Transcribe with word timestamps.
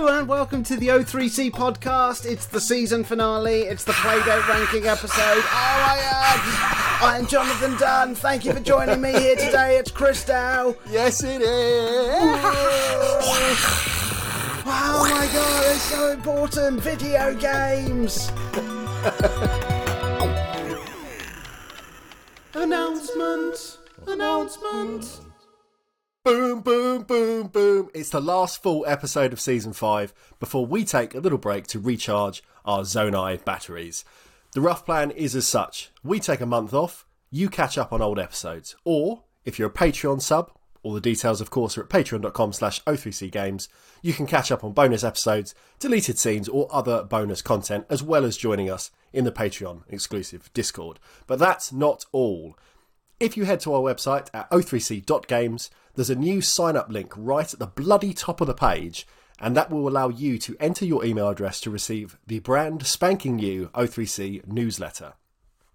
Hello 0.00 0.16
and 0.16 0.28
welcome 0.28 0.62
to 0.62 0.76
the 0.76 0.86
O3C 0.86 1.50
podcast. 1.50 2.24
It's 2.24 2.46
the 2.46 2.60
season 2.60 3.02
finale. 3.02 3.62
It's 3.62 3.82
the 3.82 3.90
Playdate 3.90 4.46
ranking 4.46 4.86
episode. 4.86 5.18
Oh 5.18 5.82
my 5.84 5.98
god! 6.00 6.38
I'm 7.02 7.26
Jonathan 7.26 7.76
Dunn. 7.78 8.14
Thank 8.14 8.44
you 8.44 8.52
for 8.52 8.60
joining 8.60 9.00
me 9.00 9.10
here 9.10 9.34
today. 9.34 9.76
It's 9.76 9.90
Chris 9.90 10.24
Dow. 10.24 10.76
Yes, 10.88 11.24
it 11.24 11.42
is. 11.42 11.48
Oh 14.64 15.08
my 15.10 15.28
god, 15.32 15.64
it's 15.66 15.82
so 15.82 16.12
important. 16.12 16.80
Video 16.80 17.34
games. 17.34 18.30
Announcement. 22.54 23.78
Announcement. 24.06 25.27
Boom, 26.28 26.60
boom, 26.60 27.02
boom, 27.04 27.46
boom. 27.46 27.88
It's 27.94 28.10
the 28.10 28.20
last 28.20 28.62
full 28.62 28.84
episode 28.86 29.32
of 29.32 29.40
season 29.40 29.72
five 29.72 30.12
before 30.38 30.66
we 30.66 30.84
take 30.84 31.14
a 31.14 31.20
little 31.20 31.38
break 31.38 31.66
to 31.68 31.80
recharge 31.80 32.42
our 32.66 32.80
Zonai 32.80 33.42
batteries. 33.46 34.04
The 34.52 34.60
rough 34.60 34.84
plan 34.84 35.10
is 35.10 35.34
as 35.34 35.46
such 35.46 35.90
we 36.04 36.20
take 36.20 36.42
a 36.42 36.46
month 36.46 36.74
off, 36.74 37.06
you 37.30 37.48
catch 37.48 37.78
up 37.78 37.94
on 37.94 38.02
old 38.02 38.18
episodes. 38.18 38.76
Or, 38.84 39.22
if 39.46 39.58
you're 39.58 39.70
a 39.70 39.72
Patreon 39.72 40.20
sub, 40.20 40.52
all 40.82 40.92
the 40.92 41.00
details, 41.00 41.40
of 41.40 41.48
course, 41.48 41.78
are 41.78 41.84
at 41.84 41.88
patreon.com 41.88 42.52
slash 42.52 42.84
O3C 42.84 43.32
games. 43.32 43.70
You 44.02 44.12
can 44.12 44.26
catch 44.26 44.52
up 44.52 44.62
on 44.62 44.72
bonus 44.72 45.02
episodes, 45.02 45.54
deleted 45.78 46.18
scenes, 46.18 46.46
or 46.46 46.68
other 46.70 47.04
bonus 47.04 47.40
content, 47.40 47.86
as 47.88 48.02
well 48.02 48.26
as 48.26 48.36
joining 48.36 48.68
us 48.68 48.90
in 49.14 49.24
the 49.24 49.32
Patreon 49.32 49.84
exclusive 49.88 50.52
Discord. 50.52 50.98
But 51.26 51.38
that's 51.38 51.72
not 51.72 52.04
all. 52.12 52.54
If 53.20 53.36
you 53.36 53.46
head 53.46 53.58
to 53.60 53.74
our 53.74 53.80
website 53.80 54.28
at 54.32 54.48
o3c.games, 54.52 55.70
there's 55.96 56.08
a 56.10 56.14
new 56.14 56.40
sign 56.40 56.76
up 56.76 56.88
link 56.88 57.12
right 57.16 57.52
at 57.52 57.58
the 57.58 57.66
bloody 57.66 58.14
top 58.14 58.40
of 58.40 58.46
the 58.46 58.54
page, 58.54 59.08
and 59.40 59.56
that 59.56 59.72
will 59.72 59.88
allow 59.88 60.08
you 60.08 60.38
to 60.38 60.56
enter 60.60 60.84
your 60.84 61.04
email 61.04 61.28
address 61.28 61.60
to 61.62 61.70
receive 61.70 62.16
the 62.28 62.38
brand 62.38 62.86
spanking 62.86 63.34
new 63.34 63.70
O3C 63.74 64.46
newsletter. 64.46 65.14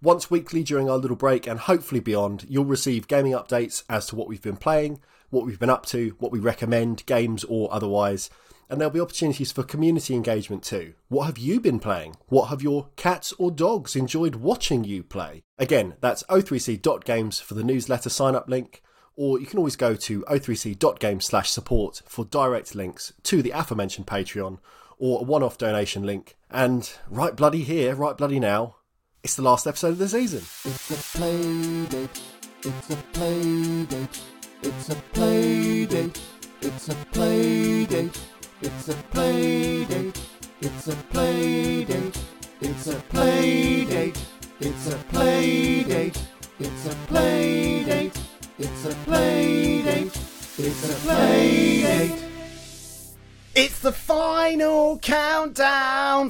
Once 0.00 0.30
weekly 0.30 0.62
during 0.62 0.88
our 0.88 0.96
little 0.96 1.18
break 1.18 1.46
and 1.46 1.60
hopefully 1.60 2.00
beyond, 2.00 2.46
you'll 2.48 2.64
receive 2.64 3.08
gaming 3.08 3.32
updates 3.32 3.84
as 3.90 4.06
to 4.06 4.16
what 4.16 4.26
we've 4.26 4.40
been 4.40 4.56
playing, 4.56 4.98
what 5.28 5.44
we've 5.44 5.60
been 5.60 5.68
up 5.68 5.84
to, 5.84 6.16
what 6.18 6.32
we 6.32 6.38
recommend, 6.38 7.04
games 7.04 7.44
or 7.44 7.70
otherwise. 7.70 8.30
And 8.74 8.80
there'll 8.80 8.90
be 8.90 8.98
opportunities 8.98 9.52
for 9.52 9.62
community 9.62 10.16
engagement 10.16 10.64
too. 10.64 10.94
What 11.06 11.26
have 11.26 11.38
you 11.38 11.60
been 11.60 11.78
playing? 11.78 12.16
What 12.26 12.46
have 12.46 12.60
your 12.60 12.88
cats 12.96 13.32
or 13.38 13.52
dogs 13.52 13.94
enjoyed 13.94 14.34
watching 14.34 14.82
you 14.82 15.04
play? 15.04 15.44
Again, 15.60 15.94
that's 16.00 16.24
o3c.games 16.24 17.38
for 17.38 17.54
the 17.54 17.62
newsletter 17.62 18.10
sign 18.10 18.34
up 18.34 18.48
link, 18.48 18.82
or 19.14 19.38
you 19.38 19.46
can 19.46 19.58
always 19.58 19.76
go 19.76 19.94
to 19.94 20.22
o3c.games 20.22 21.24
slash 21.24 21.52
support 21.52 22.02
for 22.08 22.24
direct 22.24 22.74
links 22.74 23.12
to 23.22 23.42
the 23.42 23.52
aforementioned 23.52 24.08
Patreon 24.08 24.58
or 24.98 25.20
a 25.20 25.22
one 25.22 25.44
off 25.44 25.56
donation 25.56 26.02
link. 26.02 26.34
And 26.50 26.92
right 27.08 27.36
bloody 27.36 27.62
here, 27.62 27.94
right 27.94 28.16
bloody 28.16 28.40
now, 28.40 28.74
it's 29.22 29.36
the 29.36 29.42
last 29.42 29.68
episode 29.68 29.90
of 29.90 29.98
the 29.98 30.08
season. 30.08 30.40
It's 30.64 30.90
a 30.90 31.16
play 31.16 31.86
date. 31.86 32.22
It's 32.64 32.90
a 32.90 32.96
play 33.12 33.84
date. 33.84 34.20
It's 34.62 34.88
a 34.88 34.96
play 35.12 35.86
date. 35.86 36.20
It's 36.60 36.88
a 36.88 36.94
play 37.12 37.86
date. 37.86 38.20
It's 38.62 38.88
a 38.88 38.94
play 39.10 39.84
date. 39.84 40.33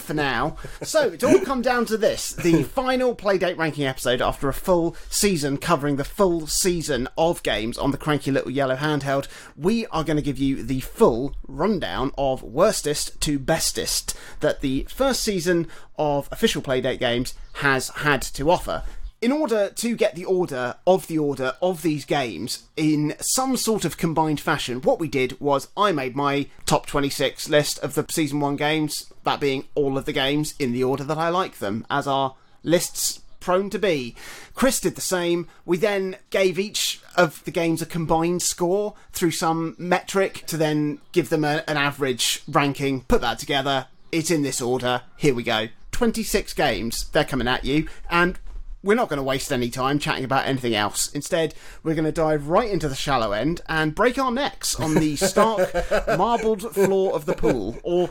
For 0.04 0.14
now. 0.14 0.56
So 0.82 1.08
it's 1.08 1.24
all 1.24 1.40
come 1.40 1.62
down 1.62 1.86
to 1.86 1.96
this 1.96 2.32
the 2.32 2.62
final 2.62 3.16
Playdate 3.16 3.56
ranking 3.56 3.84
episode 3.86 4.22
after 4.22 4.48
a 4.48 4.54
full 4.54 4.94
season 5.08 5.56
covering 5.56 5.96
the 5.96 6.04
full 6.04 6.46
season 6.46 7.08
of 7.18 7.42
games 7.42 7.78
on 7.78 7.90
the 7.90 7.98
cranky 7.98 8.30
little 8.30 8.50
yellow 8.50 8.76
handheld. 8.76 9.26
We 9.56 9.86
are 9.86 10.04
going 10.04 10.16
to 10.16 10.22
give 10.22 10.38
you 10.38 10.62
the 10.62 10.80
full 10.80 11.34
rundown 11.48 12.12
of 12.16 12.42
worstest 12.42 13.20
to 13.22 13.38
bestest 13.38 14.16
that 14.40 14.60
the 14.60 14.86
first 14.90 15.22
season 15.22 15.66
of 15.98 16.28
official 16.30 16.62
Playdate 16.62 16.98
games 16.98 17.34
has 17.54 17.88
had 17.88 18.22
to 18.22 18.50
offer 18.50 18.82
in 19.24 19.32
order 19.32 19.70
to 19.70 19.96
get 19.96 20.14
the 20.14 20.26
order 20.26 20.74
of 20.86 21.06
the 21.06 21.16
order 21.16 21.54
of 21.62 21.80
these 21.80 22.04
games 22.04 22.64
in 22.76 23.14
some 23.20 23.56
sort 23.56 23.86
of 23.86 23.96
combined 23.96 24.38
fashion, 24.38 24.82
what 24.82 25.00
we 25.00 25.08
did 25.08 25.40
was 25.40 25.68
I 25.78 25.92
made 25.92 26.14
my 26.14 26.46
top 26.66 26.84
26 26.84 27.48
list 27.48 27.78
of 27.78 27.94
the 27.94 28.04
season 28.10 28.38
1 28.40 28.56
games, 28.56 29.10
that 29.22 29.40
being 29.40 29.64
all 29.74 29.96
of 29.96 30.04
the 30.04 30.12
games 30.12 30.52
in 30.58 30.72
the 30.72 30.84
order 30.84 31.04
that 31.04 31.16
I 31.16 31.30
like 31.30 31.58
them, 31.58 31.86
as 31.88 32.06
our 32.06 32.34
lists 32.62 33.22
prone 33.40 33.70
to 33.70 33.78
be. 33.78 34.14
Chris 34.54 34.78
did 34.78 34.94
the 34.94 35.00
same. 35.00 35.48
We 35.64 35.78
then 35.78 36.16
gave 36.28 36.58
each 36.58 37.00
of 37.16 37.42
the 37.44 37.50
games 37.50 37.80
a 37.80 37.86
combined 37.86 38.42
score 38.42 38.92
through 39.12 39.30
some 39.30 39.74
metric 39.78 40.44
to 40.48 40.58
then 40.58 40.98
give 41.12 41.30
them 41.30 41.44
a, 41.44 41.64
an 41.66 41.78
average 41.78 42.42
ranking, 42.46 43.00
put 43.04 43.22
that 43.22 43.38
together. 43.38 43.86
It's 44.12 44.30
in 44.30 44.42
this 44.42 44.60
order. 44.60 45.00
Here 45.16 45.34
we 45.34 45.44
go. 45.44 45.68
26 45.92 46.52
games, 46.52 47.08
they're 47.12 47.24
coming 47.24 47.48
at 47.48 47.64
you, 47.64 47.88
and 48.10 48.38
we're 48.84 48.94
not 48.94 49.08
going 49.08 49.16
to 49.16 49.22
waste 49.22 49.50
any 49.50 49.70
time 49.70 49.98
chatting 49.98 50.24
about 50.24 50.46
anything 50.46 50.74
else. 50.74 51.10
Instead, 51.12 51.54
we're 51.82 51.94
going 51.94 52.04
to 52.04 52.12
dive 52.12 52.48
right 52.48 52.70
into 52.70 52.88
the 52.88 52.94
shallow 52.94 53.32
end 53.32 53.62
and 53.66 53.94
break 53.94 54.18
our 54.18 54.30
necks 54.30 54.78
on 54.78 54.94
the 54.94 55.16
stark, 55.16 55.72
marbled 56.06 56.74
floor 56.74 57.14
of 57.14 57.24
the 57.24 57.34
pool, 57.34 57.78
or 57.82 58.10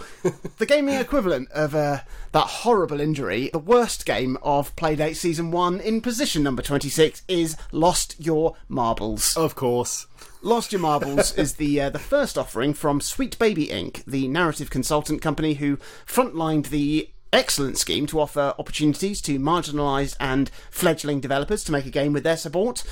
the 0.58 0.66
gaming 0.66 0.96
equivalent 0.96 1.50
of 1.52 1.76
uh, 1.76 2.00
that 2.32 2.48
horrible 2.48 3.00
injury. 3.00 3.52
The 3.54 3.60
worst 3.60 4.06
game 4.06 4.38
of 4.42 4.76
Playdate 4.76 5.16
Season 5.16 5.52
1 5.52 5.80
in 5.80 6.02
position 6.02 6.42
number 6.42 6.64
26 6.64 7.22
is 7.28 7.56
Lost 7.72 8.16
Your 8.18 8.56
Marbles. 8.68 9.38
Of 9.38 9.56
course. 9.56 10.08
Lost 10.42 10.74
Your 10.74 10.82
Marbles 10.82 11.34
is 11.38 11.54
the 11.54 11.80
uh, 11.80 11.90
the 11.90 12.00
first 12.00 12.38
offering 12.38 12.74
from 12.74 13.00
Sweet 13.00 13.40
Baby 13.40 13.68
Inc., 13.68 14.04
the 14.04 14.28
narrative 14.28 14.70
consultant 14.70 15.22
company 15.22 15.54
who 15.54 15.78
frontlined 16.06 16.68
the 16.68 17.13
excellent 17.34 17.78
scheme 17.78 18.06
to 18.08 18.20
offer 18.20 18.54
opportunities 18.58 19.22
to 19.22 19.40
marginalised 19.40 20.16
and 20.20 20.50
fledgling 20.70 21.20
developers 21.20 21.64
to 21.64 21.72
make 21.72 21.86
a 21.86 21.90
game 21.90 22.14
with 22.14 22.24
their 22.24 22.38
support. 22.38 22.84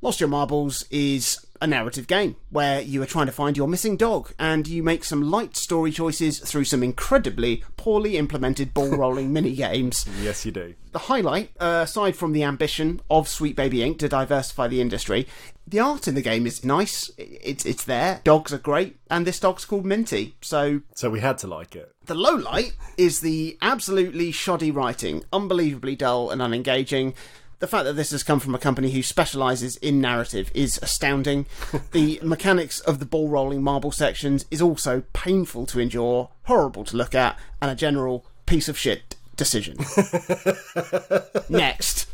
Lost 0.00 0.20
Your 0.20 0.28
Marbles 0.28 0.84
is 0.90 1.44
a 1.60 1.66
narrative 1.66 2.06
game 2.06 2.36
where 2.50 2.80
you 2.80 3.02
are 3.02 3.06
trying 3.06 3.26
to 3.26 3.32
find 3.32 3.56
your 3.56 3.68
missing 3.68 3.96
dog 3.96 4.32
and 4.38 4.66
you 4.68 4.82
make 4.82 5.04
some 5.04 5.22
light 5.30 5.56
story 5.56 5.90
choices 5.90 6.38
through 6.40 6.64
some 6.64 6.82
incredibly 6.82 7.64
poorly 7.76 8.16
implemented 8.16 8.72
ball 8.74 8.88
rolling 8.96 9.32
mini 9.32 9.54
games. 9.54 10.06
Yes, 10.22 10.44
you 10.46 10.52
do. 10.52 10.74
The 10.92 10.98
highlight, 11.00 11.50
uh, 11.60 11.80
aside 11.84 12.16
from 12.16 12.32
the 12.32 12.42
ambition 12.44 13.00
of 13.10 13.28
Sweet 13.28 13.54
Baby 13.56 13.78
Inc. 13.78 13.98
to 13.98 14.08
diversify 14.08 14.68
the 14.68 14.80
industry, 14.80 15.26
the 15.66 15.80
art 15.80 16.08
in 16.08 16.14
the 16.14 16.22
game 16.22 16.46
is 16.46 16.64
nice. 16.64 17.10
It's 17.18 17.66
it's 17.66 17.84
there. 17.84 18.20
Dogs 18.24 18.54
are 18.54 18.58
great, 18.58 18.98
and 19.10 19.26
this 19.26 19.38
dog's 19.38 19.66
called 19.66 19.84
Minty. 19.84 20.36
So 20.40 20.80
So 20.94 21.10
we 21.10 21.20
had 21.20 21.36
to 21.38 21.46
like 21.46 21.76
it. 21.76 21.92
the 22.06 22.14
low 22.14 22.34
light 22.34 22.74
is 22.96 23.20
the 23.20 23.58
absolutely 23.60 24.32
shoddy 24.32 24.70
writing, 24.70 25.24
unbelievably 25.32 25.96
dull 25.96 26.30
and 26.30 26.40
unengaging. 26.40 27.14
The 27.60 27.66
fact 27.66 27.86
that 27.86 27.94
this 27.94 28.12
has 28.12 28.22
come 28.22 28.38
from 28.38 28.54
a 28.54 28.58
company 28.58 28.92
who 28.92 29.02
specialises 29.02 29.76
in 29.78 30.00
narrative 30.00 30.50
is 30.54 30.78
astounding. 30.80 31.46
the 31.92 32.20
mechanics 32.22 32.78
of 32.80 33.00
the 33.00 33.06
ball 33.06 33.28
rolling 33.28 33.62
marble 33.62 33.90
sections 33.90 34.46
is 34.50 34.62
also 34.62 35.02
painful 35.12 35.66
to 35.66 35.80
endure, 35.80 36.30
horrible 36.44 36.84
to 36.84 36.96
look 36.96 37.14
at, 37.14 37.38
and 37.60 37.70
a 37.70 37.74
general 37.74 38.24
piece 38.46 38.68
of 38.68 38.78
shit 38.78 39.16
decision. 39.36 39.76
Next. 41.48 42.06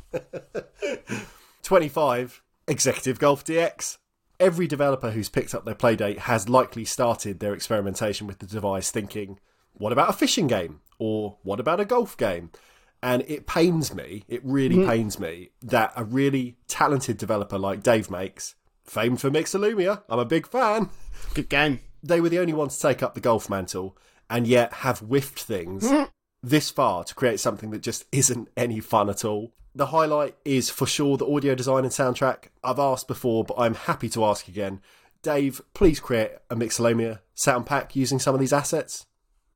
25 1.62 2.43
Executive 2.66 3.19
Golf 3.19 3.44
DX. 3.44 3.99
Every 4.41 4.66
developer 4.66 5.10
who's 5.10 5.28
picked 5.28 5.54
up 5.54 5.65
their 5.65 5.75
Playdate 5.75 6.19
has 6.19 6.49
likely 6.49 6.84
started 6.84 7.41
their 7.41 7.54
experimentation 7.54 8.27
with 8.27 8.39
the 8.39 8.47
device 8.47 8.91
thinking, 8.91 9.39
what 9.74 9.92
about 9.92 10.09
a 10.09 10.15
fishing 10.15 10.47
game? 10.47 10.80
Or 10.98 11.36
what 11.42 11.60
about 11.60 11.80
a 11.80 11.84
golf 11.84 12.16
game? 12.16 12.51
And 13.04 13.22
it 13.28 13.47
pains 13.47 13.95
me, 13.95 14.24
it 14.28 14.41
really 14.42 14.77
mm-hmm. 14.77 14.89
pains 14.89 15.21
me, 15.21 15.51
that 15.62 15.92
a 15.95 16.04
really 16.04 16.56
talented 16.68 17.18
developer 17.18 17.59
like 17.59 17.83
Dave 17.83 18.10
Makes, 18.10 18.54
famed 18.83 19.21
for 19.21 19.30
Mixolumia, 19.30 20.03
I'm 20.09 20.18
a 20.18 20.24
big 20.24 20.47
fan, 20.47 20.89
Good 21.34 21.51
game. 21.51 21.80
they 22.03 22.18
were 22.22 22.30
the 22.30 22.39
only 22.39 22.54
ones 22.54 22.77
to 22.77 22.83
take 22.83 23.03
up 23.03 23.12
the 23.15 23.21
golf 23.21 23.51
mantle 23.51 23.95
and 24.30 24.47
yet 24.47 24.72
have 24.72 25.01
whiffed 25.01 25.42
things 25.42 25.84
mm-hmm. 25.84 26.04
this 26.42 26.71
far 26.71 27.04
to 27.04 27.15
create 27.15 27.41
something 27.41 27.71
that 27.72 27.83
just 27.83 28.06
isn't 28.10 28.48
any 28.56 28.80
fun 28.80 29.10
at 29.10 29.22
all. 29.22 29.53
The 29.74 29.86
highlight 29.86 30.36
is 30.47 30.71
for 30.71 30.86
sure 30.86 31.18
the 31.18 31.30
audio 31.30 31.54
design 31.54 31.84
and 31.84 31.92
soundtrack. 31.92 32.47
I've 32.62 32.78
asked 32.78 33.06
before, 33.06 33.45
but 33.45 33.59
I'm 33.59 33.74
happy 33.74 34.09
to 34.10 34.24
ask 34.24 34.48
again. 34.48 34.80
Dave, 35.21 35.60
please 35.74 36.01
create 36.01 36.30
a 36.48 36.56
Mixolumia 36.56 37.21
sound 37.34 37.66
pack 37.66 37.95
using 37.95 38.18
some 38.18 38.34
of 38.34 38.41
these 38.41 38.53
assets. 38.53 39.04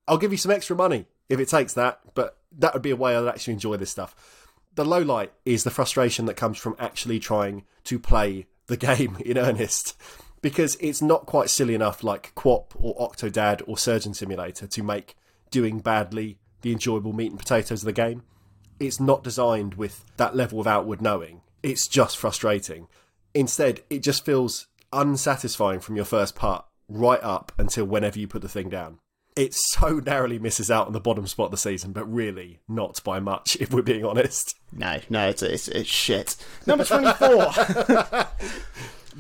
I'll 0.06 0.18
give 0.18 0.32
you 0.32 0.38
some 0.38 0.52
extra 0.52 0.76
money 0.76 1.06
if 1.30 1.40
it 1.40 1.48
takes 1.48 1.72
that, 1.74 2.00
but 2.14 2.37
that 2.56 2.74
would 2.74 2.82
be 2.82 2.90
a 2.90 2.96
way 2.96 3.16
I'd 3.16 3.26
actually 3.26 3.54
enjoy 3.54 3.76
this 3.76 3.90
stuff. 3.90 4.14
The 4.74 4.84
low 4.84 5.00
light 5.00 5.32
is 5.44 5.64
the 5.64 5.70
frustration 5.70 6.26
that 6.26 6.34
comes 6.34 6.58
from 6.58 6.76
actually 6.78 7.18
trying 7.18 7.64
to 7.84 7.98
play 7.98 8.46
the 8.66 8.76
game 8.76 9.16
in 9.24 9.38
earnest. 9.38 9.96
because 10.40 10.76
it's 10.80 11.02
not 11.02 11.26
quite 11.26 11.50
silly 11.50 11.74
enough 11.74 12.04
like 12.04 12.32
QWOP 12.34 12.66
or 12.76 12.94
Octodad 12.96 13.62
or 13.66 13.76
Surgeon 13.76 14.14
Simulator 14.14 14.66
to 14.66 14.82
make 14.82 15.16
doing 15.50 15.80
badly 15.80 16.38
the 16.62 16.72
enjoyable 16.72 17.12
meat 17.12 17.30
and 17.30 17.38
potatoes 17.38 17.82
of 17.82 17.86
the 17.86 17.92
game. 17.92 18.22
It's 18.78 19.00
not 19.00 19.24
designed 19.24 19.74
with 19.74 20.04
that 20.16 20.36
level 20.36 20.60
of 20.60 20.66
outward 20.66 21.02
knowing. 21.02 21.40
It's 21.62 21.88
just 21.88 22.16
frustrating. 22.16 22.86
Instead, 23.34 23.82
it 23.90 24.02
just 24.02 24.24
feels 24.24 24.68
unsatisfying 24.92 25.80
from 25.80 25.96
your 25.96 26.04
first 26.04 26.34
part 26.34 26.64
right 26.88 27.22
up 27.22 27.52
until 27.58 27.84
whenever 27.84 28.18
you 28.18 28.28
put 28.28 28.42
the 28.42 28.48
thing 28.48 28.68
down. 28.68 28.98
It 29.38 29.54
so 29.54 30.00
narrowly 30.00 30.40
misses 30.40 30.68
out 30.68 30.88
on 30.88 30.92
the 30.92 30.98
bottom 30.98 31.28
spot 31.28 31.44
of 31.44 31.50
the 31.52 31.58
season, 31.58 31.92
but 31.92 32.12
really 32.12 32.58
not 32.66 33.00
by 33.04 33.20
much, 33.20 33.56
if 33.60 33.72
we're 33.72 33.82
being 33.82 34.04
honest. 34.04 34.58
No, 34.72 34.98
no, 35.08 35.28
it's 35.28 35.44
it's, 35.44 35.68
it's 35.68 35.88
shit. 35.88 36.34
Number 36.66 36.84
twenty-four. 36.84 37.52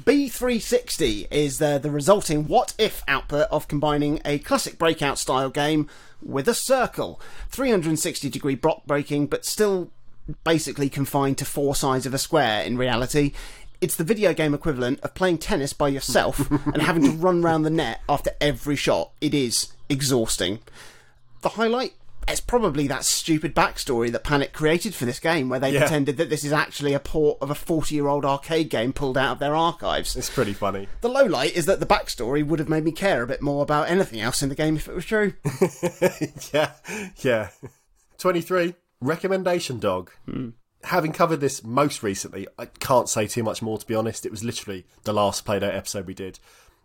B360 0.04 1.28
is 1.30 1.58
the, 1.58 1.78
the 1.78 1.90
resulting 1.92 2.48
what 2.48 2.74
if 2.78 3.04
output 3.06 3.46
of 3.52 3.68
combining 3.68 4.20
a 4.24 4.40
classic 4.40 4.76
breakout 4.76 5.18
style 5.18 5.50
game 5.50 5.88
with 6.20 6.48
a 6.48 6.54
circle. 6.54 7.20
360 7.50 8.28
degree 8.28 8.56
block 8.56 8.86
breaking, 8.86 9.28
but 9.28 9.44
still 9.44 9.92
basically 10.42 10.88
confined 10.88 11.38
to 11.38 11.44
four 11.44 11.76
sides 11.76 12.06
of 12.06 12.14
a 12.14 12.18
square 12.18 12.64
in 12.64 12.76
reality. 12.76 13.32
It's 13.80 13.94
the 13.94 14.02
video 14.02 14.34
game 14.34 14.52
equivalent 14.52 14.98
of 15.00 15.14
playing 15.14 15.38
tennis 15.38 15.72
by 15.72 15.88
yourself 15.88 16.50
and 16.66 16.82
having 16.82 17.04
to 17.04 17.10
run 17.12 17.42
round 17.42 17.64
the 17.64 17.70
net 17.70 18.00
after 18.08 18.32
every 18.40 18.74
shot. 18.74 19.12
It 19.20 19.32
is 19.32 19.72
exhausting. 19.88 20.60
The 21.42 21.50
highlight 21.50 21.94
it's 22.26 22.40
probably 22.42 22.86
that 22.88 23.06
stupid 23.06 23.54
backstory 23.54 24.12
that 24.12 24.22
Panic 24.22 24.52
created 24.52 24.94
for 24.94 25.06
this 25.06 25.18
game, 25.18 25.48
where 25.48 25.58
they 25.58 25.72
Yeah. 25.72 25.80
pretended 25.80 26.18
that 26.18 26.28
this 26.28 26.44
is 26.44 26.52
actually 26.52 26.92
a 26.92 27.00
port 27.00 27.38
of 27.40 27.50
a 27.50 27.54
40 27.54 27.94
year 27.94 28.06
old 28.06 28.26
arcade 28.26 28.68
game 28.68 28.92
pulled 28.92 29.16
out 29.16 29.32
of 29.32 29.38
their 29.38 29.56
archives. 29.56 30.14
It's 30.14 30.28
pretty 30.28 30.52
funny. 30.52 30.88
The 31.00 31.08
low 31.08 31.24
light 31.24 31.56
is 31.56 31.64
that 31.64 31.80
the 31.80 31.86
backstory 31.86 32.46
would 32.46 32.58
have 32.58 32.68
made 32.68 32.84
me 32.84 32.92
care 32.92 33.22
a 33.22 33.26
bit 33.26 33.40
more 33.40 33.62
about 33.62 33.88
anything 33.88 34.20
else 34.20 34.42
in 34.42 34.50
the 34.50 34.54
game 34.54 34.76
if 34.76 34.88
it 34.88 34.94
was 34.94 35.06
true. 35.06 35.32
yeah, 36.52 36.72
yeah. 37.22 37.48
23. 38.18 38.74
Recommendation 39.00 39.78
dog. 39.78 40.10
Hmm. 40.26 40.50
Having 40.84 41.12
covered 41.12 41.40
this 41.40 41.64
most 41.64 42.02
recently, 42.02 42.46
I 42.58 42.66
can't 42.66 43.08
say 43.08 43.26
too 43.26 43.42
much 43.42 43.62
more 43.62 43.78
to 43.78 43.86
be 43.86 43.94
honest. 43.94 44.26
It 44.26 44.30
was 44.32 44.44
literally 44.44 44.86
the 45.04 45.14
last 45.14 45.46
Play-Doh 45.46 45.66
episode 45.70 46.06
we 46.06 46.14
did. 46.14 46.38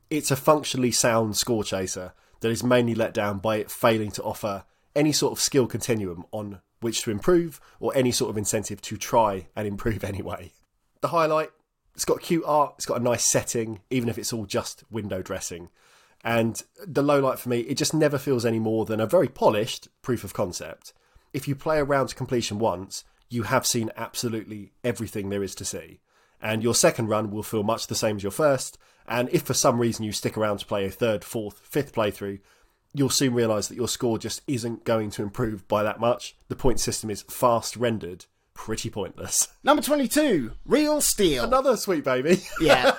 It's 0.09 0.31
a 0.31 0.35
functionally 0.37 0.91
sound 0.91 1.35
score 1.35 1.65
chaser 1.65 2.13
that 2.43 2.51
is 2.51 2.61
mainly 2.61 2.93
let 2.93 3.13
down 3.13 3.39
by 3.39 3.55
it 3.55 3.71
failing 3.71 4.11
to 4.11 4.21
offer 4.21 4.65
any 4.97 5.13
sort 5.13 5.31
of 5.31 5.39
skill 5.39 5.65
continuum 5.65 6.25
on 6.33 6.59
which 6.81 7.01
to 7.01 7.09
improve 7.09 7.61
or 7.79 7.95
any 7.95 8.11
sort 8.11 8.29
of 8.29 8.37
incentive 8.37 8.81
to 8.81 8.97
try 8.97 9.47
and 9.55 9.65
improve 9.65 10.03
anyway. 10.03 10.51
The 10.99 11.07
highlight, 11.07 11.51
it's 11.95 12.03
got 12.03 12.21
cute 12.21 12.43
art, 12.45 12.73
it's 12.75 12.85
got 12.85 12.99
a 12.99 13.03
nice 13.03 13.23
setting, 13.23 13.79
even 13.89 14.09
if 14.09 14.17
it's 14.17 14.33
all 14.33 14.45
just 14.45 14.83
window 14.91 15.21
dressing. 15.21 15.69
And 16.21 16.61
the 16.85 17.01
low 17.01 17.21
light 17.21 17.39
for 17.39 17.47
me, 17.47 17.61
it 17.61 17.77
just 17.77 17.93
never 17.93 18.17
feels 18.17 18.45
any 18.45 18.59
more 18.59 18.83
than 18.83 18.99
a 18.99 19.07
very 19.07 19.29
polished 19.29 19.87
proof 20.01 20.25
of 20.25 20.33
concept. 20.33 20.91
If 21.31 21.47
you 21.47 21.55
play 21.55 21.77
around 21.77 22.07
to 22.07 22.15
completion 22.15 22.59
once, 22.59 23.05
you 23.29 23.43
have 23.43 23.65
seen 23.65 23.89
absolutely 23.95 24.73
everything 24.83 25.29
there 25.29 25.43
is 25.43 25.55
to 25.55 25.65
see. 25.65 26.01
And 26.41 26.61
your 26.61 26.75
second 26.75 27.07
run 27.07 27.31
will 27.31 27.41
feel 27.41 27.63
much 27.63 27.87
the 27.87 27.95
same 27.95 28.17
as 28.17 28.23
your 28.23 28.33
first. 28.33 28.77
And 29.07 29.29
if 29.31 29.41
for 29.43 29.53
some 29.53 29.79
reason 29.79 30.05
you 30.05 30.11
stick 30.11 30.37
around 30.37 30.59
to 30.59 30.65
play 30.65 30.85
a 30.85 30.91
third, 30.91 31.23
fourth, 31.23 31.59
fifth 31.63 31.93
playthrough, 31.93 32.39
you'll 32.93 33.09
soon 33.09 33.33
realise 33.33 33.67
that 33.67 33.75
your 33.75 33.87
score 33.87 34.17
just 34.17 34.41
isn't 34.47 34.83
going 34.83 35.09
to 35.11 35.23
improve 35.23 35.67
by 35.67 35.83
that 35.83 35.99
much. 35.99 36.35
The 36.47 36.55
point 36.55 36.79
system 36.79 37.09
is 37.09 37.23
fast 37.23 37.75
rendered, 37.75 38.25
pretty 38.53 38.89
pointless. 38.89 39.49
Number 39.63 39.81
22, 39.81 40.51
Reel 40.65 41.01
Steal. 41.01 41.43
Another 41.43 41.75
sweet 41.75 42.03
baby. 42.03 42.41
Yeah. 42.61 42.95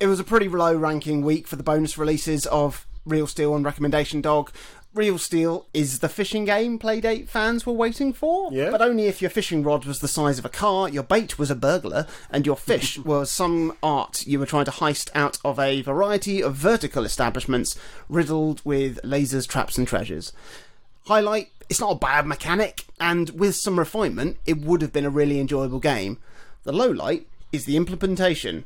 it 0.00 0.06
was 0.06 0.20
a 0.20 0.24
pretty 0.24 0.48
low 0.48 0.74
ranking 0.76 1.22
week 1.22 1.46
for 1.46 1.56
the 1.56 1.62
bonus 1.62 1.98
releases 1.98 2.46
of 2.46 2.86
Reel 3.04 3.26
Steal 3.26 3.54
and 3.56 3.64
Recommendation 3.64 4.20
Dog. 4.20 4.52
Reel 4.94 5.18
Steal 5.18 5.66
is 5.74 5.98
the 6.00 6.08
fishing 6.08 6.44
game 6.44 6.78
Playdate 6.78 7.28
fans 7.28 7.64
were 7.66 7.72
waiting 7.72 8.12
for, 8.12 8.50
Yeah. 8.52 8.70
but 8.70 8.80
only 8.82 9.06
if 9.06 9.20
your 9.20 9.30
fishing 9.30 9.62
rod 9.62 9.84
was 9.84 10.00
the 10.00 10.08
size 10.08 10.38
of 10.38 10.44
a 10.44 10.48
car, 10.48 10.88
your 10.88 11.02
bait 11.02 11.38
was 11.38 11.50
a 11.50 11.54
burglar, 11.54 12.06
and 12.30 12.46
your 12.46 12.56
fish 12.56 12.98
was 13.04 13.30
some 13.30 13.76
art 13.82 14.26
you 14.26 14.38
were 14.38 14.46
trying 14.46 14.64
to 14.64 14.70
heist 14.70 15.10
out 15.14 15.38
of 15.44 15.58
a 15.58 15.82
variety 15.82 16.42
of 16.42 16.54
vertical 16.56 17.04
establishments 17.04 17.76
riddled 18.08 18.60
with 18.64 18.98
lasers, 19.04 19.46
traps, 19.46 19.76
and 19.78 19.86
treasures. 19.86 20.32
Highlight, 21.06 21.50
it's 21.68 21.80
not 21.80 21.92
a 21.92 21.98
bad 21.98 22.26
mechanic, 22.26 22.86
and 22.98 23.30
with 23.30 23.54
some 23.56 23.78
refinement, 23.78 24.38
it 24.46 24.58
would 24.58 24.82
have 24.82 24.92
been 24.92 25.04
a 25.06 25.10
really 25.10 25.38
enjoyable 25.38 25.80
game. 25.80 26.18
The 26.64 26.72
low 26.72 26.90
light 26.90 27.26
is 27.52 27.66
the 27.66 27.76
implementation 27.76 28.64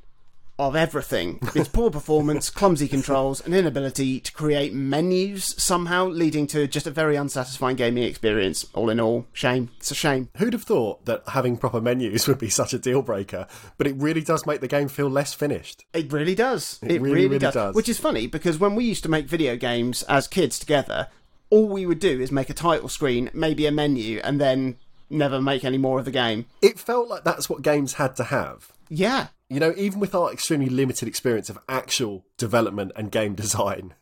of 0.68 0.76
everything. 0.76 1.38
Its 1.54 1.68
poor 1.68 1.90
performance, 1.90 2.50
clumsy 2.50 2.88
controls, 2.88 3.40
and 3.40 3.54
inability 3.54 4.20
to 4.20 4.32
create 4.32 4.72
menus 4.72 5.54
somehow 5.62 6.06
leading 6.06 6.46
to 6.48 6.66
just 6.66 6.86
a 6.86 6.90
very 6.90 7.16
unsatisfying 7.16 7.76
gaming 7.76 8.04
experience. 8.04 8.66
All 8.74 8.90
in 8.90 9.00
all, 9.00 9.26
shame. 9.32 9.70
It's 9.78 9.90
a 9.90 9.94
shame. 9.94 10.28
Who'd 10.36 10.52
have 10.52 10.64
thought 10.64 11.04
that 11.04 11.22
having 11.28 11.56
proper 11.56 11.80
menus 11.80 12.26
would 12.28 12.38
be 12.38 12.50
such 12.50 12.72
a 12.72 12.78
deal 12.78 13.02
breaker? 13.02 13.46
But 13.78 13.86
it 13.86 13.96
really 13.96 14.22
does 14.22 14.46
make 14.46 14.60
the 14.60 14.68
game 14.68 14.88
feel 14.88 15.08
less 15.08 15.34
finished. 15.34 15.84
It 15.92 16.12
really 16.12 16.34
does. 16.34 16.78
It, 16.82 16.86
really, 16.86 16.98
really, 16.98 17.14
really 17.26 17.38
does. 17.38 17.54
does. 17.54 17.74
Which 17.74 17.88
is 17.88 17.98
funny 17.98 18.26
because 18.26 18.58
when 18.58 18.74
we 18.74 18.84
used 18.84 19.02
to 19.04 19.08
make 19.08 19.26
video 19.26 19.56
games 19.56 20.02
as 20.04 20.28
kids 20.28 20.58
together, 20.58 21.08
all 21.50 21.68
we 21.68 21.84
would 21.86 21.98
do 21.98 22.20
is 22.20 22.32
make 22.32 22.50
a 22.50 22.54
title 22.54 22.88
screen, 22.88 23.30
maybe 23.34 23.66
a 23.66 23.72
menu, 23.72 24.20
and 24.24 24.40
then 24.40 24.76
never 25.10 25.40
make 25.40 25.64
any 25.64 25.78
more 25.78 25.98
of 25.98 26.04
the 26.04 26.10
game. 26.10 26.46
It 26.62 26.78
felt 26.78 27.08
like 27.08 27.24
that's 27.24 27.48
what 27.48 27.62
games 27.62 27.94
had 27.94 28.16
to 28.16 28.24
have. 28.24 28.72
Yeah. 28.88 29.28
You 29.52 29.60
know, 29.60 29.74
even 29.76 30.00
with 30.00 30.14
our 30.14 30.32
extremely 30.32 30.68
limited 30.68 31.08
experience 31.08 31.50
of 31.50 31.58
actual 31.68 32.24
development 32.38 32.92
and 32.96 33.10
game 33.10 33.34
design, 33.34 33.94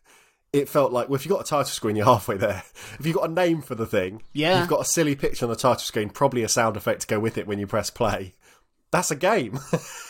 it 0.52 0.68
felt 0.68 0.92
like, 0.92 1.08
well, 1.08 1.16
if 1.16 1.24
you've 1.24 1.32
got 1.34 1.40
a 1.44 1.48
title 1.48 1.64
screen, 1.64 1.96
you're 1.96 2.04
halfway 2.06 2.36
there. 2.36 2.62
If 2.98 3.06
you've 3.06 3.16
got 3.16 3.30
a 3.30 3.32
name 3.32 3.62
for 3.62 3.74
the 3.74 3.86
thing, 3.86 4.22
Yeah. 4.32 4.60
you've 4.60 4.68
got 4.68 4.80
a 4.80 4.84
silly 4.84 5.14
picture 5.16 5.44
on 5.44 5.50
the 5.50 5.56
title 5.56 5.78
screen, 5.80 6.10
probably 6.10 6.42
a 6.42 6.48
sound 6.48 6.76
effect 6.76 7.02
to 7.02 7.06
go 7.06 7.18
with 7.20 7.36
it 7.38 7.46
when 7.46 7.58
you 7.58 7.66
press 7.66 7.90
play. 7.90 8.34
That's 8.90 9.10
a 9.10 9.16
game. 9.16 9.58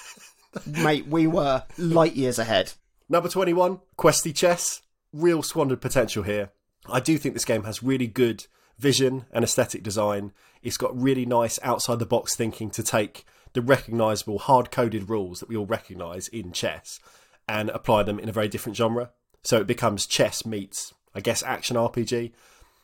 Mate, 0.66 1.06
we 1.06 1.26
were 1.26 1.64
light 1.78 2.16
years 2.16 2.38
ahead. 2.38 2.72
Number 3.08 3.28
21, 3.28 3.80
Questy 3.98 4.34
Chess. 4.34 4.82
Real 5.12 5.42
squandered 5.42 5.80
potential 5.80 6.22
here. 6.22 6.50
I 6.88 7.00
do 7.00 7.18
think 7.18 7.34
this 7.34 7.44
game 7.44 7.64
has 7.64 7.82
really 7.82 8.06
good 8.06 8.46
vision 8.78 9.26
and 9.32 9.44
aesthetic 9.44 9.82
design. 9.82 10.32
It's 10.62 10.76
got 10.76 10.98
really 11.00 11.26
nice 11.26 11.58
outside 11.62 11.98
the 11.98 12.06
box 12.06 12.34
thinking 12.34 12.70
to 12.70 12.82
take 12.82 13.24
the 13.52 13.62
recognisable 13.62 14.38
hard 14.38 14.70
coded 14.70 15.08
rules 15.08 15.40
that 15.40 15.48
we 15.48 15.56
all 15.56 15.66
recognise 15.66 16.28
in 16.28 16.52
chess 16.52 17.00
and 17.48 17.70
apply 17.70 18.02
them 18.04 18.18
in 18.18 18.28
a 18.28 18.32
very 18.32 18.48
different 18.48 18.76
genre. 18.76 19.10
So 19.42 19.58
it 19.58 19.66
becomes 19.66 20.06
chess 20.06 20.46
meets, 20.46 20.94
I 21.14 21.20
guess, 21.20 21.42
action 21.42 21.76
RPG. 21.76 22.32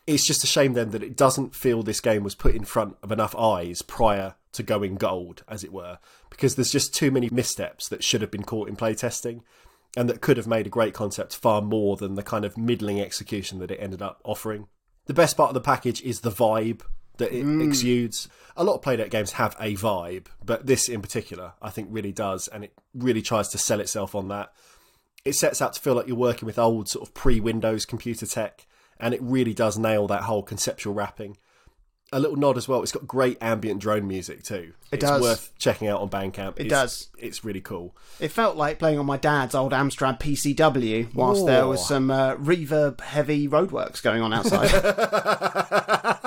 It's 0.06 0.26
just 0.26 0.44
a 0.44 0.46
shame 0.46 0.73
then 0.73 0.90
that 0.90 1.02
it 1.02 1.16
doesn't 1.16 1.54
feel 1.54 1.82
this 1.82 2.00
game 2.00 2.23
was 2.23 2.35
put 2.35 2.54
in 2.54 2.64
front 2.64 2.96
of 3.02 3.12
enough 3.12 3.35
eyes 3.37 3.82
prior 3.82 4.35
to 4.52 4.62
going 4.62 4.96
gold, 4.96 5.42
as 5.49 5.62
it 5.62 5.73
were, 5.73 5.99
because 6.30 6.54
there's 6.54 6.73
just 6.73 6.94
too 6.94 7.11
many 7.11 7.28
missteps 7.30 7.88
that 7.88 8.02
should 8.02 8.23
have 8.23 8.30
been 8.30 8.44
caught 8.44 8.68
in 8.68 8.76
playtesting 8.76 9.42
and 9.96 10.08
that 10.08 10.20
could 10.20 10.37
have 10.37 10.46
made 10.46 10.66
a 10.66 10.70
great 10.70 10.94
concept 10.94 11.35
far 11.35 11.62
more 11.62 11.96
than 11.96 12.14
the 12.14 12.23
kind 12.23 12.44
of 12.44 12.58
middling 12.58 13.00
execution 13.00 13.58
that 13.58 13.70
it 13.70 13.80
ended 13.80 14.02
up 14.02 14.20
offering. 14.25 14.66
The 15.06 15.14
best 15.14 15.37
part 15.37 15.50
of 15.50 15.54
the 15.54 15.61
package 15.61 16.02
is 16.02 16.20
the 16.20 16.30
vibe 16.30 16.82
that 17.18 17.32
it 17.32 17.44
exudes. 17.62 18.28
A 18.56 18.64
lot 18.64 18.75
of 18.76 18.80
Playdate 18.82 19.11
games 19.11 19.32
have 19.32 19.54
a 19.61 19.75
vibe, 19.75 20.26
but 20.44 20.66
this 20.66 20.88
in 20.88 21.02
particular, 21.02 21.52
I 21.61 21.70
think, 21.70 21.88
really 21.90 22.12
does, 22.12 22.49
and 22.49 22.64
it 22.64 22.73
really 22.94 23.23
tries 23.23 23.49
to 23.49 23.58
sell 23.58 23.80
itself 23.80 24.14
on 24.14 24.28
that. 24.28 24.52
It 25.25 25.35
sets 25.35 25.61
out 25.61 25.73
to 25.75 25.80
feel 25.80 25.94
like 25.94 26.06
you're 26.06 26.16
working 26.16 26.46
with 26.46 26.58
old 26.58 26.88
sort 26.88 27.06
of 27.06 27.12
pre-Windows 27.14 27.85
computer 27.85 28.26
tech, 28.26 28.66
and 28.99 29.12
it 29.12 29.20
really 29.23 29.52
does 29.52 29.76
nail 29.76 30.06
that 30.06 30.23
whole 30.23 30.42
conceptual 30.42 30.94
wrapping. 30.94 31.37
A 32.12 32.20
little 32.20 32.37
nod 32.37 32.56
as 32.56 32.68
well. 32.68 32.82
It's 32.85 32.92
got 32.92 33.04
great 33.08 33.37
ambient 33.42 33.80
drone 33.80 34.06
music 34.06 34.44
too. 34.44 34.73
It 34.92 35.02
it's 35.02 35.04
does. 35.04 35.20
worth 35.20 35.52
checking 35.58 35.88
out 35.88 36.00
on 36.00 36.08
Bandcamp. 36.08 36.52
It 36.61 36.66
It's- 36.66 36.70
does. 36.70 37.08
It's 37.18 37.44
really 37.44 37.61
cool. 37.61 37.96
It 38.20 38.28
felt 38.28 38.56
like 38.56 38.78
playing 38.78 39.00
on 39.00 39.06
my 39.06 39.16
dad's 39.16 39.56
old 39.56 39.73
Amstrad 39.73 40.20
PCW 40.20 41.12
whilst 41.14 41.44
there 41.46 41.66
was 41.66 41.85
some 41.87 42.11
uh, 42.12 42.37
reverb 42.37 43.00
heavy 43.00 43.49
roadworks 43.49 44.00
going 44.00 44.23
on 44.23 44.32
outside. 44.32 44.70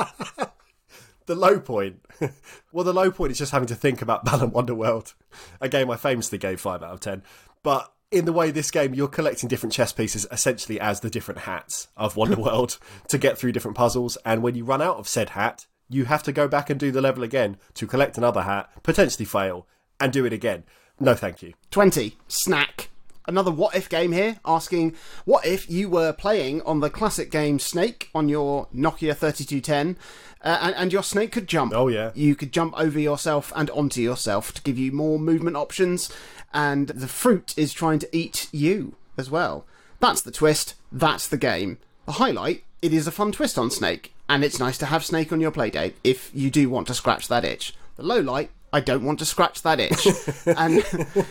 the 1.30 1.36
low 1.36 1.60
point. 1.60 2.02
well, 2.74 2.84
the 2.84 2.92
low 2.92 3.12
point 3.12 3.32
is 3.32 3.38
just 3.38 3.52
having 3.52 3.68
to 3.68 3.76
think 3.76 4.02
about 4.02 4.26
Balan 4.26 4.52
Wonderworld, 4.52 5.14
a 5.62 5.70
game 5.70 5.90
I 5.90 5.96
famously 5.96 6.40
gave 6.40 6.60
5 6.60 6.84
out 6.84 6.92
of 6.92 7.00
10. 7.00 7.24
But 7.64 7.94
in 8.12 8.26
the 8.26 8.34
way 8.34 8.50
this 8.50 8.72
game, 8.72 8.96
you're 8.96 9.08
collecting 9.08 9.48
different 9.48 9.72
chess 9.72 9.94
pieces 9.94 10.26
essentially 10.32 10.80
as 10.80 11.00
the 11.00 11.10
different 11.10 11.42
hats 11.42 11.88
of 11.96 12.16
Wonderworld 12.16 12.80
to 13.08 13.18
get 13.20 13.38
through 13.38 13.52
different 13.52 13.78
puzzles. 13.78 14.18
And 14.26 14.42
when 14.42 14.56
you 14.56 14.66
run 14.66 14.82
out 14.82 14.98
of 14.98 15.08
said 15.08 15.30
hat, 15.30 15.68
you 15.88 16.06
have 16.06 16.24
to 16.24 16.32
go 16.32 16.48
back 16.48 16.70
and 16.70 16.80
do 16.80 16.92
the 16.92 17.02
level 17.02 17.24
again 17.24 17.58
to 17.76 17.86
collect 17.86 18.18
another 18.18 18.42
hat, 18.42 18.70
potentially 18.82 19.26
fail, 19.26 19.68
and 20.00 20.12
do 20.12 20.26
it 20.26 20.34
again. 20.34 20.64
No, 21.00 21.14
thank 21.14 21.44
you. 21.44 21.54
20. 21.70 22.18
Snack. 22.28 22.89
Another 23.30 23.52
what 23.52 23.76
if 23.76 23.88
game 23.88 24.12
here, 24.12 24.40
asking 24.44 24.96
what 25.24 25.46
if 25.46 25.70
you 25.70 25.88
were 25.88 26.12
playing 26.12 26.64
on 26.64 26.80
the 26.80 26.90
classic 26.90 27.30
game 27.30 27.60
Snake 27.60 28.10
on 28.16 28.28
your 28.28 28.68
Nokia 28.76 29.16
3210 29.16 29.96
uh, 30.42 30.58
and, 30.62 30.76
and 30.76 30.94
your 30.94 31.04
snake 31.04 31.32
could 31.32 31.48
jump. 31.48 31.72
Oh, 31.76 31.90
yeah. 31.90 32.12
You 32.16 32.36
could 32.36 32.52
jump 32.52 32.74
over 32.76 33.00
yourself 33.00 33.54
and 33.56 33.70
onto 33.70 34.02
yourself 34.02 34.52
to 34.56 34.64
give 34.64 34.80
you 34.80 34.92
more 34.92 35.20
movement 35.20 35.58
options, 35.58 36.12
and 36.54 36.88
the 36.88 37.08
fruit 37.08 37.54
is 37.56 37.72
trying 37.72 38.00
to 38.00 38.18
eat 38.18 38.48
you 38.52 38.96
as 39.16 39.30
well. 39.30 39.66
That's 40.00 40.22
the 40.22 40.32
twist, 40.32 40.74
that's 40.92 41.28
the 41.28 41.38
game. 41.38 41.78
The 42.08 42.14
highlight, 42.14 42.64
it 42.82 42.94
is 42.94 43.06
a 43.06 43.12
fun 43.12 43.32
twist 43.32 43.60
on 43.60 43.70
Snake, 43.70 44.12
and 44.28 44.44
it's 44.44 44.60
nice 44.60 44.80
to 44.80 44.88
have 44.88 45.06
Snake 45.06 45.32
on 45.32 45.40
your 45.40 45.52
playdate 45.52 45.94
if 46.04 46.32
you 46.34 46.50
do 46.50 46.68
want 46.68 46.88
to 46.88 46.96
scratch 46.96 47.28
that 47.28 47.46
itch. 47.46 47.76
The 47.98 48.04
low 48.04 48.22
light, 48.22 48.50
I 48.72 48.80
don't 48.80 49.04
want 49.04 49.20
to 49.20 49.26
scratch 49.26 49.62
that 49.64 49.80
itch. 49.80 50.08
and 50.46 50.86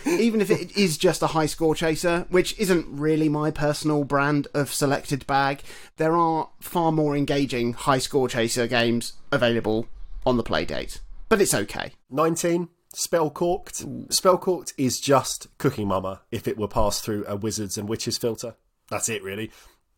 even 0.06 0.40
if 0.40 0.50
it 0.50 0.76
is 0.76 0.98
just 0.98 1.22
a 1.22 1.28
high 1.28 1.46
score 1.46 1.74
chaser, 1.74 2.26
which 2.30 2.58
isn't 2.58 2.86
really 2.88 3.28
my 3.28 3.50
personal 3.50 4.04
brand 4.04 4.48
of 4.54 4.72
selected 4.72 5.26
bag, 5.26 5.62
there 5.96 6.16
are 6.16 6.50
far 6.60 6.92
more 6.92 7.16
engaging 7.16 7.74
high 7.74 7.98
score 7.98 8.28
chaser 8.28 8.66
games 8.66 9.14
available 9.30 9.86
on 10.26 10.36
the 10.36 10.42
playdate. 10.42 11.00
But 11.28 11.40
it's 11.40 11.54
okay. 11.54 11.92
19. 12.10 12.68
Spellcorked. 12.94 14.08
Spellcorked 14.08 14.72
is 14.76 14.98
just 14.98 15.46
Cooking 15.58 15.88
Mama 15.88 16.22
if 16.30 16.48
it 16.48 16.56
were 16.56 16.68
passed 16.68 17.04
through 17.04 17.24
a 17.26 17.36
wizards 17.36 17.78
and 17.78 17.88
witches 17.88 18.18
filter. 18.18 18.56
That's 18.88 19.08
it, 19.08 19.22
really. 19.22 19.50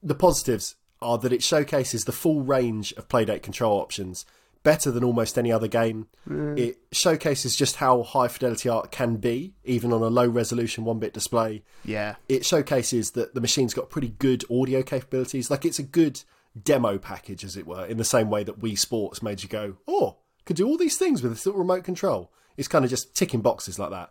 The 0.03 0.15
positives 0.15 0.77
are 1.01 1.17
that 1.19 1.33
it 1.33 1.43
showcases 1.43 2.05
the 2.05 2.13
full 2.13 2.43
range 2.43 2.93
of 2.95 3.09
playdate 3.09 3.43
control 3.43 3.81
options 3.81 4.27
better 4.63 4.91
than 4.91 5.03
almost 5.03 5.39
any 5.39 5.51
other 5.51 5.69
game. 5.69 6.09
It 6.29 6.79
showcases 6.93 7.57
just 7.57 7.77
how 7.77 8.03
high 8.03 8.29
fidelity 8.29 8.69
art 8.69 8.91
can 8.91 9.17
be, 9.17 9.55
even 9.65 9.93
on 9.93 10.03
a 10.03 10.09
low 10.09 10.27
resolution 10.27 10.85
one 10.85 10.99
bit 10.99 11.15
display. 11.15 11.63
Yeah. 11.85 12.17
It 12.29 12.45
showcases 12.45 13.13
that 13.13 13.35
the 13.35 13.41
machine's 13.41 13.75
got 13.75 13.91
pretty 13.91 14.11
good 14.19 14.45
audio 14.51 14.83
capabilities. 14.83 15.51
Like 15.51 15.65
it's 15.65 15.79
a 15.79 15.85
good 15.85 16.23
demo 16.61 16.99
package, 16.99 17.45
as 17.45 17.57
it 17.57 17.67
were, 17.67 17.87
in 17.87 17.97
the 17.97 18.05
same 18.05 18.29
way 18.31 18.45
that 18.45 18.61
Wii 18.61 18.79
Sports 18.79 19.23
made 19.23 19.43
you 19.43 19.49
go, 19.49 19.77
oh, 19.89 20.17
could 20.45 20.57
do 20.57 20.67
all 20.67 20.77
these 20.77 20.99
things 20.99 21.23
with 21.23 21.33
this 21.33 21.47
little 21.47 21.61
remote 21.61 21.85
control. 21.85 22.33
It's 22.57 22.69
kind 22.69 22.85
of 22.85 22.91
just 22.91 23.15
ticking 23.15 23.41
boxes 23.41 23.79
like 23.79 23.91
that. 23.91 24.11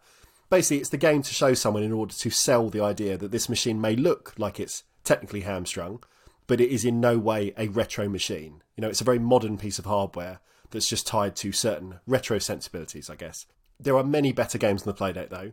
Basically, 0.50 0.77
it's 0.77 0.89
the 0.89 0.98
game 0.98 1.22
to 1.22 1.34
show 1.34 1.53
someone 1.53 1.84
in 1.84 1.91
order 1.91 2.13
to 2.13 2.29
sell 2.32 2.70
the 2.70 2.82
idea 2.82 3.18
that 3.18 3.32
this 3.32 3.50
machine 3.50 3.79
may 3.79 3.96
look 3.96 4.34
like 4.38 4.60
it's 4.60 4.84
technically 5.03 5.41
hamstrung, 5.41 6.01
but 6.50 6.60
it 6.60 6.70
is 6.72 6.84
in 6.84 7.00
no 7.00 7.18
way 7.20 7.53
a 7.58 7.68
retro 7.68 8.10
machine. 8.10 8.63
You 8.75 8.82
know, 8.82 8.89
it's 8.89 9.01
a 9.01 9.06
very 9.06 9.20
modern 9.20 9.56
piece 9.60 9.77
of 9.77 9.86
hardware 9.86 10.39
that's 10.72 10.89
just 10.89 11.06
tied 11.06 11.36
to 11.38 11.51
certain 11.51 12.00
retro 12.08 12.39
sensibilities, 12.39 13.08
I 13.08 13.15
guess. 13.15 13.46
There 13.79 13.96
are 13.96 14.03
many 14.03 14.32
better 14.34 14.58
games 14.58 14.82
on 14.82 14.94
the 14.94 15.00
Playdate, 15.00 15.29
though, 15.29 15.51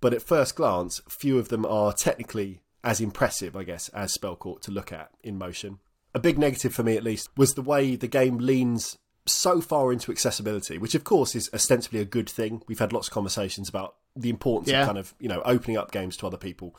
but 0.00 0.14
at 0.14 0.22
first 0.22 0.56
glance, 0.56 1.02
few 1.06 1.38
of 1.38 1.48
them 1.50 1.66
are 1.66 1.92
technically 1.92 2.62
as 2.82 2.98
impressive, 2.98 3.54
I 3.56 3.64
guess, 3.64 3.90
as 3.90 4.16
Spellcorked 4.16 4.62
to 4.62 4.70
look 4.70 4.90
at 4.90 5.10
in 5.22 5.36
motion. 5.36 5.80
A 6.14 6.18
big 6.18 6.38
negative 6.38 6.72
for 6.72 6.82
me, 6.82 6.96
at 6.96 7.04
least, 7.04 7.28
was 7.36 7.52
the 7.54 7.62
way 7.62 7.94
the 7.94 8.08
game 8.08 8.38
leans 8.38 8.96
so 9.26 9.60
far 9.60 9.92
into 9.92 10.10
accessibility, 10.10 10.78
which 10.78 10.94
of 10.94 11.04
course 11.04 11.34
is 11.34 11.50
ostensibly 11.52 12.00
a 12.00 12.06
good 12.06 12.30
thing. 12.30 12.62
We've 12.66 12.78
had 12.78 12.94
lots 12.94 13.08
of 13.08 13.12
conversations 13.14 13.68
about 13.68 13.96
the 14.16 14.30
importance 14.30 14.70
Yeah. 14.70 14.80
of 14.80 14.86
kind 14.86 14.98
of, 14.98 15.14
you 15.20 15.28
know, 15.28 15.42
opening 15.44 15.76
up 15.76 15.92
games 15.92 16.16
to 16.16 16.26
other 16.26 16.38
people. 16.38 16.74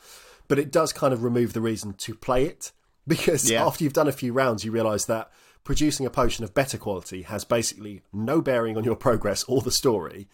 But 0.48 0.58
it 0.58 0.72
does 0.72 0.92
kind 0.92 1.14
of 1.14 1.22
remove 1.22 1.52
the 1.52 1.60
reason 1.60 1.92
to 1.94 2.14
play 2.16 2.46
it 2.46 2.72
because 3.06 3.50
Yeah. 3.50 3.66
after 3.66 3.84
you've 3.84 3.92
done 3.92 4.08
a 4.08 4.12
few 4.12 4.32
rounds, 4.32 4.64
you 4.64 4.70
realise 4.72 5.04
that 5.06 5.30
producing 5.64 6.06
a 6.06 6.10
potion 6.10 6.44
of 6.44 6.54
better 6.54 6.78
quality 6.78 7.22
has 7.22 7.44
basically 7.44 8.02
no 8.12 8.40
bearing 8.40 8.76
on 8.76 8.84
your 8.84 8.96
progress 8.96 9.44
or 9.44 9.60
the 9.60 9.70
story. 9.70 10.28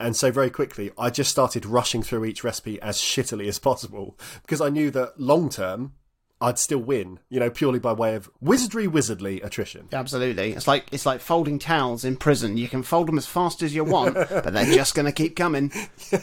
And 0.00 0.14
so 0.14 0.30
very 0.30 0.50
quickly, 0.50 0.92
I 0.96 1.10
just 1.10 1.30
started 1.30 1.66
rushing 1.66 2.04
through 2.04 2.24
each 2.24 2.44
recipe 2.44 2.80
as 2.80 2.98
shittily 2.98 3.48
as 3.48 3.58
possible 3.58 4.16
because 4.42 4.60
I 4.60 4.68
knew 4.68 4.90
that 4.92 5.18
long 5.20 5.48
term, 5.50 5.94
I'd 6.40 6.60
still 6.60 6.78
win, 6.78 7.18
you 7.28 7.40
know, 7.40 7.50
purely 7.50 7.80
by 7.80 7.92
way 7.92 8.14
of 8.14 8.30
wizardry, 8.40 8.86
wizardly 8.86 9.44
attrition. 9.44 9.88
Absolutely. 9.92 10.52
It's 10.52 10.68
like 10.68 10.86
it's 10.92 11.04
like 11.04 11.20
folding 11.20 11.58
towels 11.58 12.04
in 12.04 12.16
prison. 12.16 12.56
You 12.56 12.68
can 12.68 12.84
fold 12.84 13.08
them 13.08 13.18
as 13.18 13.26
fast 13.26 13.60
as 13.60 13.74
you 13.74 13.82
want, 13.82 14.14
but 14.14 14.52
they're 14.52 14.72
just 14.72 14.94
going 14.94 15.06
to 15.06 15.12
keep 15.12 15.34
coming. 15.34 15.72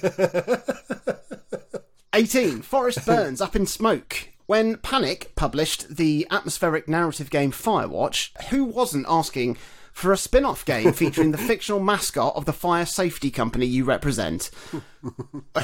18. 2.14 2.62
Forrest 2.62 3.06
Byrnes 3.06 3.42
Up 3.42 3.58
in 3.58 3.66
Smoke. 3.66 4.30
When 4.48 4.78
Panic 4.78 5.32
published 5.36 5.96
the 5.96 6.28
atmospheric 6.30 6.88
narrative 6.88 7.32
game 7.32 7.52
Firewatch, 7.52 8.30
who 8.50 8.64
wasn't 8.64 9.08
asking 9.10 9.58
for 9.92 10.12
a 10.12 10.18
spin 10.18 10.46
off 10.46 10.64
game 10.66 10.94
featuring 10.94 11.32
the 11.32 11.38
fictional 11.50 11.80
mascot 11.80 12.36
of 12.36 12.46
the 12.46 12.54
fire 12.54 12.86
safety 12.86 13.32
company 13.32 13.66
you 13.66 13.86
represent? 13.86 14.52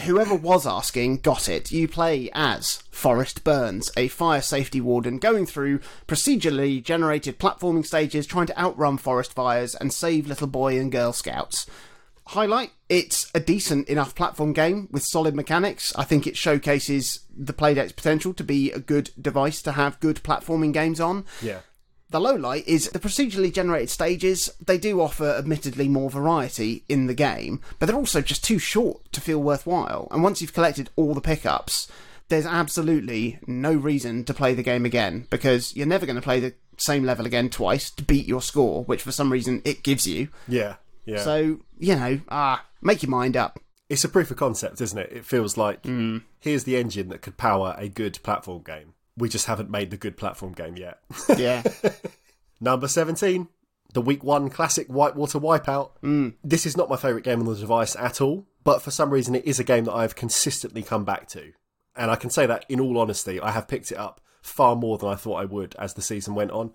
Whoever 0.06 0.34
was 0.34 0.66
asking 0.66 1.18
got 1.18 1.48
it. 1.48 1.72
You 1.72 1.88
play 1.88 2.32
as 2.34 2.82
Forrest 2.90 3.44
Byrnes, 3.44 3.92
a 3.96 4.08
fire 4.08 4.42
safety 4.42 4.82
warden 4.82 5.20
going 5.20 5.46
through 5.46 5.80
procedurally 6.08 6.82
generated 6.82 7.38
platforming 7.38 7.86
stages 7.86 8.26
trying 8.26 8.48
to 8.48 8.60
outrun 8.60 8.98
forest 8.98 9.34
fires 9.34 9.76
and 9.76 9.94
save 9.94 10.26
little 10.26 10.48
boy 10.48 10.80
and 10.80 10.92
girl 10.92 11.14
scouts. 11.14 11.68
Highlight 12.28 12.72
it's 12.88 13.32
a 13.34 13.40
decent 13.40 13.88
enough 13.88 14.16
platform 14.16 14.54
game 14.54 14.88
with 14.92 15.04
solid 15.04 15.36
mechanics. 15.36 15.94
I 15.96 16.04
think 16.04 16.28
it 16.28 16.38
showcases 16.38 17.22
the 17.36 17.54
Playdate's 17.54 17.94
potential 17.94 18.34
to 18.34 18.44
be 18.44 18.72
a 18.72 18.80
good 18.80 19.12
device 19.20 19.62
to 19.64 19.74
have 19.74 20.00
good 20.00 20.18
platforming 20.24 20.74
games 20.74 21.00
on. 21.00 21.26
Yeah. 21.42 21.60
The 22.10 22.20
low 22.20 22.36
light 22.36 22.68
is 22.68 22.90
the 22.90 23.00
procedurally 23.00 23.54
generated 23.54 23.90
stages. 23.90 24.50
They 24.60 24.78
do 24.78 25.00
offer 25.00 25.36
admittedly 25.38 25.88
more 25.88 26.10
variety 26.10 26.84
in 26.90 27.08
the 27.08 27.14
game, 27.14 27.62
but 27.80 27.86
they're 27.86 27.96
also 27.96 28.20
just 28.20 28.44
too 28.44 28.60
short 28.60 29.10
to 29.14 29.22
feel 29.22 29.42
worthwhile. 29.42 30.10
And 30.12 30.22
once 30.22 30.42
you've 30.42 30.54
collected 30.54 30.90
all 30.98 31.14
the 31.14 31.22
pickups, 31.22 31.90
there's 32.28 32.46
absolutely 32.46 33.40
no 33.48 33.74
reason 33.74 34.26
to 34.26 34.34
play 34.34 34.54
the 34.54 34.64
game 34.64 34.86
again 34.86 35.28
because 35.30 35.74
you're 35.76 35.88
never 35.88 36.06
going 36.06 36.18
to 36.18 36.22
play 36.22 36.42
the 36.42 36.54
same 36.76 37.06
level 37.06 37.26
again 37.26 37.50
twice 37.50 37.90
to 37.92 38.04
beat 38.04 38.28
your 38.28 38.42
score, 38.42 38.84
which 38.84 39.02
for 39.02 39.14
some 39.14 39.32
reason 39.32 39.62
it 39.64 39.84
gives 39.84 40.06
you. 40.06 40.28
Yeah. 40.50 40.76
Yeah. 41.06 41.24
So, 41.24 41.60
you 41.82 41.96
know, 41.96 42.22
ah, 42.30 42.66
make 42.82 43.04
your 43.04 43.10
mind 43.10 43.36
up. 43.36 43.60
it's 43.90 44.04
a 44.06 44.10
proof 44.10 44.32
of 44.32 44.38
concept, 44.38 44.80
isn't 44.80 44.98
it? 44.98 45.12
It 45.12 45.26
feels 45.26 45.58
like 45.58 45.86
here's 46.40 46.64
the 46.64 46.78
engine 46.78 47.10
that 47.10 47.22
could 47.22 47.36
power 47.38 47.76
a 47.78 47.90
good 47.90 48.20
platform 48.24 48.62
game. 48.64 48.94
We 49.18 49.28
just 49.28 49.48
haven't 49.48 49.70
made 49.70 49.92
the 49.92 49.98
good 49.98 50.16
platform 50.16 50.54
game 50.54 50.78
yet. 50.78 51.00
Yeah. 51.38 51.64
Number 52.62 52.88
17, 52.88 53.48
the 53.94 54.02
week 54.02 54.24
one 54.24 54.50
classic 54.50 54.88
Whitewater 54.88 55.40
Wipeout. 55.40 56.34
This 56.44 56.66
is 56.66 56.78
not 56.78 56.90
my 56.90 56.96
favourite 56.96 57.26
game 57.26 57.40
on 57.40 57.46
the 57.46 57.56
device 57.56 57.96
at 57.98 58.22
all, 58.22 58.46
but 58.64 58.82
for 58.82 58.92
some 58.92 59.10
reason 59.10 59.36
it 59.36 59.46
is 59.46 59.60
a 59.60 59.64
game 59.66 59.84
that 59.86 59.94
I've 59.94 60.16
consistently 60.16 60.84
come 60.84 61.04
back 61.04 61.28
to. 61.30 61.52
And 61.96 62.10
I 62.10 62.16
can 62.16 62.30
say 62.30 62.46
that 62.46 62.66
in 62.70 62.80
all 62.80 62.98
honesty, 62.98 63.40
I 63.42 63.52
have 63.52 63.68
picked 63.68 63.92
it 63.92 63.98
up 63.98 64.22
far 64.42 64.76
more 64.78 64.98
than 64.98 65.10
I 65.10 65.16
thought 65.16 65.42
I 65.42 65.46
would 65.46 65.76
as 65.78 65.94
the 65.96 66.02
season 66.02 66.36
went 66.36 66.52
on. 66.52 66.72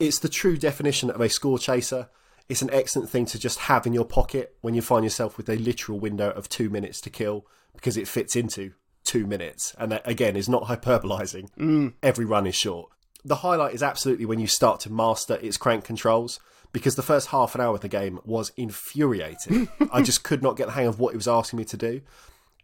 It's 0.00 0.18
the 0.18 0.28
true 0.28 0.56
definition 0.56 1.10
of 1.10 1.20
a 1.20 1.28
score 1.28 1.58
chaser. 1.58 2.08
It's 2.48 2.62
an 2.62 2.70
excellent 2.72 3.10
thing 3.10 3.26
to 3.26 3.38
just 3.38 3.58
have 3.60 3.86
in 3.86 3.92
your 3.92 4.06
pocket 4.06 4.56
when 4.62 4.74
you 4.74 4.82
find 4.82 5.04
yourself 5.04 5.36
with 5.36 5.48
a 5.48 5.56
literal 5.56 6.00
window 6.00 6.30
of 6.30 6.48
two 6.48 6.70
minutes 6.70 7.00
to 7.02 7.10
kill 7.10 7.46
because 7.74 7.96
it 7.96 8.08
fits 8.08 8.34
into 8.34 8.72
two 9.04 9.26
minutes. 9.26 9.74
And 9.78 9.92
that, 9.92 10.08
again, 10.08 10.36
is 10.36 10.48
not 10.48 10.64
hyperbolizing. 10.64 11.50
Mm. 11.56 11.94
Every 12.02 12.24
run 12.24 12.46
is 12.46 12.54
short. 12.54 12.90
The 13.24 13.36
highlight 13.36 13.74
is 13.74 13.82
absolutely 13.82 14.26
when 14.26 14.38
you 14.38 14.46
start 14.46 14.80
to 14.80 14.92
master 14.92 15.38
its 15.42 15.56
crank 15.56 15.84
controls 15.84 16.40
because 16.72 16.96
the 16.96 17.02
first 17.02 17.28
half 17.28 17.54
an 17.54 17.60
hour 17.60 17.74
of 17.74 17.80
the 17.80 17.88
game 17.88 18.20
was 18.24 18.52
infuriating. 18.56 19.68
I 19.92 20.02
just 20.02 20.22
could 20.22 20.42
not 20.42 20.56
get 20.56 20.66
the 20.66 20.72
hang 20.72 20.86
of 20.86 21.00
what 21.00 21.14
it 21.14 21.16
was 21.16 21.28
asking 21.28 21.58
me 21.58 21.64
to 21.66 21.76
do. 21.76 22.00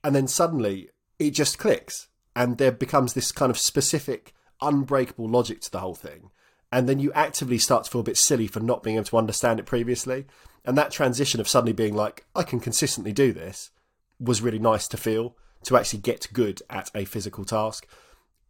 And 0.02 0.14
then 0.14 0.28
suddenly 0.28 0.90
it 1.18 1.30
just 1.30 1.58
clicks 1.58 2.08
and 2.36 2.58
there 2.58 2.72
becomes 2.72 3.14
this 3.14 3.32
kind 3.32 3.50
of 3.50 3.58
specific, 3.58 4.34
unbreakable 4.60 5.28
logic 5.28 5.60
to 5.62 5.70
the 5.70 5.80
whole 5.80 5.94
thing. 5.94 6.30
And 6.74 6.88
then 6.88 6.98
you 6.98 7.12
actively 7.12 7.58
start 7.58 7.84
to 7.84 7.90
feel 7.92 8.00
a 8.00 8.04
bit 8.04 8.16
silly 8.16 8.48
for 8.48 8.58
not 8.58 8.82
being 8.82 8.96
able 8.96 9.04
to 9.04 9.16
understand 9.16 9.60
it 9.60 9.64
previously. 9.64 10.26
And 10.64 10.76
that 10.76 10.90
transition 10.90 11.40
of 11.40 11.46
suddenly 11.46 11.72
being 11.72 11.94
like, 11.94 12.26
I 12.34 12.42
can 12.42 12.58
consistently 12.58 13.12
do 13.12 13.32
this 13.32 13.70
was 14.18 14.42
really 14.42 14.58
nice 14.58 14.88
to 14.88 14.96
feel 14.96 15.36
to 15.66 15.76
actually 15.76 16.00
get 16.00 16.26
good 16.32 16.62
at 16.68 16.90
a 16.92 17.04
physical 17.04 17.44
task. 17.44 17.86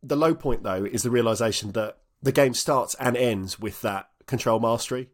The 0.02 0.16
low 0.16 0.34
point, 0.34 0.62
though, 0.62 0.86
is 0.86 1.02
the 1.02 1.10
realization 1.10 1.72
that 1.72 1.98
the 2.22 2.32
game 2.32 2.54
starts 2.54 2.94
and 2.98 3.14
ends 3.14 3.60
with 3.60 3.82
that 3.82 4.08
control 4.24 4.58
mastery. 4.58 5.10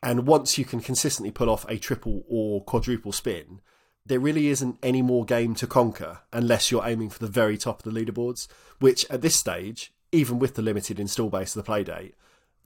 And 0.00 0.24
once 0.24 0.56
you 0.56 0.64
can 0.64 0.78
consistently 0.78 1.32
pull 1.32 1.50
off 1.50 1.68
a 1.68 1.78
triple 1.78 2.22
or 2.28 2.62
quadruple 2.62 3.10
spin, 3.10 3.60
there 4.04 4.20
really 4.20 4.46
isn't 4.50 4.78
any 4.84 5.02
more 5.02 5.24
game 5.24 5.56
to 5.56 5.66
conquer 5.66 6.20
unless 6.32 6.70
you're 6.70 6.86
aiming 6.86 7.10
for 7.10 7.18
the 7.18 7.26
very 7.26 7.58
top 7.58 7.84
of 7.84 7.92
the 7.92 8.00
leaderboards, 8.00 8.46
which 8.78 9.04
at 9.10 9.20
this 9.20 9.34
stage, 9.34 9.92
even 10.12 10.38
with 10.38 10.54
the 10.54 10.62
limited 10.62 11.00
install 11.00 11.28
base 11.28 11.56
of 11.56 11.64
the 11.64 11.68
Playdate, 11.68 12.12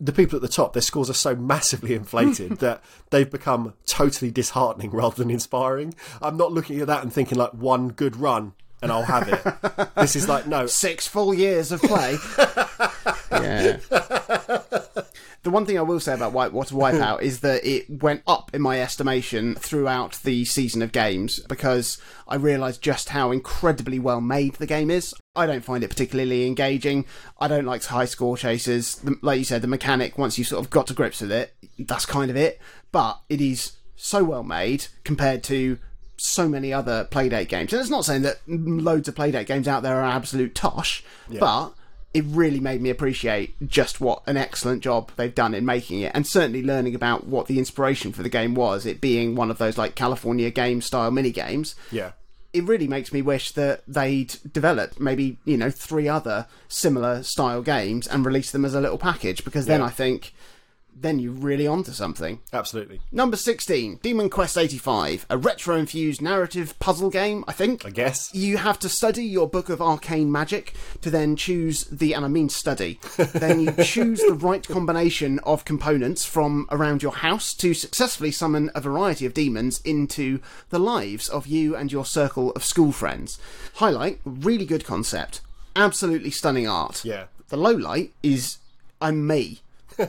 the 0.01 0.13
people 0.13 0.37
at 0.37 0.43
the 0.43 0.49
top, 0.49 0.73
their 0.73 0.83
scores 0.83 1.11
are 1.11 1.15
so 1.15 1.37
massively 1.37 1.95
inflated 1.95 2.53
that 2.59 2.83
they've 3.11 3.31
become 3.31 3.75
totally 3.87 4.31
disheartening 4.31 4.91
rather 4.93 5.17
than 5.17 5.31
inspiring. 5.31 5.95
I'm 6.23 6.37
not 6.37 6.53
looking 6.53 6.81
at 6.81 6.87
that 6.87 7.03
and 7.03 7.13
thinking 7.13 7.39
like 7.39 7.53
one 7.53 7.89
good 7.89 8.17
run 8.17 8.55
and 8.83 8.91
I'll 8.91 9.03
have 9.03 9.29
it. 9.29 9.91
this 9.97 10.17
is 10.17 10.27
like 10.29 10.47
no, 10.47 10.67
Six 10.67 11.07
full 11.07 11.35
years 11.35 11.71
of 11.71 11.83
play. 11.83 12.17
yeah. 13.31 13.79
The 15.43 15.51
one 15.51 15.65
thing 15.65 15.79
I 15.79 15.83
will 15.83 16.01
say 16.01 16.13
about 16.13 16.33
Whitewater 16.33 16.75
Wipeout 16.75 17.23
is 17.23 17.41
that 17.41 17.65
it 17.65 17.89
went 17.89 18.23
up 18.27 18.51
in 18.55 18.61
my 18.61 18.81
estimation 18.81 19.55
throughout 19.55 20.19
the 20.23 20.45
season 20.45 20.83
of 20.83 20.93
games 20.93 21.41
because 21.41 21.99
I 22.29 22.35
realised 22.35 22.83
just 22.83 23.11
how 23.11 23.31
incredibly 23.31 23.99
well 23.99 24.21
made 24.21 24.57
the 24.57 24.67
game 24.67 24.91
is. 24.91 25.15
I 25.37 25.47
don't 25.47 25.65
find 25.65 25.85
it 25.85 25.91
particularly 25.91 26.47
engaging. 26.47 27.05
I 27.39 27.47
don't 27.47 27.65
like 27.65 27.85
high 27.85 28.05
score 28.05 28.37
chasers. 28.37 28.97
The, 28.97 29.17
like 29.23 29.39
you 29.39 29.45
said, 29.45 29.63
the 29.63 29.69
mechanic, 29.69 30.19
once 30.19 30.39
you 30.39 30.45
sort 30.45 30.65
of 30.65 30.71
got 30.71 30.89
to 30.89 30.95
grips 30.95 31.21
with 31.21 31.31
it, 31.31 31.55
that's 31.79 32.05
kind 32.05 32.31
of 32.31 32.37
it. 32.37 32.61
But 32.91 33.21
it 33.29 33.41
is 33.41 33.73
so 33.95 34.25
well 34.25 34.43
made 34.43 34.87
compared 35.05 35.45
to 35.45 35.79
so 36.17 36.49
many 36.49 36.73
other 36.73 37.07
Playdate 37.11 37.49
games. 37.49 37.73
And 37.73 37.81
it's 37.81 37.91
not 37.91 38.05
saying 38.05 38.23
that 38.23 38.41
loads 38.47 39.09
of 39.09 39.15
Playdate 39.15 39.47
games 39.47 39.69
out 39.69 39.83
there 39.83 39.97
are 39.97 40.05
absolute 40.05 40.55
tosh, 40.55 41.05
but 41.39 41.75
it 42.13 42.25
really 42.27 42.59
made 42.59 42.83
me 42.83 42.91
appreciate 42.91 43.55
just 43.69 44.01
what 44.01 44.23
an 44.27 44.37
excellent 44.37 44.83
job 44.83 45.13
they've 45.15 45.35
done 45.35 45.55
in 45.55 45.65
making 45.65 46.01
it, 46.01 46.11
and 46.13 46.27
certainly 46.27 46.63
learning 46.63 46.97
about 46.97 47.29
what 47.29 47.47
the 47.47 47.59
inspiration 47.59 48.13
for 48.13 48.25
the 48.25 48.29
game 48.29 48.55
was. 48.57 48.85
It 48.85 49.01
being 49.01 49.37
one 49.37 49.51
of 49.51 49.59
those 49.59 49.79
like 49.79 49.95
California 49.95 50.51
game 50.51 50.83
style 50.83 51.13
mini 51.13 51.31
games. 51.31 51.77
Yeah. 51.93 52.13
It 52.53 52.65
really 52.65 52.89
makes 52.89 53.13
me 53.13 53.23
wish 53.23 53.53
that 53.53 53.83
they'd 53.87 54.35
developed 54.53 54.99
maybe 54.99 55.39
you 55.45 55.57
know 55.57 55.71
three 55.71 56.09
other 56.09 56.47
similar 56.69 57.23
style 57.23 57.63
games 57.63 58.07
and 58.07 58.27
release 58.27 58.51
them 58.51 58.65
as 58.65 58.75
a 58.75 58.81
little 58.81 58.99
package 58.99 59.45
because 59.45 59.67
then 59.67 59.81
Yeah. 59.81 59.87
I 59.87 59.91
think 59.91 60.33
then 61.01 61.19
you're 61.19 61.33
really 61.33 61.67
onto 61.67 61.93
something. 61.93 62.41
Absolutely. 62.53 63.01
Number 63.11 63.37
16, 63.37 64.01
Demon 64.03 64.31
Quest 64.31 64.59
85, 64.59 65.27
a 65.31 65.39
retro 65.39 65.77
infused 65.77 66.21
narrative 66.21 66.79
puzzle 66.79 67.11
game, 67.11 67.45
I 67.49 67.53
think. 67.53 67.87
I 67.87 67.91
guess. 67.91 68.35
You 68.35 68.59
have 68.59 68.79
to 68.81 68.89
study 68.89 69.25
your 69.25 69.49
book 69.49 69.69
of 69.69 69.81
arcane 69.81 70.31
magic 70.31 70.75
to 71.01 71.11
then 71.11 71.37
choose 71.37 71.85
the, 71.85 72.15
and 72.15 72.25
I 72.25 72.29
mean 72.29 72.49
study, 72.49 73.01
then 73.17 73.61
you 73.61 73.73
choose 73.85 74.21
the 74.21 74.35
right 74.35 74.67
combination 74.67 75.39
of 75.41 75.65
components 75.65 76.25
from 76.25 76.67
around 76.71 77.03
your 77.03 77.13
house 77.13 77.55
to 77.55 77.75
successfully 77.75 78.31
summon 78.31 78.71
a 78.75 78.81
variety 78.81 79.27
of 79.27 79.35
demons 79.35 79.81
into 79.85 80.41
the 80.69 80.79
lives 80.79 81.29
of 81.29 81.47
you 81.47 81.75
and 81.75 81.91
your 81.91 82.05
circle 82.05 82.51
of 82.53 82.65
school 82.65 82.93
friends. 82.93 83.39
Highlight, 83.75 84.21
really 84.25 84.67
good 84.67 84.85
concept. 84.85 85.41
Absolutely 85.77 86.31
stunning 86.31 86.69
art. 86.69 87.05
Yeah. 87.05 87.25
The 87.49 87.57
low 87.57 87.73
light 87.73 88.13
is 88.23 88.59
I'm 89.01 89.27
me. 89.27 89.61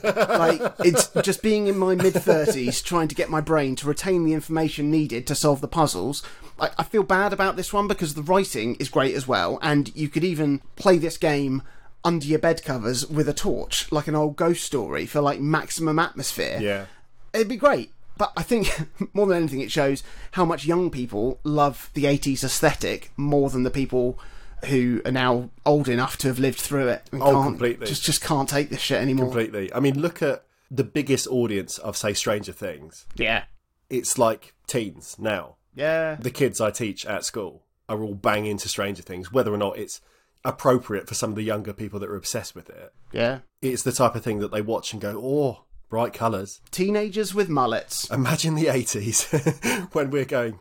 Like 0.03 0.61
it's 0.79 1.07
just 1.21 1.41
being 1.41 1.67
in 1.67 1.77
my 1.77 1.95
mid 1.95 2.13
thirties, 2.13 2.81
trying 2.81 3.07
to 3.07 3.15
get 3.15 3.29
my 3.29 3.41
brain 3.41 3.75
to 3.77 3.87
retain 3.87 4.23
the 4.23 4.33
information 4.33 4.91
needed 4.91 5.27
to 5.27 5.35
solve 5.35 5.61
the 5.61 5.67
puzzles. 5.67 6.23
I, 6.59 6.69
I 6.77 6.83
feel 6.83 7.03
bad 7.03 7.33
about 7.33 7.55
this 7.55 7.73
one 7.73 7.87
because 7.87 8.13
the 8.13 8.21
writing 8.21 8.75
is 8.75 8.89
great 8.89 9.15
as 9.15 9.27
well, 9.27 9.59
and 9.61 9.95
you 9.95 10.09
could 10.09 10.23
even 10.23 10.61
play 10.75 10.97
this 10.97 11.17
game 11.17 11.61
under 12.03 12.25
your 12.25 12.39
bed 12.39 12.63
covers 12.63 13.07
with 13.07 13.29
a 13.29 13.33
torch, 13.33 13.91
like 13.91 14.07
an 14.07 14.15
old 14.15 14.35
ghost 14.35 14.63
story, 14.63 15.05
for 15.05 15.21
like 15.21 15.39
maximum 15.39 15.99
atmosphere. 15.99 16.57
Yeah. 16.61 16.85
It'd 17.33 17.47
be 17.47 17.57
great. 17.57 17.91
But 18.17 18.33
I 18.35 18.43
think 18.43 18.69
more 19.13 19.25
than 19.27 19.37
anything, 19.37 19.61
it 19.61 19.71
shows 19.71 20.03
how 20.31 20.45
much 20.45 20.65
young 20.65 20.89
people 20.89 21.39
love 21.43 21.89
the 21.93 22.05
80s 22.05 22.43
aesthetic 22.43 23.11
more 23.17 23.49
than 23.49 23.63
the 23.63 23.71
people 23.71 24.19
who 24.65 25.01
are 25.05 25.11
now 25.11 25.49
old 25.65 25.87
enough 25.89 26.17
to 26.19 26.27
have 26.27 26.39
lived 26.39 26.59
through 26.59 26.87
it. 26.89 27.09
And 27.11 27.21
Oh, 27.21 27.31
can't- 27.31 27.45
completely. 27.45 27.87
Just, 27.87 28.03
just 28.03 28.21
can't 28.21 28.47
take 28.49 28.69
this 28.69 28.81
shit 28.81 29.01
anymore. 29.01 29.25
Completely. 29.27 29.73
I 29.73 29.79
mean, 29.79 29.99
look 29.99 30.21
at 30.21 30.43
the 30.69 30.83
biggest 30.83 31.27
audience 31.27 31.77
of, 31.79 31.97
say, 31.97 32.13
Stranger 32.13 32.51
Things. 32.53 33.05
Yeah. 33.15 33.43
It's 33.89 34.17
like 34.17 34.53
teens 34.67 35.17
now. 35.19 35.55
Yeah. 35.75 36.15
The 36.19 36.31
kids 36.31 36.61
I 36.61 36.71
teach 36.71 37.05
at 37.05 37.25
school 37.25 37.63
are 37.89 38.01
all 38.01 38.15
bang 38.15 38.45
into 38.45 38.69
Stranger 38.69 39.01
Things, 39.03 39.31
whether 39.33 39.53
or 39.53 39.57
not 39.57 39.77
it's 39.77 39.99
appropriate 40.43 41.07
for 41.07 41.13
some 41.13 41.29
of 41.29 41.35
the 41.35 41.43
younger 41.43 41.73
people 41.73 41.99
that 41.99 42.09
are 42.09 42.15
obsessed 42.15 42.55
with 42.55 42.69
it. 42.69 42.93
Yeah. 43.11 43.39
It's 43.61 43.83
the 43.83 43.91
type 43.91 44.15
of 44.15 44.23
thing 44.23 44.39
that 44.39 44.51
they 44.51 44.61
watch 44.61 44.93
and 44.93 45.01
go, 45.01 45.21
oh, 45.23 45.65
bright 45.89 46.13
colours. 46.13 46.61
Teenagers 46.71 47.33
with 47.35 47.49
mullets. 47.49 48.09
Imagine 48.09 48.55
the 48.55 48.65
80s 48.67 49.89
when 49.93 50.09
we're 50.09 50.25
going, 50.25 50.59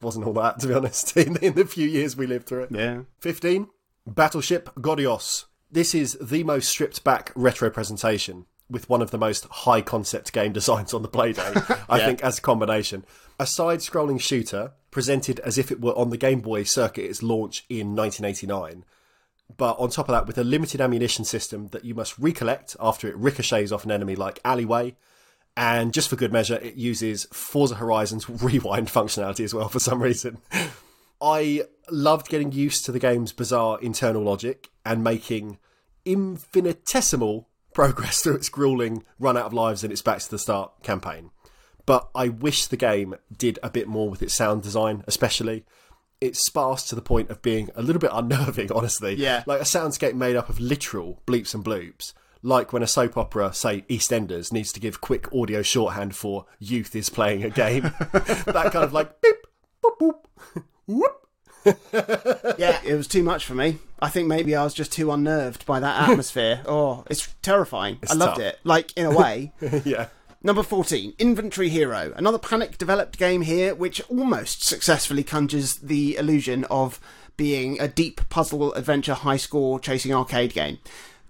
wasn't 0.00 0.26
all 0.26 0.32
that, 0.34 0.58
to 0.60 0.68
be 0.68 0.74
honest, 0.74 1.16
in, 1.16 1.36
in 1.38 1.54
the 1.54 1.64
few 1.64 1.88
years 1.88 2.16
we 2.16 2.26
lived 2.26 2.46
through 2.46 2.64
it. 2.64 2.70
Yeah. 2.72 3.02
15. 3.20 3.68
Battleship 4.06 4.74
Godios. 4.76 5.44
This 5.70 5.94
is 5.94 6.16
the 6.20 6.44
most 6.44 6.68
stripped 6.68 7.02
back 7.02 7.32
retro 7.34 7.70
presentation 7.70 8.46
with 8.68 8.88
one 8.88 9.02
of 9.02 9.10
the 9.10 9.18
most 9.18 9.44
high 9.46 9.80
concept 9.80 10.32
game 10.32 10.52
designs 10.54 10.94
on 10.94 11.02
the 11.02 11.08
Playdate, 11.08 11.84
I 11.88 11.98
think, 12.00 12.22
as 12.22 12.38
a 12.38 12.42
combination. 12.42 13.04
A 13.38 13.46
side 13.46 13.80
scrolling 13.80 14.20
shooter 14.20 14.72
presented 14.90 15.40
as 15.40 15.58
if 15.58 15.70
it 15.70 15.80
were 15.80 15.96
on 15.96 16.10
the 16.10 16.16
Game 16.16 16.40
Boy 16.40 16.62
circuit 16.62 17.04
its 17.04 17.22
launch 17.22 17.64
in 17.68 17.94
1989. 17.94 18.84
But 19.56 19.78
on 19.78 19.90
top 19.90 20.08
of 20.08 20.12
that, 20.12 20.26
with 20.26 20.38
a 20.38 20.44
limited 20.44 20.80
ammunition 20.80 21.24
system 21.24 21.68
that 21.68 21.84
you 21.84 21.94
must 21.94 22.18
recollect 22.18 22.76
after 22.80 23.08
it 23.08 23.16
ricochets 23.16 23.72
off 23.72 23.84
an 23.84 23.92
enemy 23.92 24.16
like 24.16 24.40
Alleyway. 24.44 24.96
And 25.56 25.94
just 25.94 26.10
for 26.10 26.16
good 26.16 26.32
measure, 26.32 26.56
it 26.56 26.74
uses 26.74 27.26
Forza 27.32 27.76
Horizon's 27.76 28.28
rewind 28.42 28.88
functionality 28.88 29.44
as 29.44 29.54
well 29.54 29.68
for 29.68 29.78
some 29.78 30.02
reason. 30.02 30.38
I 31.20 31.62
loved 31.90 32.28
getting 32.28 32.52
used 32.52 32.84
to 32.84 32.92
the 32.92 32.98
game's 32.98 33.32
bizarre 33.32 33.78
internal 33.80 34.22
logic 34.22 34.68
and 34.84 35.02
making 35.02 35.58
infinitesimal 36.04 37.48
progress 37.72 38.20
through 38.22 38.36
its 38.36 38.48
grueling 38.48 39.04
run 39.18 39.36
out 39.36 39.46
of 39.46 39.52
lives 39.52 39.82
in 39.82 39.90
its 39.90 40.02
back 40.02 40.18
to 40.20 40.30
the 40.30 40.38
start 40.38 40.82
campaign. 40.82 41.30
But 41.86 42.08
I 42.14 42.28
wish 42.28 42.66
the 42.66 42.76
game 42.76 43.14
did 43.36 43.58
a 43.62 43.70
bit 43.70 43.86
more 43.86 44.10
with 44.10 44.22
its 44.22 44.34
sound 44.34 44.62
design, 44.62 45.04
especially. 45.06 45.64
It's 46.20 46.44
sparse 46.44 46.82
to 46.88 46.94
the 46.94 47.02
point 47.02 47.30
of 47.30 47.42
being 47.42 47.70
a 47.76 47.82
little 47.82 48.00
bit 48.00 48.10
unnerving, 48.14 48.72
honestly. 48.72 49.14
Yeah. 49.14 49.44
Like 49.46 49.60
a 49.60 49.64
soundscape 49.64 50.14
made 50.14 50.36
up 50.36 50.48
of 50.48 50.58
literal 50.58 51.22
bleeps 51.26 51.54
and 51.54 51.64
bloops. 51.64 52.12
Like 52.46 52.72
when 52.72 52.84
a 52.84 52.86
soap 52.86 53.16
opera, 53.16 53.52
say 53.52 53.80
EastEnders, 53.88 54.52
needs 54.52 54.70
to 54.70 54.78
give 54.78 55.00
quick 55.00 55.26
audio 55.34 55.62
shorthand 55.62 56.14
for 56.14 56.46
youth 56.60 56.94
is 56.94 57.10
playing 57.10 57.42
a 57.42 57.50
game. 57.50 57.82
that 58.10 58.68
kind 58.70 58.84
of 58.84 58.92
like 58.92 59.20
beep, 59.20 59.34
boop, 59.84 59.98
boop, 59.98 60.64
whoop. 60.86 61.28
yeah, 62.56 62.80
it 62.84 62.94
was 62.94 63.08
too 63.08 63.24
much 63.24 63.44
for 63.44 63.56
me. 63.56 63.78
I 63.98 64.10
think 64.10 64.28
maybe 64.28 64.54
I 64.54 64.62
was 64.62 64.74
just 64.74 64.92
too 64.92 65.10
unnerved 65.10 65.66
by 65.66 65.80
that 65.80 66.08
atmosphere. 66.08 66.62
oh, 66.66 67.02
it's 67.10 67.34
terrifying. 67.42 67.98
I 68.08 68.14
loved 68.14 68.36
tough. 68.36 68.46
it. 68.46 68.60
Like, 68.62 68.96
in 68.96 69.06
a 69.06 69.10
way. 69.10 69.52
yeah. 69.84 70.06
Number 70.40 70.62
14, 70.62 71.14
Inventory 71.18 71.68
Hero. 71.68 72.12
Another 72.14 72.38
panic 72.38 72.78
developed 72.78 73.18
game 73.18 73.42
here 73.42 73.74
which 73.74 74.00
almost 74.08 74.62
successfully 74.62 75.24
conjures 75.24 75.74
the 75.74 76.16
illusion 76.16 76.62
of 76.66 77.00
being 77.36 77.80
a 77.80 77.88
deep 77.88 78.20
puzzle 78.28 78.72
adventure 78.74 79.14
high 79.14 79.36
score 79.36 79.80
chasing 79.80 80.14
arcade 80.14 80.54
game. 80.54 80.78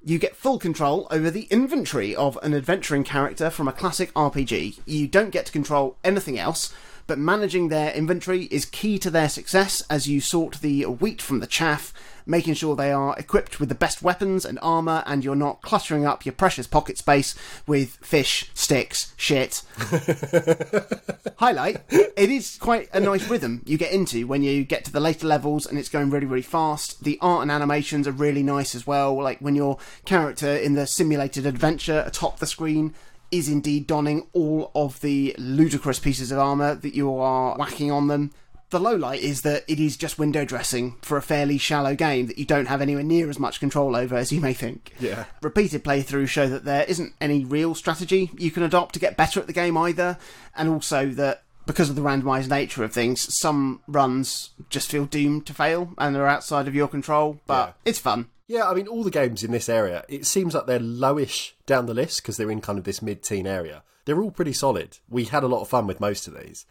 You 0.08 0.20
get 0.20 0.36
full 0.36 0.60
control 0.60 1.08
over 1.10 1.32
the 1.32 1.48
inventory 1.50 2.14
of 2.14 2.38
an 2.40 2.54
adventuring 2.54 3.02
character 3.02 3.50
from 3.50 3.66
a 3.66 3.72
classic 3.72 4.14
RPG. 4.14 4.78
You 4.86 5.08
don't 5.08 5.30
get 5.30 5.46
to 5.46 5.52
control 5.52 5.96
anything 6.04 6.38
else, 6.38 6.72
but 7.06 7.18
managing 7.18 7.68
their 7.68 7.92
inventory 7.92 8.44
is 8.44 8.64
key 8.64 8.98
to 8.98 9.10
their 9.10 9.28
success 9.28 9.82
as 9.88 10.08
you 10.08 10.20
sort 10.20 10.60
the 10.60 10.84
wheat 10.84 11.22
from 11.22 11.40
the 11.40 11.46
chaff, 11.46 11.92
making 12.26 12.54
sure 12.54 12.74
they 12.74 12.90
are 12.90 13.16
equipped 13.18 13.60
with 13.60 13.68
the 13.68 13.74
best 13.74 14.02
weapons 14.02 14.44
and 14.44 14.58
armour 14.60 15.04
and 15.06 15.24
you're 15.24 15.36
not 15.36 15.62
cluttering 15.62 16.04
up 16.04 16.26
your 16.26 16.32
precious 16.32 16.66
pocket 16.66 16.98
space 16.98 17.34
with 17.66 17.90
fish, 18.02 18.50
sticks, 18.54 19.14
shit. 19.16 19.62
Highlight, 21.36 21.82
it 21.90 22.30
is 22.30 22.58
quite 22.60 22.88
a 22.92 23.00
nice 23.00 23.28
rhythm 23.28 23.62
you 23.66 23.78
get 23.78 23.92
into 23.92 24.26
when 24.26 24.42
you 24.42 24.64
get 24.64 24.84
to 24.84 24.92
the 24.92 25.00
later 25.00 25.26
levels 25.26 25.66
and 25.66 25.78
it's 25.78 25.88
going 25.88 26.10
really, 26.10 26.26
really 26.26 26.42
fast. 26.42 27.04
The 27.04 27.18
art 27.20 27.42
and 27.42 27.50
animations 27.50 28.08
are 28.08 28.12
really 28.12 28.42
nice 28.42 28.74
as 28.74 28.86
well, 28.86 29.14
like 29.22 29.38
when 29.38 29.54
your 29.54 29.78
character 30.04 30.48
in 30.48 30.74
the 30.74 30.86
simulated 30.86 31.46
adventure 31.46 32.02
atop 32.06 32.38
the 32.38 32.46
screen 32.46 32.94
is 33.30 33.48
indeed 33.48 33.86
donning 33.86 34.26
all 34.32 34.70
of 34.74 35.00
the 35.00 35.34
ludicrous 35.38 35.98
pieces 35.98 36.30
of 36.30 36.38
armour 36.38 36.74
that 36.74 36.94
you 36.94 37.14
are 37.16 37.56
whacking 37.56 37.90
on 37.90 38.08
them. 38.08 38.32
The 38.70 38.80
low 38.80 38.96
light 38.96 39.20
is 39.20 39.42
that 39.42 39.64
it 39.68 39.78
is 39.78 39.96
just 39.96 40.18
window 40.18 40.44
dressing 40.44 40.96
for 41.02 41.16
a 41.16 41.22
fairly 41.22 41.56
shallow 41.56 41.94
game 41.94 42.26
that 42.26 42.36
you 42.38 42.44
don't 42.44 42.66
have 42.66 42.82
anywhere 42.82 43.04
near 43.04 43.30
as 43.30 43.38
much 43.38 43.60
control 43.60 43.94
over 43.94 44.16
as 44.16 44.32
you 44.32 44.40
may 44.40 44.54
think. 44.54 44.92
Yeah. 44.98 45.26
Repeated 45.40 45.84
playthroughs 45.84 46.28
show 46.28 46.48
that 46.48 46.64
there 46.64 46.84
isn't 46.88 47.14
any 47.20 47.44
real 47.44 47.76
strategy 47.76 48.30
you 48.36 48.50
can 48.50 48.64
adopt 48.64 48.94
to 48.94 49.00
get 49.00 49.16
better 49.16 49.38
at 49.38 49.46
the 49.46 49.52
game 49.52 49.76
either, 49.76 50.18
and 50.56 50.68
also 50.68 51.06
that 51.10 51.42
because 51.64 51.88
of 51.90 51.94
the 51.96 52.02
randomised 52.02 52.48
nature 52.50 52.82
of 52.82 52.92
things, 52.92 53.32
some 53.38 53.80
runs 53.88 54.50
just 54.68 54.90
feel 54.90 55.04
doomed 55.04 55.46
to 55.46 55.54
fail 55.54 55.92
and 55.98 56.16
are 56.16 56.26
outside 56.26 56.66
of 56.68 56.74
your 56.74 56.88
control, 56.88 57.38
but 57.46 57.66
Yeah. 57.68 57.72
it's 57.90 57.98
fun. 58.00 58.26
Yeah, 58.46 58.68
I 58.68 58.74
mean, 58.74 58.86
all 58.86 59.02
the 59.02 59.10
games 59.10 59.42
in 59.42 59.50
this 59.50 59.68
area, 59.68 60.04
it 60.08 60.24
seems 60.24 60.54
like 60.54 60.66
they're 60.66 60.78
lowish 60.78 61.52
down 61.66 61.86
the 61.86 61.94
list 61.94 62.22
because 62.22 62.36
they're 62.36 62.50
in 62.50 62.60
kind 62.60 62.78
of 62.78 62.84
this 62.84 63.02
mid 63.02 63.22
teen 63.22 63.46
area. 63.46 63.82
They're 64.04 64.22
all 64.22 64.30
pretty 64.30 64.52
solid. 64.52 64.98
We 65.08 65.24
had 65.24 65.42
a 65.42 65.48
lot 65.48 65.62
of 65.62 65.68
fun 65.68 65.86
with 65.86 66.00
most 66.00 66.28
of 66.28 66.38
these, 66.38 66.64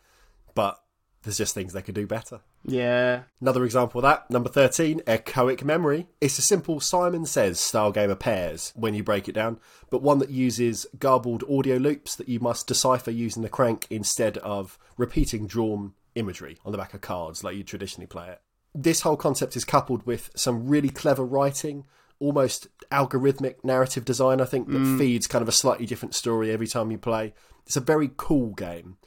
but 0.53 0.79
there's 1.23 1.37
just 1.37 1.53
things 1.53 1.73
they 1.73 1.81
could 1.81 1.95
do 1.95 2.07
better. 2.07 2.39
Yeah. 2.63 3.23
Another 3.41 3.65
example 3.65 3.99
of 3.99 4.03
that, 4.03 4.29
number 4.31 4.47
13, 4.47 5.01
Echoic 5.01 5.63
Memory. 5.63 6.07
It's 6.21 6.39
a 6.39 6.43
simple 6.43 6.79
Simon 6.79 7.25
Says 7.25 7.59
style 7.59 7.91
game 7.91 8.09
of 8.09 8.19
pairs 8.19 8.71
when 8.75 8.93
you 8.93 9.03
break 9.03 9.27
it 9.27 9.33
down, 9.33 9.59
but 9.89 10.01
one 10.01 10.19
that 10.19 10.29
uses 10.29 10.85
garbled 10.97 11.43
audio 11.49 11.77
loops 11.77 12.15
that 12.15 12.29
you 12.29 12.39
must 12.39 12.67
decipher 12.67 13.11
using 13.11 13.43
the 13.43 13.49
crank 13.49 13.85
instead 13.89 14.37
of 14.37 14.79
repeating 14.97 15.45
drawn 15.45 15.93
imagery 16.13 16.57
on 16.63 16.71
the 16.71 16.77
back 16.77 16.93
of 16.93 17.01
cards 17.01 17.43
like 17.43 17.57
you 17.57 17.63
traditionally 17.63 18.07
play 18.07 18.29
it. 18.29 18.39
This 18.77 19.01
whole 19.01 19.17
concept 19.17 19.55
is 19.55 19.63
coupled 19.63 20.05
with 20.05 20.29
some 20.35 20.67
really 20.67 20.89
clever 20.89 21.25
writing, 21.25 21.85
almost 22.19 22.67
algorithmic 22.91 23.63
narrative 23.63 24.05
design, 24.05 24.41
I 24.41 24.45
think, 24.45 24.67
that 24.67 24.77
mm. 24.77 24.97
feeds 24.97 25.27
kind 25.27 25.41
of 25.41 25.47
a 25.47 25.53
slightly 25.53 25.85
different 25.85 26.13
story 26.13 26.51
every 26.51 26.67
time 26.67 26.91
you 26.91 26.97
play. 26.97 27.33
It's 27.65 27.77
a 27.77 27.81
very 27.81 28.11
cool 28.15 28.51
game 28.51 28.97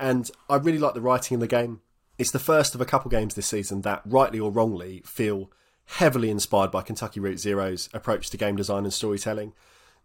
and 0.00 0.30
I 0.48 0.56
really 0.56 0.78
like 0.78 0.94
the 0.94 1.00
writing 1.00 1.34
in 1.34 1.40
the 1.40 1.46
game. 1.46 1.80
It's 2.18 2.30
the 2.30 2.38
first 2.38 2.74
of 2.74 2.80
a 2.80 2.84
couple 2.84 3.10
games 3.10 3.34
this 3.34 3.46
season 3.46 3.82
that, 3.82 4.02
rightly 4.04 4.40
or 4.40 4.50
wrongly, 4.50 5.02
feel 5.04 5.50
heavily 5.84 6.30
inspired 6.30 6.70
by 6.70 6.82
Kentucky 6.82 7.20
Route 7.20 7.38
Zero's 7.38 7.88
approach 7.92 8.30
to 8.30 8.36
game 8.36 8.56
design 8.56 8.84
and 8.84 8.92
storytelling. 8.92 9.52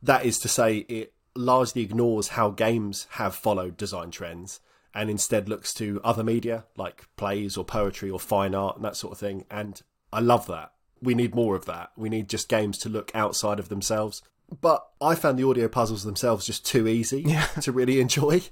That 0.02 0.26
is 0.26 0.40
to 0.40 0.48
say, 0.48 0.78
it 0.90 1.14
largely 1.36 1.82
ignores 1.82 2.30
how 2.30 2.52
games 2.52 3.08
have 3.12 3.36
followed 3.36 3.78
design 3.78 4.12
trends 4.12 4.60
and 4.94 5.10
instead 5.10 5.50
looks 5.50 5.74
to 5.76 6.00
other 6.04 6.24
media 6.24 6.66
like 6.78 7.06
plays 7.16 7.58
or 7.58 7.64
poetry 7.66 8.10
or 8.10 8.20
fine 8.20 8.54
art 8.54 8.76
and 8.76 8.86
that 8.86 8.96
sort 8.96 9.14
of 9.14 9.18
thing. 9.20 9.46
And 9.50 9.82
I 10.12 10.20
love 10.20 10.46
that. 10.48 10.72
We 11.02 11.16
need 11.16 11.36
more 11.36 11.56
of 11.56 11.66
that. 11.66 11.92
We 11.98 12.10
need 12.10 12.30
just 12.30 12.48
games 12.48 12.78
to 12.80 12.90
look 12.90 13.12
outside 13.16 13.60
of 13.60 13.70
themselves. 13.70 14.22
But 14.62 14.86
I 15.02 15.16
found 15.16 15.40
the 15.40 15.48
audio 15.48 15.68
puzzles 15.68 16.04
themselves 16.04 16.46
just 16.46 16.66
too 16.66 16.88
easy 16.88 17.26
to 17.62 17.72
really 17.72 18.00
enjoy. 18.00 18.44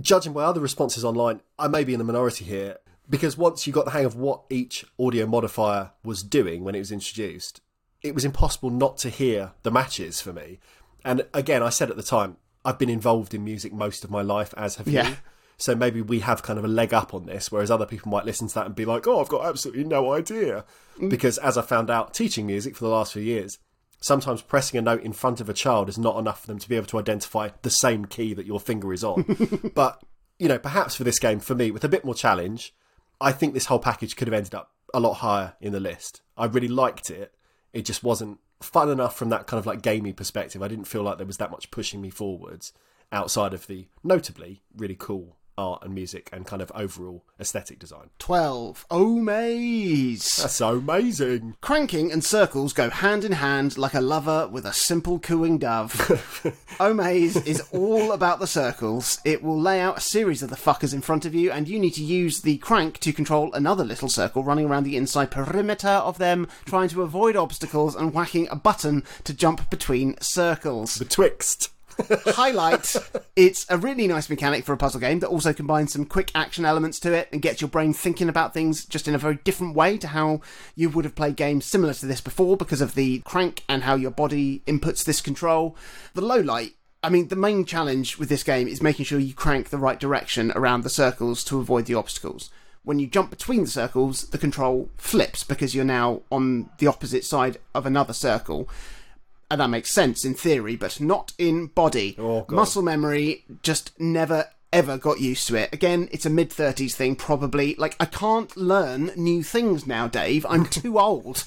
Judging 0.00 0.32
by 0.32 0.44
other 0.44 0.60
responses 0.60 1.04
online, 1.04 1.40
I 1.58 1.68
may 1.68 1.82
be 1.84 1.92
in 1.94 1.98
the 1.98 2.04
minority 2.04 2.44
here 2.44 2.76
because 3.10 3.36
once 3.36 3.66
you 3.66 3.72
got 3.72 3.84
the 3.86 3.90
hang 3.90 4.04
of 4.04 4.14
what 4.16 4.42
each 4.50 4.84
audio 5.00 5.26
modifier 5.26 5.90
was 6.04 6.22
doing 6.22 6.62
when 6.62 6.74
it 6.74 6.80
was 6.80 6.92
introduced, 6.92 7.60
it 8.02 8.14
was 8.14 8.24
impossible 8.24 8.70
not 8.70 8.98
to 8.98 9.08
hear 9.10 9.52
the 9.64 9.70
matches 9.70 10.20
for 10.20 10.32
me. 10.32 10.60
And 11.04 11.26
again, 11.34 11.62
I 11.62 11.70
said 11.70 11.90
at 11.90 11.96
the 11.96 12.02
time, 12.02 12.36
I've 12.64 12.78
been 12.78 12.90
involved 12.90 13.34
in 13.34 13.42
music 13.44 13.72
most 13.72 14.04
of 14.04 14.10
my 14.10 14.22
life, 14.22 14.52
as 14.56 14.76
have 14.76 14.86
Yeah. 14.88 15.08
you. 15.08 15.16
So 15.58 15.74
maybe 15.74 16.00
we 16.00 16.20
have 16.20 16.42
kind 16.42 16.58
of 16.58 16.64
a 16.64 16.68
leg 16.68 16.94
up 16.94 17.12
on 17.12 17.26
this, 17.26 17.50
whereas 17.50 17.70
other 17.70 17.84
people 17.84 18.10
might 18.10 18.24
listen 18.24 18.46
to 18.46 18.54
that 18.54 18.66
and 18.66 18.76
be 18.76 18.84
like, 18.84 19.08
oh, 19.08 19.20
I've 19.20 19.28
got 19.28 19.44
absolutely 19.44 19.84
no 19.84 20.12
idea. 20.12 20.64
Mm. 20.98 21.10
Because 21.10 21.36
as 21.38 21.58
I 21.58 21.62
found 21.62 21.90
out 21.90 22.14
teaching 22.14 22.46
music 22.46 22.76
for 22.76 22.84
the 22.84 22.90
last 22.90 23.12
few 23.12 23.22
years, 23.22 23.58
sometimes 24.00 24.40
pressing 24.40 24.78
a 24.78 24.82
note 24.82 25.02
in 25.02 25.12
front 25.12 25.40
of 25.40 25.48
a 25.48 25.54
child 25.54 25.88
is 25.88 25.98
not 25.98 26.16
enough 26.16 26.42
for 26.42 26.46
them 26.46 26.60
to 26.60 26.68
be 26.68 26.76
able 26.76 26.86
to 26.86 26.98
identify 26.98 27.48
the 27.62 27.70
same 27.70 28.04
key 28.04 28.34
that 28.34 28.46
your 28.46 28.60
finger 28.60 28.92
is 28.92 29.02
on. 29.02 29.72
but, 29.74 30.00
you 30.38 30.46
know, 30.46 30.60
perhaps 30.60 30.94
for 30.94 31.02
this 31.02 31.18
game, 31.18 31.40
for 31.40 31.56
me, 31.56 31.72
with 31.72 31.82
a 31.82 31.88
bit 31.88 32.04
more 32.04 32.14
challenge, 32.14 32.72
I 33.20 33.32
think 33.32 33.52
this 33.52 33.66
whole 33.66 33.80
package 33.80 34.14
could 34.14 34.28
have 34.28 34.34
ended 34.34 34.54
up 34.54 34.70
a 34.94 35.00
lot 35.00 35.14
higher 35.14 35.54
in 35.60 35.72
the 35.72 35.80
list. 35.80 36.22
I 36.36 36.46
really 36.46 36.68
liked 36.68 37.10
it. 37.10 37.34
It 37.72 37.84
just 37.84 38.04
wasn't 38.04 38.38
fun 38.60 38.90
enough 38.90 39.16
from 39.16 39.30
that 39.30 39.48
kind 39.48 39.58
of 39.58 39.66
like 39.66 39.82
gamey 39.82 40.12
perspective. 40.12 40.62
I 40.62 40.68
didn't 40.68 40.86
feel 40.86 41.02
like 41.02 41.18
there 41.18 41.26
was 41.26 41.38
that 41.38 41.50
much 41.50 41.72
pushing 41.72 42.00
me 42.00 42.10
forwards 42.10 42.72
outside 43.10 43.54
of 43.54 43.66
the 43.66 43.88
notably 44.04 44.62
really 44.76 44.96
cool 44.96 45.37
art 45.58 45.82
and 45.82 45.94
music 45.94 46.30
and 46.32 46.46
kind 46.46 46.62
of 46.62 46.72
overall 46.74 47.24
aesthetic 47.38 47.78
design. 47.78 48.10
12. 48.18 48.86
Oh, 48.90 49.16
maze. 49.16 50.36
That's 50.36 50.54
so 50.54 50.78
amazing. 50.78 51.56
Cranking 51.60 52.10
and 52.10 52.24
circles 52.24 52.72
go 52.72 52.88
hand 52.88 53.24
in 53.24 53.32
hand 53.32 53.76
like 53.76 53.94
a 53.94 54.00
lover 54.00 54.48
with 54.48 54.64
a 54.64 54.72
simple 54.72 55.18
cooing 55.18 55.58
dove. 55.58 56.24
Oh, 56.80 56.92
Omaze 56.92 57.44
is 57.44 57.60
all 57.72 58.12
about 58.12 58.38
the 58.38 58.46
circles. 58.46 59.18
It 59.24 59.42
will 59.42 59.60
lay 59.60 59.80
out 59.80 59.98
a 59.98 60.00
series 60.00 60.44
of 60.44 60.50
the 60.50 60.56
fuckers 60.56 60.94
in 60.94 61.00
front 61.00 61.24
of 61.24 61.34
you, 61.34 61.50
and 61.50 61.68
you 61.68 61.76
need 61.76 61.94
to 61.94 62.04
use 62.04 62.42
the 62.42 62.58
crank 62.58 62.98
to 63.00 63.12
control 63.12 63.52
another 63.52 63.84
little 63.84 64.08
circle 64.08 64.44
running 64.44 64.66
around 64.66 64.84
the 64.84 64.96
inside 64.96 65.32
perimeter 65.32 65.88
of 65.88 66.18
them, 66.18 66.46
trying 66.66 66.88
to 66.90 67.02
avoid 67.02 67.34
obstacles 67.34 67.96
and 67.96 68.14
whacking 68.14 68.46
a 68.48 68.56
button 68.56 69.02
to 69.24 69.34
jump 69.34 69.68
between 69.70 70.20
circles. 70.20 70.98
Betwixt. 70.98 71.70
Highlight 72.26 72.96
it's 73.36 73.66
a 73.68 73.78
really 73.78 74.06
nice 74.06 74.28
mechanic 74.28 74.64
for 74.64 74.72
a 74.72 74.76
puzzle 74.76 75.00
game 75.00 75.20
that 75.20 75.28
also 75.28 75.52
combines 75.52 75.92
some 75.92 76.04
quick 76.04 76.30
action 76.34 76.64
elements 76.64 76.98
to 77.00 77.12
it 77.12 77.28
and 77.32 77.42
gets 77.42 77.60
your 77.60 77.68
brain 77.68 77.92
thinking 77.92 78.28
about 78.28 78.54
things 78.54 78.84
just 78.84 79.06
in 79.06 79.14
a 79.14 79.18
very 79.18 79.36
different 79.44 79.74
way 79.74 79.96
to 79.98 80.08
how 80.08 80.40
you 80.74 80.88
would 80.88 81.04
have 81.04 81.14
played 81.14 81.36
games 81.36 81.64
similar 81.64 81.94
to 81.94 82.06
this 82.06 82.20
before 82.20 82.56
because 82.56 82.80
of 82.80 82.94
the 82.94 83.20
crank 83.20 83.64
and 83.68 83.84
how 83.84 83.94
your 83.94 84.10
body 84.10 84.62
inputs 84.66 85.04
this 85.04 85.20
control. 85.20 85.76
The 86.14 86.20
low 86.20 86.40
light 86.40 86.74
I 87.00 87.10
mean, 87.10 87.28
the 87.28 87.36
main 87.36 87.64
challenge 87.64 88.18
with 88.18 88.28
this 88.28 88.42
game 88.42 88.66
is 88.66 88.82
making 88.82 89.04
sure 89.04 89.20
you 89.20 89.32
crank 89.32 89.68
the 89.68 89.78
right 89.78 90.00
direction 90.00 90.50
around 90.56 90.82
the 90.82 90.90
circles 90.90 91.44
to 91.44 91.60
avoid 91.60 91.86
the 91.86 91.94
obstacles. 91.94 92.50
When 92.82 92.98
you 92.98 93.06
jump 93.06 93.30
between 93.30 93.62
the 93.62 93.70
circles, 93.70 94.30
the 94.30 94.38
control 94.38 94.90
flips 94.96 95.44
because 95.44 95.74
you're 95.74 95.84
now 95.84 96.22
on 96.32 96.70
the 96.78 96.88
opposite 96.88 97.24
side 97.24 97.58
of 97.72 97.86
another 97.86 98.12
circle 98.12 98.68
and 99.50 99.60
that 99.60 99.70
makes 99.70 99.90
sense 99.90 100.24
in 100.24 100.34
theory, 100.34 100.76
but 100.76 101.00
not 101.00 101.32
in 101.38 101.66
body. 101.66 102.16
Oh, 102.18 102.46
Muscle 102.48 102.82
memory 102.82 103.44
just 103.62 103.98
never 103.98 104.46
ever 104.72 104.98
got 104.98 105.20
used 105.20 105.46
to 105.48 105.56
it. 105.56 105.72
Again, 105.72 106.08
it's 106.12 106.26
a 106.26 106.30
mid 106.30 106.50
30s 106.50 106.92
thing, 106.92 107.16
probably. 107.16 107.74
Like, 107.76 107.96
I 107.98 108.04
can't 108.04 108.54
learn 108.56 109.10
new 109.16 109.42
things 109.42 109.86
now, 109.86 110.08
Dave. 110.08 110.44
I'm 110.48 110.66
too 110.66 110.98
old. 110.98 111.44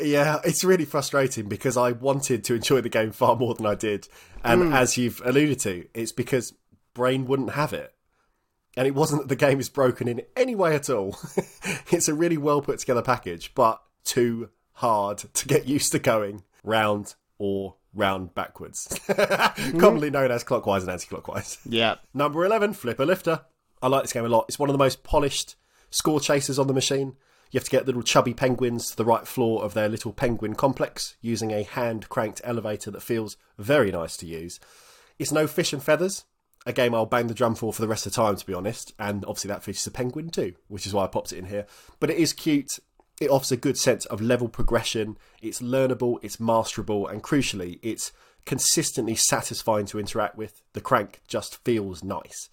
Yeah, 0.00 0.40
it's 0.44 0.64
really 0.64 0.84
frustrating 0.84 1.48
because 1.48 1.76
I 1.76 1.92
wanted 1.92 2.44
to 2.44 2.54
enjoy 2.54 2.80
the 2.80 2.88
game 2.88 3.12
far 3.12 3.36
more 3.36 3.54
than 3.54 3.66
I 3.66 3.74
did. 3.74 4.08
And 4.42 4.62
hmm. 4.62 4.72
as 4.72 4.96
you've 4.96 5.22
alluded 5.24 5.60
to, 5.60 5.86
it's 5.94 6.12
because 6.12 6.52
Brain 6.94 7.26
wouldn't 7.26 7.52
have 7.52 7.72
it. 7.72 7.94
And 8.76 8.86
it 8.88 8.94
wasn't 8.94 9.22
that 9.22 9.28
the 9.28 9.36
game 9.36 9.60
is 9.60 9.68
broken 9.68 10.08
in 10.08 10.22
any 10.36 10.56
way 10.56 10.74
at 10.74 10.90
all. 10.90 11.16
it's 11.92 12.08
a 12.08 12.14
really 12.14 12.36
well 12.36 12.60
put 12.60 12.80
together 12.80 13.02
package, 13.02 13.54
but 13.54 13.80
too 14.04 14.50
hard 14.74 15.18
to 15.18 15.46
get 15.48 15.66
used 15.66 15.92
to 15.92 15.98
going 15.98 16.42
round 16.62 17.14
or 17.38 17.76
round 17.94 18.34
backwards. 18.34 18.98
Commonly 19.78 20.10
known 20.10 20.30
as 20.30 20.44
clockwise 20.44 20.82
and 20.82 20.90
anti 20.92 21.06
clockwise. 21.06 21.58
yeah. 21.68 21.96
Number 22.12 22.44
11, 22.44 22.74
Flipper 22.74 23.06
Lifter. 23.06 23.42
I 23.82 23.88
like 23.88 24.02
this 24.02 24.12
game 24.12 24.24
a 24.24 24.28
lot. 24.28 24.46
It's 24.48 24.58
one 24.58 24.68
of 24.70 24.74
the 24.74 24.78
most 24.78 25.02
polished 25.04 25.56
score 25.90 26.20
chasers 26.20 26.58
on 26.58 26.66
the 26.66 26.72
machine. 26.74 27.16
You 27.50 27.58
have 27.58 27.64
to 27.64 27.70
get 27.70 27.86
little 27.86 28.02
chubby 28.02 28.34
penguins 28.34 28.90
to 28.90 28.96
the 28.96 29.04
right 29.04 29.28
floor 29.28 29.62
of 29.62 29.74
their 29.74 29.88
little 29.88 30.12
penguin 30.12 30.54
complex 30.54 31.14
using 31.20 31.52
a 31.52 31.62
hand 31.62 32.08
cranked 32.08 32.40
elevator 32.42 32.90
that 32.90 33.02
feels 33.02 33.36
very 33.58 33.92
nice 33.92 34.16
to 34.16 34.26
use. 34.26 34.58
It's 35.20 35.30
no 35.30 35.46
Fish'n 35.46 35.80
Feathers, 35.80 36.24
a 36.66 36.72
game 36.72 36.94
I'll 36.94 37.06
bang 37.06 37.28
the 37.28 37.34
drum 37.34 37.54
for 37.54 37.72
for 37.72 37.80
the 37.82 37.86
rest 37.86 38.06
of 38.06 38.12
the 38.12 38.16
time, 38.16 38.34
to 38.34 38.46
be 38.46 38.54
honest. 38.54 38.92
And 38.98 39.24
obviously, 39.24 39.48
that 39.48 39.62
features 39.62 39.86
a 39.86 39.92
penguin 39.92 40.30
too, 40.30 40.54
which 40.66 40.86
is 40.86 40.92
why 40.94 41.04
I 41.04 41.06
popped 41.06 41.32
it 41.32 41.38
in 41.38 41.44
here. 41.44 41.66
But 42.00 42.10
it 42.10 42.16
is 42.16 42.32
cute. 42.32 42.80
It 43.20 43.30
offers 43.30 43.52
a 43.52 43.56
good 43.56 43.78
sense 43.78 44.06
of 44.06 44.20
level 44.20 44.48
progression. 44.48 45.16
It's 45.40 45.60
learnable, 45.60 46.18
it's 46.22 46.38
masterable, 46.38 47.10
and 47.10 47.22
crucially, 47.22 47.78
it's 47.82 48.12
consistently 48.44 49.14
satisfying 49.14 49.86
to 49.86 49.98
interact 49.98 50.36
with. 50.36 50.62
The 50.72 50.80
crank 50.80 51.20
just 51.28 51.64
feels 51.64 52.02
nice 52.02 52.50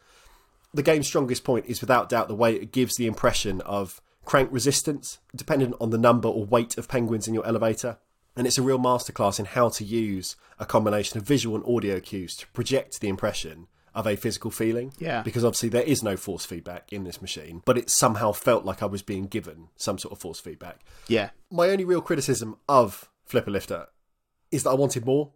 the 0.73 0.83
game's 0.83 1.07
strongest 1.07 1.43
point 1.43 1.65
is 1.65 1.81
without 1.81 2.09
doubt 2.09 2.27
the 2.27 2.35
way 2.35 2.55
it 2.55 2.71
gives 2.71 2.95
the 2.95 3.07
impression 3.07 3.61
of 3.61 4.01
crank 4.23 4.49
resistance, 4.51 5.19
dependent 5.35 5.75
on 5.81 5.89
the 5.89 5.97
number 5.97 6.29
or 6.29 6.45
weight 6.45 6.77
of 6.77 6.87
penguins 6.87 7.27
in 7.27 7.33
your 7.33 7.45
elevator. 7.45 7.97
And 8.35 8.47
it's 8.47 8.57
a 8.57 8.61
real 8.61 8.79
masterclass 8.79 9.39
in 9.39 9.45
how 9.45 9.69
to 9.69 9.83
use 9.83 10.37
a 10.59 10.65
combination 10.65 11.17
of 11.17 11.25
visual 11.25 11.55
and 11.55 11.65
audio 11.65 11.99
cues 11.99 12.35
to 12.37 12.47
project 12.47 13.01
the 13.01 13.09
impression 13.09 13.67
of 13.93 14.07
a 14.07 14.15
physical 14.15 14.51
feeling. 14.51 14.93
Yeah. 14.99 15.21
Because 15.21 15.43
obviously 15.43 15.69
there 15.69 15.83
is 15.83 16.01
no 16.03 16.15
force 16.17 16.45
feedback 16.45 16.91
in 16.93 17.03
this 17.03 17.21
machine, 17.21 17.61
but 17.65 17.77
it 17.77 17.89
somehow 17.89 18.31
felt 18.31 18.65
like 18.65 18.81
I 18.81 18.85
was 18.85 19.01
being 19.01 19.25
given 19.25 19.67
some 19.75 19.97
sort 19.97 20.11
of 20.13 20.19
force 20.19 20.39
feedback 20.39 20.79
Yeah. 21.07 21.31
my 21.49 21.69
only 21.69 21.83
real 21.85 22.01
criticism 22.01 22.57
of 22.69 23.09
Flipper 23.25 23.51
Lifter 23.51 23.87
is 24.51 24.63
that 24.63 24.71
I 24.71 24.75
wanted 24.75 25.05
more. 25.05 25.31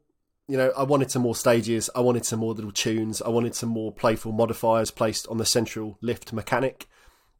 You 0.48 0.58
know, 0.58 0.72
I 0.78 0.84
wanted 0.84 1.10
some 1.10 1.24
more 1.24 1.36
stages, 1.36 1.90
I 1.96 2.02
wanted 2.02 2.24
some 2.26 2.40
more 2.40 2.54
little 2.54 2.72
tunes, 2.72 3.22
I 3.22 3.30
wanted 3.30 3.56
some 3.56 3.70
more 3.70 3.92
playful 3.92 4.32
modifiers 4.32 4.92
placed 4.92 5.28
on 5.28 5.38
the 5.38 5.46
central 5.46 5.98
lift 6.02 6.32
mechanic. 6.34 6.88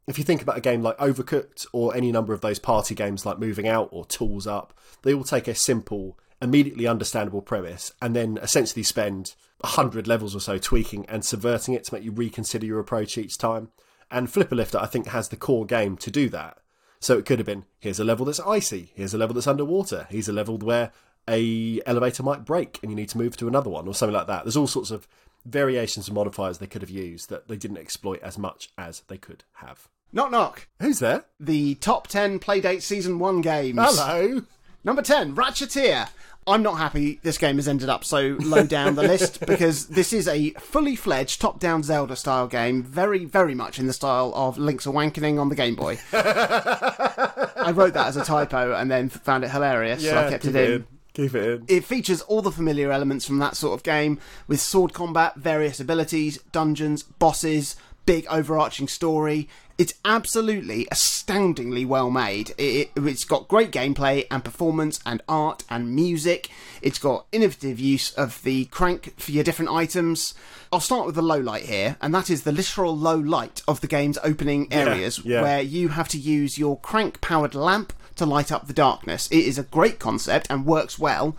If 0.08 0.18
you 0.18 0.24
think 0.24 0.42
about 0.42 0.58
a 0.58 0.60
game 0.60 0.82
like 0.82 0.96
Overcooked 0.98 1.66
or 1.72 1.94
any 1.94 2.10
number 2.12 2.32
of 2.32 2.40
those 2.40 2.58
party 2.58 2.94
games 2.94 3.24
like 3.24 3.38
Moving 3.38 3.68
Out 3.68 3.88
or 3.92 4.04
Tools 4.06 4.46
Up, 4.46 4.72
they 5.02 5.14
all 5.14 5.24
take 5.24 5.46
a 5.48 5.54
simple, 5.54 6.18
immediately 6.42 6.86
understandable 6.86 7.42
premise 7.42 7.92
and 8.02 8.14
then 8.14 8.38
essentially 8.42 8.82
spend 8.82 9.34
a 9.62 9.68
hundred 9.68 10.06
levels 10.06 10.34
or 10.34 10.40
so 10.40 10.58
tweaking 10.58 11.06
and 11.06 11.24
subverting 11.24 11.74
it 11.74 11.84
to 11.84 11.94
make 11.94 12.04
you 12.04 12.12
reconsider 12.12 12.66
your 12.66 12.80
approach 12.80 13.16
each 13.16 13.38
time. 13.38 13.70
And 14.10 14.30
Flipper 14.30 14.54
Lifter, 14.54 14.78
I 14.78 14.86
think, 14.86 15.08
has 15.08 15.28
the 15.28 15.36
core 15.36 15.66
game 15.66 15.96
to 15.98 16.10
do 16.10 16.28
that. 16.28 16.58
So 17.00 17.18
it 17.18 17.26
could 17.26 17.38
have 17.38 17.46
been 17.46 17.64
here's 17.78 18.00
a 18.00 18.04
level 18.04 18.26
that's 18.26 18.40
icy, 18.40 18.92
here's 18.94 19.14
a 19.14 19.18
level 19.18 19.34
that's 19.34 19.46
underwater, 19.46 20.06
here's 20.10 20.28
a 20.28 20.32
level 20.32 20.58
where 20.58 20.92
a 21.28 21.80
elevator 21.86 22.22
might 22.22 22.44
break 22.44 22.78
and 22.82 22.90
you 22.90 22.96
need 22.96 23.08
to 23.10 23.18
move 23.18 23.36
to 23.36 23.48
another 23.48 23.70
one 23.70 23.88
or 23.88 23.94
something 23.94 24.14
like 24.14 24.26
that. 24.28 24.44
There's 24.44 24.56
all 24.56 24.66
sorts 24.66 24.90
of 24.90 25.08
variations 25.44 26.08
and 26.08 26.14
modifiers 26.14 26.58
they 26.58 26.66
could 26.66 26.82
have 26.82 26.90
used 26.90 27.28
that 27.30 27.48
they 27.48 27.56
didn't 27.56 27.78
exploit 27.78 28.20
as 28.22 28.38
much 28.38 28.70
as 28.78 29.02
they 29.08 29.18
could 29.18 29.44
have. 29.54 29.88
Knock 30.12 30.30
knock. 30.30 30.68
Who's 30.80 31.00
there? 31.00 31.24
The 31.38 31.74
top 31.76 32.06
10 32.06 32.38
Playdate 32.38 32.82
Season 32.82 33.18
1 33.18 33.40
games. 33.40 33.78
Hello. 33.78 34.42
Number 34.84 35.02
10, 35.02 35.34
Ratcheteer. 35.34 36.08
I'm 36.48 36.62
not 36.62 36.78
happy 36.78 37.18
this 37.22 37.38
game 37.38 37.56
has 37.56 37.66
ended 37.66 37.88
up 37.88 38.04
so 38.04 38.36
low 38.40 38.64
down 38.64 38.94
the 38.94 39.02
list 39.02 39.40
because 39.46 39.88
this 39.88 40.12
is 40.12 40.28
a 40.28 40.50
fully 40.52 40.94
fledged 40.94 41.40
top 41.40 41.58
down 41.58 41.82
Zelda 41.82 42.14
style 42.14 42.46
game, 42.46 42.84
very, 42.84 43.24
very 43.24 43.54
much 43.54 43.80
in 43.80 43.86
the 43.86 43.92
style 43.92 44.32
of 44.34 44.56
Link's 44.56 44.86
Awakening 44.86 45.38
on 45.40 45.48
the 45.48 45.56
Game 45.56 45.74
Boy. 45.74 45.98
I 46.12 47.72
wrote 47.74 47.94
that 47.94 48.06
as 48.06 48.16
a 48.16 48.24
typo 48.24 48.74
and 48.74 48.90
then 48.90 49.08
found 49.08 49.42
it 49.42 49.50
hilarious, 49.50 50.04
so 50.04 50.16
I 50.16 50.30
kept 50.30 50.44
it 50.44 50.54
in. 50.54 50.86
Keep 51.14 51.34
it 51.34 51.44
in. 51.44 51.64
It 51.66 51.84
features 51.84 52.20
all 52.22 52.42
the 52.42 52.52
familiar 52.52 52.92
elements 52.92 53.26
from 53.26 53.38
that 53.38 53.56
sort 53.56 53.74
of 53.74 53.82
game, 53.82 54.20
with 54.46 54.60
sword 54.60 54.92
combat, 54.92 55.34
various 55.36 55.80
abilities, 55.80 56.38
dungeons, 56.52 57.02
bosses, 57.02 57.74
big 58.04 58.24
overarching 58.28 58.86
story. 58.86 59.48
It's 59.78 59.92
absolutely 60.06 60.88
astoundingly 60.90 61.84
well 61.84 62.10
made. 62.10 62.50
It, 62.56 62.90
it, 62.96 63.02
has 63.02 63.24
got 63.26 63.46
great 63.46 63.70
gameplay 63.70 64.26
and 64.30 64.42
performance 64.42 65.00
and 65.04 65.22
art 65.28 65.64
and 65.68 65.94
music. 65.94 66.48
It's 66.80 66.98
got 66.98 67.26
innovative 67.30 67.78
use 67.78 68.12
of 68.14 68.42
the 68.42 68.64
crank 68.66 69.18
for 69.20 69.32
your 69.32 69.44
different 69.44 69.70
items. 69.70 70.34
I'll 70.72 70.80
start 70.80 71.04
with 71.04 71.14
the 71.14 71.22
low 71.22 71.38
light 71.38 71.64
here, 71.64 71.96
and 72.00 72.14
that 72.14 72.30
is 72.30 72.44
the 72.44 72.52
literal 72.52 72.96
low 72.96 73.16
light 73.16 73.62
of 73.68 73.82
the 73.82 73.86
game's 73.86 74.18
opening 74.24 74.72
areas, 74.72 75.20
yeah. 75.24 75.42
where 75.42 75.60
you 75.60 75.88
have 75.88 76.08
to 76.08 76.18
use 76.18 76.56
your 76.56 76.78
crank 76.80 77.20
powered 77.20 77.54
lamp 77.54 77.92
to 78.16 78.24
light 78.24 78.50
up 78.50 78.66
the 78.66 78.72
darkness. 78.72 79.28
It 79.28 79.44
is 79.44 79.58
a 79.58 79.62
great 79.62 79.98
concept 79.98 80.46
and 80.48 80.64
works 80.64 80.98
well, 80.98 81.36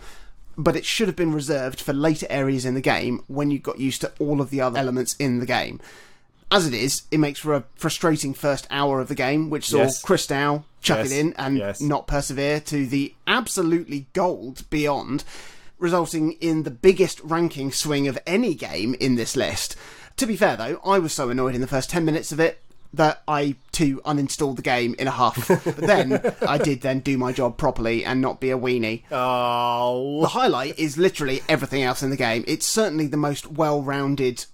but 0.56 0.76
it 0.76 0.84
should 0.84 1.08
have 1.08 1.16
been 1.16 1.32
reserved 1.32 1.80
for 1.80 1.92
later 1.92 2.26
areas 2.30 2.64
in 2.64 2.74
the 2.74 2.80
game 2.80 3.22
when 3.26 3.50
you 3.50 3.58
got 3.58 3.80
used 3.80 4.00
to 4.02 4.12
all 4.20 4.40
of 4.40 4.50
the 4.50 4.60
other 4.60 4.78
elements 4.78 5.14
in 5.18 5.40
the 5.40 5.46
game. 5.46 5.80
As 6.50 6.66
it 6.66 6.72
is, 6.74 7.02
it 7.10 7.18
makes 7.18 7.40
for 7.40 7.54
a 7.54 7.64
frustrating 7.74 8.32
first 8.32 8.66
hour 8.70 9.00
of 9.00 9.08
the 9.08 9.14
game, 9.14 9.50
which 9.50 9.68
saw 9.68 9.78
Yes. 9.78 10.00
Chris 10.00 10.26
Dow 10.26 10.64
chuck 10.80 10.98
Yes. 10.98 11.10
it 11.12 11.18
in 11.18 11.32
and 11.34 11.58
Yes. 11.58 11.80
not 11.80 12.06
persevere 12.06 12.60
to 12.60 12.86
the 12.86 13.14
absolutely 13.26 14.06
gold 14.14 14.62
beyond, 14.70 15.24
resulting 15.78 16.32
in 16.40 16.62
the 16.62 16.70
biggest 16.70 17.20
ranking 17.22 17.70
swing 17.70 18.08
of 18.08 18.18
any 18.26 18.54
game 18.54 18.94
in 18.94 19.16
this 19.16 19.36
list. 19.36 19.76
To 20.16 20.26
be 20.26 20.36
fair, 20.36 20.56
though, 20.56 20.80
I 20.84 20.98
was 20.98 21.12
so 21.12 21.28
annoyed 21.28 21.54
in 21.54 21.60
the 21.60 21.66
first 21.66 21.90
10 21.90 22.04
minutes 22.04 22.32
of 22.32 22.40
it 22.40 22.60
that 22.94 23.22
I 23.28 23.54
too 23.70 24.00
uninstalled 24.06 24.56
the 24.56 24.62
game 24.62 24.94
in 24.98 25.06
a 25.06 25.10
huff. 25.12 25.46
but 25.64 25.76
then 25.76 26.34
I 26.40 26.56
did 26.56 26.80
then 26.80 27.00
do 27.00 27.18
my 27.18 27.32
job 27.32 27.58
properly 27.58 28.02
and 28.06 28.22
not 28.22 28.40
be 28.40 28.50
a 28.50 28.58
weenie. 28.58 29.02
Oh, 29.12 30.22
The 30.22 30.28
highlight 30.28 30.78
is 30.78 30.96
literally 30.96 31.42
everything 31.50 31.82
else 31.82 32.02
in 32.02 32.08
the 32.08 32.16
game. 32.16 32.44
It's 32.48 32.64
certainly 32.66 33.06
the 33.06 33.18
most 33.18 33.52
well 33.52 33.82
rounded, 33.82 34.46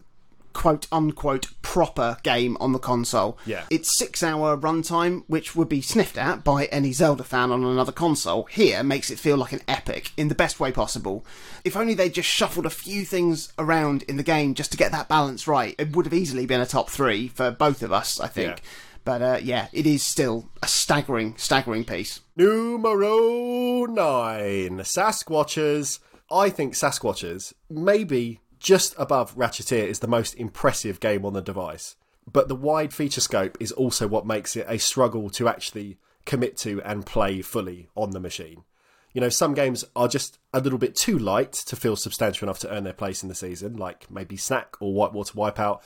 quote 0.55 0.87
unquote, 0.91 1.49
proper 1.61 2.17
game 2.23 2.57
on 2.61 2.73
the 2.73 2.79
console. 2.79 3.37
Yeah. 3.45 3.65
Its 3.69 3.99
six 3.99 4.23
hour 4.23 4.57
runtime, 4.57 5.25
which 5.27 5.55
would 5.55 5.69
be 5.69 5.83
sniffed 5.83 6.17
at 6.17 6.43
by 6.43 6.65
any 6.67 6.93
Zelda 6.93 7.25
fan 7.25 7.51
on 7.51 7.63
another 7.65 7.93
console, 7.93 8.45
here 8.45 8.83
makes 8.83 9.11
it 9.11 9.19
feel 9.19 9.37
like 9.37 9.53
an 9.53 9.61
epic 9.69 10.13
in 10.17 10.29
the 10.29 10.35
best 10.35 10.59
way 10.59 10.73
possible. 10.73 11.27
If 11.65 11.77
only 11.77 11.93
they 11.93 12.09
just 12.09 12.29
shuffled 12.29 12.65
a 12.65 12.71
few 12.71 13.05
things 13.05 13.53
around 13.59 14.05
in 14.05 14.17
the 14.17 14.23
game 14.23 14.55
just 14.55 14.71
to 14.73 14.79
get 14.79 14.93
that 14.93 15.09
balance 15.09 15.47
right, 15.47 15.75
it 15.79 15.95
would 15.95 16.07
have 16.07 16.15
easily 16.15 16.47
been 16.47 16.61
a 16.61 16.67
top 16.67 16.89
three 16.89 17.29
for 17.29 17.51
both 17.51 17.83
of 17.83 17.93
us, 17.93 18.19
I 18.19 18.29
think. 18.29 18.59
Yeah. 18.59 18.65
But 19.05 19.21
uh, 19.23 19.39
yeah, 19.43 19.69
it 19.73 19.87
is 19.87 20.03
still 20.03 20.49
a 20.63 20.67
staggering, 20.67 21.35
staggering 21.37 21.85
piece. 21.85 22.21
Numero 22.37 23.85
nine, 23.85 24.79
Sasquatchers. 24.79 25.99
I 26.31 26.49
think 26.49 26.73
Sasquatchers, 26.73 27.53
maybe 27.69 28.41
just 28.65 28.95
above 28.97 29.37
Ratcheteer, 29.37 29.87
is 29.87 29.99
the 29.99 30.09
most 30.09 30.35
impressive 30.35 30.99
game 30.99 31.27
on 31.27 31.35
the 31.35 31.43
device. 31.43 31.97
But 32.31 32.49
the 32.49 32.57
wide 32.57 32.95
feature 32.95 33.21
scope 33.21 33.59
is 33.61 33.71
also 33.71 34.09
what 34.09 34.27
makes 34.27 34.57
it 34.57 34.65
a 34.67 34.79
struggle 34.79 35.29
to 35.31 35.47
actually 35.47 35.99
commit 36.25 36.57
to 36.57 36.81
and 36.83 37.05
play 37.05 37.43
fully 37.43 37.89
on 37.95 38.13
the 38.13 38.21
machine. 38.21 38.65
You 39.13 39.21
know, 39.21 39.29
some 39.29 39.53
games 39.53 39.85
are 39.95 40.09
just 40.09 40.39
a 40.55 40.61
little 40.61 40.79
bit 40.79 40.97
too 40.97 41.19
light 41.19 41.53
to 41.53 41.77
feel 41.77 41.95
substantial 41.95 42.47
enough 42.47 42.59
to 42.61 42.75
earn 42.75 42.85
their 42.85 42.95
place 42.95 43.23
in 43.23 43.29
the 43.29 43.35
season, 43.35 43.77
like 43.77 44.11
maybe 44.11 44.39
Snack 44.39 44.77
or 44.81 44.95
Whitewater 44.95 45.35
Wipeout. 45.35 45.83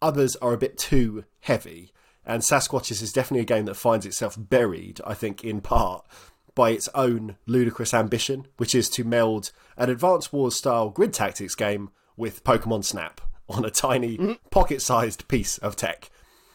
Others 0.00 0.36
are 0.36 0.54
a 0.54 0.58
bit 0.58 0.78
too 0.78 1.24
heavy, 1.40 1.92
and 2.24 2.42
Sasquatchers 2.42 3.02
is 3.02 3.12
definitely 3.12 3.42
a 3.42 3.44
game 3.44 3.66
that 3.66 3.74
finds 3.74 4.06
itself 4.06 4.36
buried, 4.38 5.02
I 5.06 5.12
think, 5.12 5.44
in 5.44 5.60
part 5.60 6.06
by 6.54 6.70
its 6.70 6.88
own 6.94 7.36
ludicrous 7.46 7.92
ambition, 7.92 8.46
which 8.56 8.74
is 8.74 8.88
to 8.88 9.04
meld 9.04 9.52
an 9.76 9.90
Advance 9.90 10.32
Wars 10.32 10.56
style 10.56 10.88
grid 10.88 11.12
tactics 11.12 11.54
game 11.54 11.90
with 12.16 12.44
Pokemon 12.44 12.84
Snap 12.84 13.20
on 13.48 13.64
a 13.64 13.70
tiny, 13.70 14.38
pocket 14.50 14.82
sized 14.82 15.28
piece 15.28 15.58
of 15.58 15.76
tech. 15.76 16.10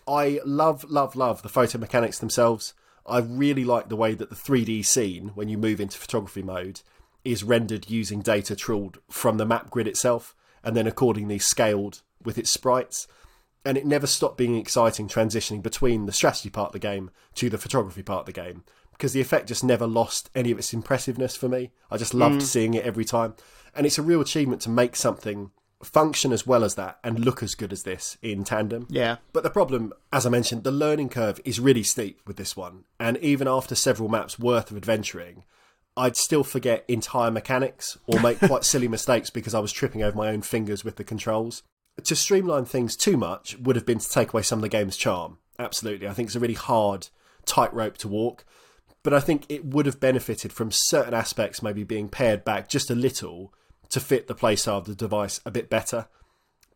I 0.07 0.39
love, 0.45 0.85
love, 0.89 1.15
love 1.15 1.41
the 1.41 1.49
photo 1.49 1.77
mechanics 1.77 2.19
themselves. 2.19 2.73
I 3.05 3.19
really 3.19 3.65
like 3.65 3.89
the 3.89 3.95
way 3.95 4.13
that 4.15 4.29
the 4.29 4.35
3D 4.35 4.85
scene, 4.85 5.31
when 5.35 5.49
you 5.49 5.57
move 5.57 5.79
into 5.79 5.97
photography 5.97 6.41
mode, 6.41 6.81
is 7.23 7.43
rendered 7.43 7.89
using 7.89 8.21
data 8.21 8.55
trawled 8.55 8.99
from 9.09 9.37
the 9.37 9.45
map 9.45 9.69
grid 9.69 9.87
itself 9.87 10.35
and 10.63 10.75
then 10.75 10.87
accordingly 10.87 11.39
scaled 11.39 12.01
with 12.23 12.37
its 12.37 12.49
sprites. 12.49 13.07
And 13.65 13.77
it 13.77 13.85
never 13.85 14.07
stopped 14.07 14.37
being 14.37 14.55
exciting 14.55 15.07
transitioning 15.07 15.61
between 15.61 16.05
the 16.05 16.13
strategy 16.13 16.49
part 16.49 16.69
of 16.69 16.73
the 16.73 16.79
game 16.79 17.11
to 17.35 17.49
the 17.49 17.57
photography 17.57 18.03
part 18.03 18.21
of 18.21 18.25
the 18.27 18.31
game 18.31 18.63
because 18.91 19.13
the 19.13 19.21
effect 19.21 19.47
just 19.47 19.63
never 19.63 19.85
lost 19.85 20.29
any 20.33 20.51
of 20.51 20.57
its 20.57 20.73
impressiveness 20.73 21.35
for 21.35 21.47
me. 21.47 21.71
I 21.91 21.97
just 21.97 22.13
loved 22.13 22.41
mm. 22.41 22.43
seeing 22.43 22.73
it 22.73 22.85
every 22.85 23.05
time. 23.05 23.35
And 23.77 23.85
it's 23.85 23.97
a 23.97 24.03
real 24.03 24.21
achievement 24.21 24.61
to 24.63 24.69
make 24.69 24.95
something 24.95 25.51
function 25.83 26.33
as 26.33 26.47
well 26.47 26.63
as 26.63 26.75
that 26.75 26.97
and 27.03 27.23
look 27.23 27.43
as 27.43 27.55
good 27.55 27.71
as 27.71 27.83
this 27.83 28.17
in 28.21 28.43
tandem. 28.43 28.87
Yeah. 28.89 29.17
But 29.31 29.43
the 29.43 29.49
problem, 29.49 29.93
as 30.11 30.25
I 30.25 30.29
mentioned, 30.29 30.63
the 30.63 30.71
learning 30.71 31.09
curve 31.09 31.39
is 31.45 31.59
really 31.59 31.83
steep 31.83 32.19
with 32.25 32.37
this 32.37 32.57
one. 32.57 32.85
And 32.99 33.17
even 33.17 33.47
after 33.47 33.75
several 33.75 34.09
maps 34.09 34.39
worth 34.39 34.71
of 34.71 34.77
adventuring, 34.77 35.43
I'd 35.95 36.17
still 36.17 36.43
forget 36.43 36.85
entire 36.87 37.31
mechanics 37.31 37.97
or 38.07 38.19
make 38.19 38.39
quite 38.39 38.63
silly 38.63 38.87
mistakes 38.87 39.29
because 39.29 39.53
I 39.53 39.59
was 39.59 39.71
tripping 39.71 40.03
over 40.03 40.17
my 40.17 40.29
own 40.29 40.41
fingers 40.41 40.83
with 40.83 40.95
the 40.95 41.03
controls. 41.03 41.63
To 42.03 42.15
streamline 42.15 42.65
things 42.65 42.95
too 42.95 43.17
much 43.17 43.57
would 43.57 43.75
have 43.75 43.85
been 43.85 43.99
to 43.99 44.09
take 44.09 44.33
away 44.33 44.43
some 44.43 44.59
of 44.59 44.63
the 44.63 44.69
game's 44.69 44.97
charm. 44.97 45.37
Absolutely. 45.59 46.07
I 46.07 46.13
think 46.13 46.27
it's 46.27 46.35
a 46.35 46.39
really 46.39 46.53
hard 46.53 47.09
tightrope 47.45 47.97
to 47.99 48.07
walk. 48.07 48.45
But 49.03 49.13
I 49.13 49.19
think 49.19 49.45
it 49.47 49.63
would 49.63 49.85
have 49.85 49.99
benefited 49.99 50.51
from 50.51 50.71
certain 50.71 51.13
aspects 51.13 51.63
maybe 51.63 51.83
being 51.83 52.09
pared 52.09 52.43
back 52.43 52.67
just 52.67 52.91
a 52.91 52.95
little 52.95 53.53
to 53.89 53.99
fit 53.99 54.27
the 54.27 54.35
playstyle 54.35 54.77
of 54.77 54.85
the 54.85 54.95
device 54.95 55.39
a 55.45 55.51
bit 55.51 55.69
better 55.69 56.07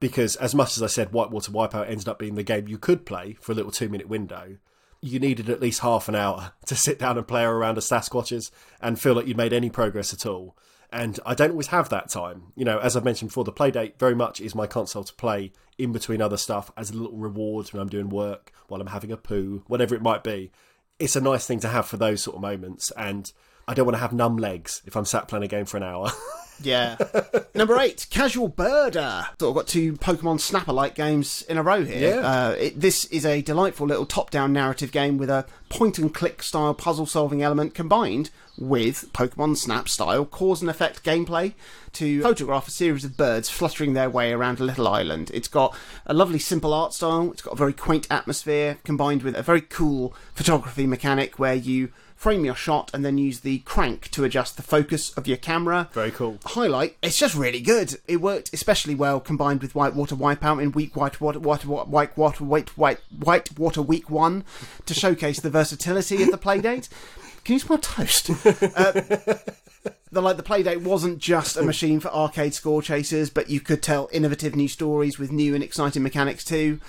because 0.01 0.35
as 0.37 0.53
much 0.53 0.75
as 0.75 0.83
I 0.83 0.87
said 0.87 1.13
Whitewater 1.13 1.51
Wipeout 1.51 1.89
ended 1.89 2.09
up 2.09 2.19
being 2.19 2.35
the 2.35 2.43
game 2.43 2.67
you 2.67 2.77
could 2.77 3.05
play 3.05 3.37
for 3.39 3.53
a 3.53 3.55
little 3.55 3.71
two 3.71 3.87
minute 3.87 4.09
window, 4.09 4.57
you 4.99 5.19
needed 5.19 5.49
at 5.49 5.61
least 5.61 5.79
half 5.79 6.09
an 6.09 6.15
hour 6.15 6.53
to 6.65 6.75
sit 6.75 6.99
down 6.99 7.17
and 7.17 7.27
play 7.27 7.43
around 7.43 7.77
a 7.77 7.81
Sasquatchers 7.81 8.51
and 8.81 8.99
feel 8.99 9.13
like 9.13 9.27
you'd 9.27 9.37
made 9.37 9.53
any 9.53 9.69
progress 9.69 10.11
at 10.11 10.25
all. 10.25 10.57
And 10.91 11.19
I 11.25 11.35
don't 11.35 11.51
always 11.51 11.67
have 11.67 11.87
that 11.89 12.09
time. 12.09 12.51
You 12.55 12.65
know, 12.65 12.79
as 12.79 12.97
I've 12.97 13.05
mentioned 13.05 13.29
before, 13.29 13.45
the 13.45 13.53
Playdate 13.53 13.97
very 13.97 14.15
much 14.15 14.41
is 14.41 14.53
my 14.53 14.67
console 14.67 15.05
to 15.05 15.13
play 15.13 15.53
in 15.77 15.93
between 15.93 16.21
other 16.21 16.35
stuff 16.35 16.69
as 16.75 16.89
a 16.89 16.97
little 16.97 17.17
reward 17.17 17.71
when 17.71 17.81
I'm 17.81 17.87
doing 17.87 18.09
work, 18.09 18.51
while 18.67 18.81
I'm 18.81 18.87
having 18.87 19.11
a 19.11 19.17
poo, 19.17 19.63
whatever 19.67 19.95
it 19.95 20.01
might 20.01 20.23
be. 20.23 20.51
It's 20.99 21.15
a 21.15 21.21
nice 21.21 21.45
thing 21.47 21.61
to 21.61 21.69
have 21.69 21.85
for 21.85 21.95
those 21.95 22.21
sort 22.21 22.35
of 22.35 22.41
moments, 22.41 22.91
and 22.97 23.31
I 23.67 23.73
don't 23.73 23.85
want 23.85 23.95
to 23.95 24.01
have 24.01 24.13
numb 24.13 24.37
legs 24.37 24.81
if 24.85 24.95
I'm 24.95 25.05
sat 25.05 25.27
playing 25.27 25.43
a 25.43 25.47
game 25.47 25.65
for 25.65 25.77
an 25.77 25.83
hour. 25.83 26.11
Yeah. 26.63 26.97
Number 27.55 27.77
eight, 27.79 28.07
Casual 28.09 28.49
Birder. 28.49 29.27
So 29.39 29.49
I've 29.49 29.55
got 29.55 29.67
two 29.67 29.93
Pokemon 29.93 30.39
Snapper 30.39 30.73
like 30.73 30.95
games 30.95 31.41
in 31.43 31.57
a 31.57 31.63
row 31.63 31.83
here. 31.83 32.15
Yeah. 32.15 32.27
Uh, 32.27 32.51
it, 32.51 32.79
this 32.79 33.05
is 33.05 33.25
a 33.25 33.41
delightful 33.41 33.87
little 33.87 34.05
top 34.05 34.29
down 34.29 34.53
narrative 34.53 34.91
game 34.91 35.17
with 35.17 35.29
a 35.29 35.45
point 35.69 35.97
and 35.97 36.13
click 36.13 36.43
style 36.43 36.73
puzzle 36.73 37.05
solving 37.05 37.41
element 37.41 37.73
combined 37.73 38.29
with 38.57 39.11
Pokemon 39.13 39.57
Snap 39.57 39.89
style 39.89 40.25
cause 40.25 40.61
and 40.61 40.69
effect 40.69 41.03
gameplay 41.03 41.53
to 41.93 42.21
photograph 42.21 42.67
a 42.67 42.71
series 42.71 43.03
of 43.03 43.17
birds 43.17 43.49
fluttering 43.49 43.93
their 43.93 44.09
way 44.09 44.31
around 44.31 44.59
a 44.59 44.63
little 44.63 44.87
island. 44.87 45.31
It's 45.33 45.47
got 45.47 45.75
a 46.05 46.13
lovely 46.13 46.39
simple 46.39 46.73
art 46.73 46.93
style, 46.93 47.31
it's 47.31 47.41
got 47.41 47.53
a 47.53 47.57
very 47.57 47.73
quaint 47.73 48.07
atmosphere 48.11 48.77
combined 48.83 49.23
with 49.23 49.35
a 49.35 49.41
very 49.43 49.61
cool 49.61 50.13
photography 50.33 50.85
mechanic 50.85 51.39
where 51.39 51.55
you 51.55 51.91
frame 52.21 52.45
your 52.45 52.53
shot 52.53 52.91
and 52.93 53.03
then 53.03 53.17
use 53.17 53.39
the 53.39 53.57
crank 53.59 54.07
to 54.11 54.23
adjust 54.23 54.55
the 54.55 54.61
focus 54.61 55.11
of 55.13 55.25
your 55.25 55.37
camera 55.37 55.89
Very 55.91 56.11
cool. 56.11 56.37
highlight. 56.45 56.95
It's 57.01 57.17
just 57.17 57.33
really 57.33 57.61
good. 57.61 57.95
It 58.07 58.17
worked 58.17 58.53
especially 58.53 58.93
well 58.93 59.19
combined 59.19 59.63
with 59.63 59.73
Whitewater 59.73 60.15
Wipeout 60.15 60.61
in 60.61 60.71
week 60.71 60.95
White 60.95 61.19
Water 61.19 61.39
White 61.39 61.65
water 61.65 61.89
White 61.89 62.15
Water 62.15 62.43
White 62.43 62.77
White 62.77 62.99
White 63.17 63.57
Water 63.57 63.81
Week 63.81 64.07
One 64.11 64.43
to 64.85 64.93
showcase 64.93 65.39
the 65.39 65.49
versatility 65.49 66.21
of 66.21 66.29
the 66.29 66.37
playdate. 66.37 66.89
Can 67.43 67.53
you 67.53 67.59
smell 67.59 67.79
toast? 67.79 68.29
Uh, 69.83 69.87
the 70.11 70.21
like 70.21 70.37
the 70.37 70.43
playdate 70.43 70.83
wasn't 70.83 71.17
just 71.17 71.57
a 71.57 71.63
machine 71.63 71.99
for 71.99 72.09
arcade 72.09 72.53
score 72.53 72.83
chasers, 72.83 73.31
but 73.31 73.49
you 73.49 73.59
could 73.59 73.81
tell 73.81 74.09
innovative 74.11 74.55
new 74.55 74.67
stories 74.67 75.17
with 75.17 75.31
new 75.31 75.55
and 75.55 75.63
exciting 75.63 76.03
mechanics 76.03 76.43
too. 76.43 76.79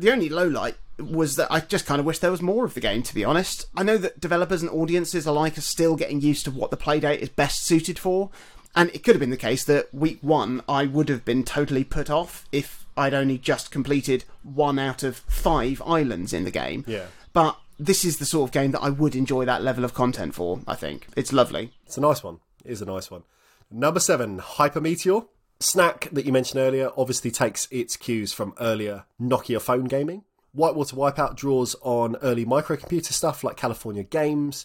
The 0.00 0.10
only 0.10 0.30
low 0.30 0.46
light 0.46 0.76
was 0.98 1.36
that 1.36 1.52
I 1.52 1.60
just 1.60 1.84
kind 1.84 2.00
of 2.00 2.06
wish 2.06 2.18
there 2.20 2.30
was 2.30 2.40
more 2.40 2.64
of 2.64 2.72
the 2.72 2.80
game, 2.80 3.02
to 3.02 3.14
be 3.14 3.22
honest. 3.22 3.66
I 3.76 3.82
know 3.82 3.98
that 3.98 4.18
developers 4.18 4.62
and 4.62 4.70
audiences 4.70 5.26
alike 5.26 5.58
are 5.58 5.62
still 5.62 5.94
getting 5.94 6.22
used 6.22 6.46
to 6.46 6.50
what 6.50 6.70
the 6.70 6.76
playdate 6.78 7.18
is 7.18 7.28
best 7.28 7.64
suited 7.66 7.98
for, 7.98 8.30
and 8.74 8.90
it 8.94 9.02
could 9.02 9.14
have 9.14 9.20
been 9.20 9.28
the 9.28 9.36
case 9.36 9.62
that 9.64 9.92
week 9.92 10.18
one 10.22 10.62
I 10.66 10.86
would 10.86 11.10
have 11.10 11.24
been 11.26 11.44
totally 11.44 11.84
put 11.84 12.08
off 12.08 12.46
if 12.50 12.86
I'd 12.96 13.12
only 13.12 13.36
just 13.36 13.70
completed 13.70 14.24
one 14.42 14.78
out 14.78 15.02
of 15.02 15.18
five 15.18 15.82
islands 15.84 16.32
in 16.32 16.44
the 16.44 16.50
game. 16.50 16.84
Yeah. 16.86 17.06
But 17.34 17.58
this 17.78 18.02
is 18.02 18.16
the 18.16 18.26
sort 18.26 18.48
of 18.48 18.52
game 18.52 18.70
that 18.70 18.80
I 18.80 18.88
would 18.88 19.14
enjoy 19.14 19.44
that 19.44 19.62
level 19.62 19.84
of 19.84 19.92
content 19.92 20.34
for, 20.34 20.60
I 20.66 20.76
think. 20.76 21.08
It's 21.14 21.32
lovely. 21.32 21.72
It's 21.84 21.98
a 21.98 22.00
nice 22.00 22.22
one. 22.22 22.40
It 22.64 22.72
is 22.72 22.80
a 22.80 22.86
nice 22.86 23.10
one. 23.10 23.24
Number 23.70 24.00
seven, 24.00 24.38
Hypermeteor. 24.38 25.26
Snack 25.62 26.08
that 26.10 26.24
you 26.24 26.32
mentioned 26.32 26.58
earlier 26.58 26.90
obviously 26.96 27.30
takes 27.30 27.68
its 27.70 27.94
cues 27.94 28.32
from 28.32 28.54
earlier 28.58 29.04
Nokia 29.20 29.60
phone 29.60 29.84
gaming. 29.84 30.24
Whitewater 30.52 30.96
Wipeout 30.96 31.36
draws 31.36 31.76
on 31.82 32.16
early 32.22 32.46
microcomputer 32.46 33.12
stuff 33.12 33.44
like 33.44 33.58
California 33.58 34.02
Games. 34.02 34.64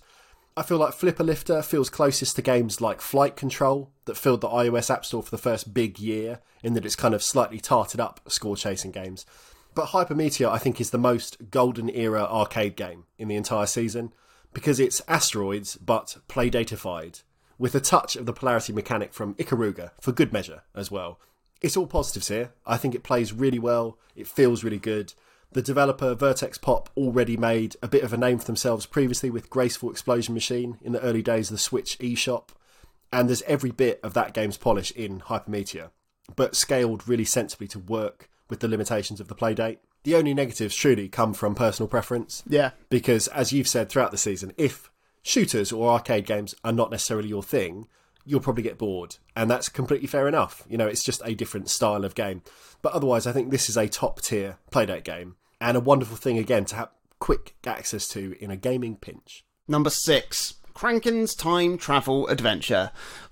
I 0.55 0.63
feel 0.63 0.77
like 0.77 0.93
Flipper 0.93 1.25
Lifter 1.25 1.61
feels 1.61 1.89
closest 1.89 2.37
to 2.37 2.41
games 2.41 2.79
like 2.79 3.01
Flight 3.01 3.35
Control 3.35 3.91
that 4.05 4.15
filled 4.15 4.39
the 4.39 4.47
iOS 4.47 4.89
App 4.89 5.03
Store 5.03 5.21
for 5.21 5.31
the 5.31 5.37
first 5.37 5.73
big 5.73 5.99
year, 5.99 6.39
in 6.63 6.75
that 6.75 6.85
it's 6.85 6.95
kind 6.95 7.13
of 7.13 7.21
slightly 7.21 7.59
tarted 7.59 7.99
up 7.99 8.21
score 8.29 8.55
chasing 8.55 8.91
games. 8.91 9.25
But 9.73 9.87
Hypermeteor, 9.87 10.49
I 10.49 10.59
think, 10.59 10.79
is 10.79 10.91
the 10.91 10.97
most 10.97 11.51
golden 11.51 11.89
era 11.89 12.23
arcade 12.23 12.77
game 12.77 13.03
in 13.17 13.27
the 13.27 13.35
entire 13.35 13.65
season 13.65 14.13
because 14.53 14.79
it's 14.79 15.01
asteroids 15.09 15.75
but 15.75 16.19
playdatified, 16.29 17.23
with 17.57 17.75
a 17.75 17.79
touch 17.79 18.15
of 18.15 18.25
the 18.25 18.33
polarity 18.33 18.73
mechanic 18.73 19.13
from 19.13 19.33
Ikaruga 19.35 19.91
for 20.01 20.11
good 20.11 20.33
measure 20.33 20.63
as 20.73 20.91
well. 20.91 21.19
It's 21.61 21.77
all 21.77 21.87
positives 21.87 22.27
here. 22.27 22.51
I 22.65 22.77
think 22.77 22.93
it 22.95 23.03
plays 23.03 23.33
really 23.33 23.59
well, 23.59 23.97
it 24.15 24.27
feels 24.27 24.63
really 24.63 24.79
good. 24.79 25.13
The 25.51 25.61
developer 25.61 26.13
Vertex 26.15 26.57
Pop 26.57 26.89
already 26.97 27.37
made 27.37 27.77
a 27.81 27.87
bit 27.87 28.03
of 28.03 28.11
a 28.11 28.17
name 28.17 28.39
for 28.39 28.45
themselves 28.45 28.85
previously 28.85 29.29
with 29.29 29.49
Graceful 29.49 29.89
Explosion 29.89 30.33
Machine 30.33 30.77
in 30.81 30.91
the 30.91 30.99
early 31.01 31.21
days 31.21 31.49
of 31.49 31.55
the 31.55 31.59
Switch 31.63 31.97
eShop, 31.99 32.49
and 33.13 33.29
there's 33.29 33.41
every 33.43 33.71
bit 33.71 33.99
of 34.03 34.13
that 34.15 34.33
game's 34.33 34.57
polish 34.57 34.91
in 34.91 35.21
Hypermeteor, 35.21 35.91
but 36.35 36.55
scaled 36.57 37.07
really 37.07 37.23
sensibly 37.23 37.67
to 37.69 37.79
work 37.79 38.29
with 38.49 38.59
the 38.59 38.67
limitations 38.67 39.21
of 39.21 39.29
the 39.29 39.35
playdate. 39.35 39.77
The 40.03 40.15
only 40.15 40.33
negatives 40.33 40.75
truly 40.75 41.07
come 41.07 41.33
from 41.33 41.55
personal 41.55 41.87
preference, 41.87 42.43
Yeah. 42.47 42.71
because 42.89 43.27
as 43.29 43.53
you've 43.53 43.67
said 43.69 43.89
throughout 43.89 44.11
the 44.11 44.17
season, 44.17 44.51
if 44.57 44.91
shooters 45.25 45.71
or 45.71 45.89
arcade 45.89 46.27
games 46.27 46.53
are 46.63 46.71
not 46.71 46.91
necessarily 46.91 47.27
your 47.27 47.41
thing, 47.41 47.87
you'll 48.25 48.39
probably 48.39 48.63
get 48.63 48.77
bored, 48.77 49.17
and 49.35 49.49
that's 49.49 49.69
completely 49.69 50.07
fair 50.07 50.27
enough. 50.27 50.63
You 50.69 50.77
know, 50.77 50.87
it's 50.87 51.03
just 51.03 51.21
a 51.25 51.33
different 51.33 51.69
style 51.69 52.05
of 52.05 52.15
game. 52.15 52.43
But 52.83 52.93
otherwise, 52.93 53.25
I 53.25 53.31
think 53.31 53.49
this 53.49 53.67
is 53.67 53.75
a 53.75 53.89
top 53.89 54.21
tier 54.21 54.57
playdate 54.71 55.03
game, 55.03 55.35
and 55.59 55.75
a 55.75 55.81
wonderful 55.81 56.15
thing 56.15 56.37
again 56.37 56.65
to 56.65 56.75
have 56.75 56.89
quick 57.19 57.55
access 57.65 58.07
to 58.09 58.35
in 58.39 58.51
a 58.51 58.55
gaming 58.55 58.95
pinch. 58.95 59.43
Number 59.67 59.89
six. 59.89 60.55
Crankin's 60.75 61.35
Time 61.35 61.77
Travel 61.77 62.27
Adventure. 62.27 62.91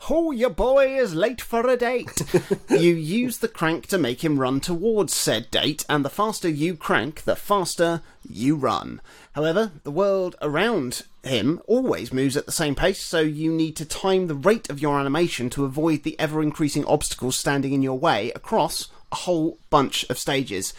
Oh, 0.10 0.32
your 0.32 0.50
boy 0.50 0.98
is 0.98 1.14
late 1.14 1.42
for 1.42 1.68
a 1.68 1.76
date. 1.76 2.22
you 2.70 2.96
use 2.96 3.40
the 3.40 3.50
crank 3.50 3.88
to 3.88 3.98
make 3.98 4.24
him 4.24 4.40
run 4.40 4.62
towards 4.62 5.14
said 5.14 5.52
date, 5.52 5.86
and 5.90 6.06
the 6.06 6.10
faster 6.10 6.48
you 6.48 6.78
crank, 6.78 7.24
the 7.24 7.36
faster 7.36 8.02
you 8.26 8.56
run. 8.56 9.02
However, 9.34 9.74
the 9.84 9.92
world 9.92 10.38
around 10.42 11.04
him 11.24 11.62
always 11.68 12.12
moves 12.14 12.36
at 12.38 12.46
the 12.46 12.52
same 12.52 12.76
pace, 12.76 13.02
so 13.02 13.20
you 13.22 13.52
need 13.52 13.76
to 13.78 13.86
time 13.86 14.28
the 14.28 14.36
rate 14.36 14.70
of 14.70 14.82
your 14.82 15.00
animation 15.00 15.50
to 15.52 15.66
avoid 15.66 16.04
the 16.04 16.20
ever 16.20 16.42
increasing 16.42 16.86
obstacles 16.86 17.38
standing 17.38 17.74
in 17.74 17.82
your 17.82 17.98
way 17.98 18.32
across 18.36 18.90
a 19.12 19.16
whole 19.16 19.58
bunch 19.70 20.04
of 20.10 20.18
stages. 20.18 20.74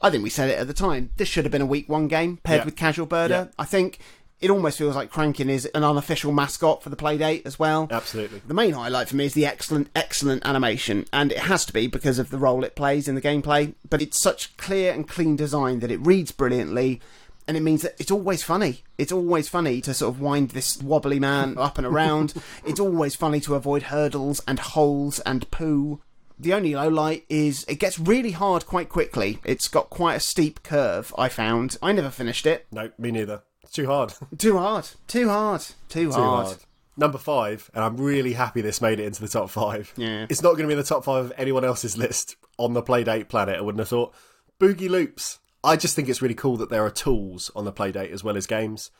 I 0.00 0.10
think 0.10 0.22
we 0.24 0.30
said 0.30 0.50
it 0.50 0.58
at 0.58 0.66
the 0.66 0.74
time. 0.74 1.10
This 1.16 1.28
should 1.28 1.44
have 1.44 1.52
been 1.52 1.60
a 1.62 1.66
week 1.66 1.88
one 1.88 2.08
game 2.08 2.38
paired 2.38 2.60
Yeah. 2.60 2.64
with 2.64 2.76
Casual 2.76 3.06
Birder. 3.06 3.28
Yeah. 3.30 3.46
I 3.58 3.64
think 3.64 3.98
it 4.40 4.50
almost 4.50 4.76
feels 4.78 4.96
like 4.96 5.12
Crankin 5.12 5.48
is 5.48 5.66
an 5.66 5.84
unofficial 5.84 6.32
mascot 6.32 6.82
for 6.82 6.90
the 6.90 6.96
Playdate 6.96 7.46
as 7.46 7.60
well. 7.60 7.86
Absolutely. 7.90 8.42
The 8.44 8.54
main 8.54 8.72
highlight 8.72 9.08
for 9.08 9.14
me 9.14 9.26
is 9.26 9.34
the 9.34 9.46
excellent, 9.46 9.88
excellent 9.94 10.44
animation, 10.44 11.06
and 11.12 11.30
it 11.30 11.38
has 11.38 11.64
to 11.66 11.72
be 11.72 11.86
because 11.86 12.18
of 12.18 12.30
the 12.30 12.38
role 12.38 12.64
it 12.64 12.74
plays 12.74 13.06
in 13.06 13.14
the 13.14 13.20
gameplay. 13.20 13.74
But 13.88 14.02
it's 14.02 14.20
such 14.20 14.56
clear 14.56 14.92
and 14.92 15.06
clean 15.06 15.36
design 15.36 15.78
that 15.78 15.92
it 15.92 16.04
reads 16.04 16.32
brilliantly, 16.32 17.00
and 17.48 17.56
it 17.56 17.60
means 17.62 17.82
that 17.82 17.94
it's 17.98 18.10
always 18.10 18.42
funny. 18.42 18.82
It's 18.98 19.12
always 19.12 19.48
funny 19.48 19.80
to 19.82 19.94
sort 19.94 20.14
of 20.14 20.20
wind 20.20 20.50
this 20.50 20.80
wobbly 20.82 21.18
man 21.20 21.56
up 21.58 21.78
and 21.78 21.86
around. 21.86 22.34
it's 22.64 22.80
always 22.80 23.14
funny 23.14 23.40
to 23.40 23.54
avoid 23.54 23.84
hurdles 23.84 24.40
and 24.46 24.58
holes 24.58 25.18
and 25.20 25.50
poo. 25.50 26.00
The 26.38 26.54
only 26.54 26.74
low 26.74 26.88
light 26.88 27.24
is 27.28 27.64
it 27.68 27.76
gets 27.78 27.98
really 27.98 28.32
hard 28.32 28.66
quite 28.66 28.88
quickly. 28.88 29.38
It's 29.44 29.68
got 29.68 29.90
quite 29.90 30.14
a 30.16 30.20
steep 30.20 30.62
curve, 30.62 31.14
I 31.16 31.28
found. 31.28 31.76
I 31.82 31.92
never 31.92 32.10
finished 32.10 32.46
it. 32.46 32.66
No, 32.72 32.90
me 32.98 33.10
neither. 33.12 33.42
It's 33.62 33.72
too 33.72 33.86
hard. 33.86 34.12
Too 34.38 34.58
hard. 34.58 34.88
Too 35.06 35.28
hard. 35.28 35.60
Too, 35.88 36.06
Too 36.06 36.12
hard. 36.12 36.46
hard. 36.46 36.58
Number 36.96 37.16
five, 37.16 37.70
and 37.74 37.82
I'm 37.82 37.96
really 37.96 38.32
happy 38.34 38.60
this 38.60 38.82
made 38.82 39.00
it 39.00 39.06
into 39.06 39.22
the 39.22 39.28
top 39.28 39.48
five. 39.50 39.92
Yeah. 39.96 40.26
It's 40.28 40.42
not 40.42 40.50
going 40.50 40.62
to 40.64 40.66
be 40.66 40.72
in 40.72 40.78
the 40.78 40.84
top 40.84 41.04
five 41.04 41.26
of 41.26 41.32
anyone 41.38 41.64
else's 41.64 41.96
list 41.96 42.36
on 42.58 42.74
the 42.74 42.82
Playdate 42.82 43.28
planet, 43.28 43.56
I 43.56 43.60
wouldn't 43.62 43.78
have 43.80 43.88
thought. 43.88 44.12
Boogie 44.60 44.90
Loops. 44.90 45.38
I 45.64 45.76
just 45.76 45.94
think 45.94 46.08
it's 46.08 46.22
really 46.22 46.34
cool 46.34 46.56
that 46.56 46.70
there 46.70 46.84
are 46.84 46.90
tools 46.90 47.50
on 47.54 47.64
the 47.64 47.72
Playdate 47.72 48.10
as 48.10 48.24
well 48.24 48.36
as 48.36 48.46
games. 48.46 48.90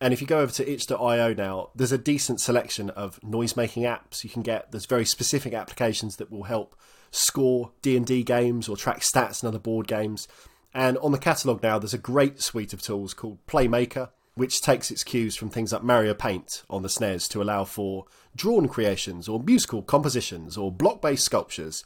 And 0.00 0.12
if 0.12 0.20
you 0.20 0.26
go 0.26 0.40
over 0.40 0.52
to 0.52 0.68
itch.io 0.68 1.34
now, 1.34 1.70
there's 1.74 1.92
a 1.92 1.98
decent 1.98 2.40
selection 2.40 2.90
of 2.90 3.22
noise-making 3.22 3.82
apps 3.84 4.24
you 4.24 4.30
can 4.30 4.42
get. 4.42 4.72
There's 4.72 4.86
very 4.86 5.04
specific 5.04 5.52
applications 5.52 6.16
that 6.16 6.30
will 6.30 6.44
help 6.44 6.74
score 7.10 7.72
D&D 7.82 8.22
games 8.22 8.68
or 8.68 8.76
track 8.76 9.00
stats 9.00 9.42
and 9.42 9.48
other 9.48 9.58
board 9.58 9.86
games. 9.86 10.26
And 10.72 10.96
on 10.98 11.12
the 11.12 11.18
catalogue 11.18 11.62
now, 11.62 11.78
there's 11.78 11.94
a 11.94 11.98
great 11.98 12.40
suite 12.40 12.72
of 12.72 12.80
tools 12.80 13.12
called 13.12 13.44
Playmaker, 13.46 14.10
which 14.34 14.62
takes 14.62 14.90
its 14.90 15.04
cues 15.04 15.36
from 15.36 15.50
things 15.50 15.72
like 15.72 15.82
Mario 15.82 16.14
Paint 16.14 16.62
on 16.70 16.82
the 16.82 16.88
SNES 16.88 17.28
to 17.28 17.42
allow 17.42 17.64
for 17.64 18.06
drawn 18.34 18.68
creations 18.68 19.28
or 19.28 19.38
musical 19.40 19.82
compositions 19.82 20.56
or 20.56 20.72
block-based 20.72 21.24
sculptures. 21.24 21.84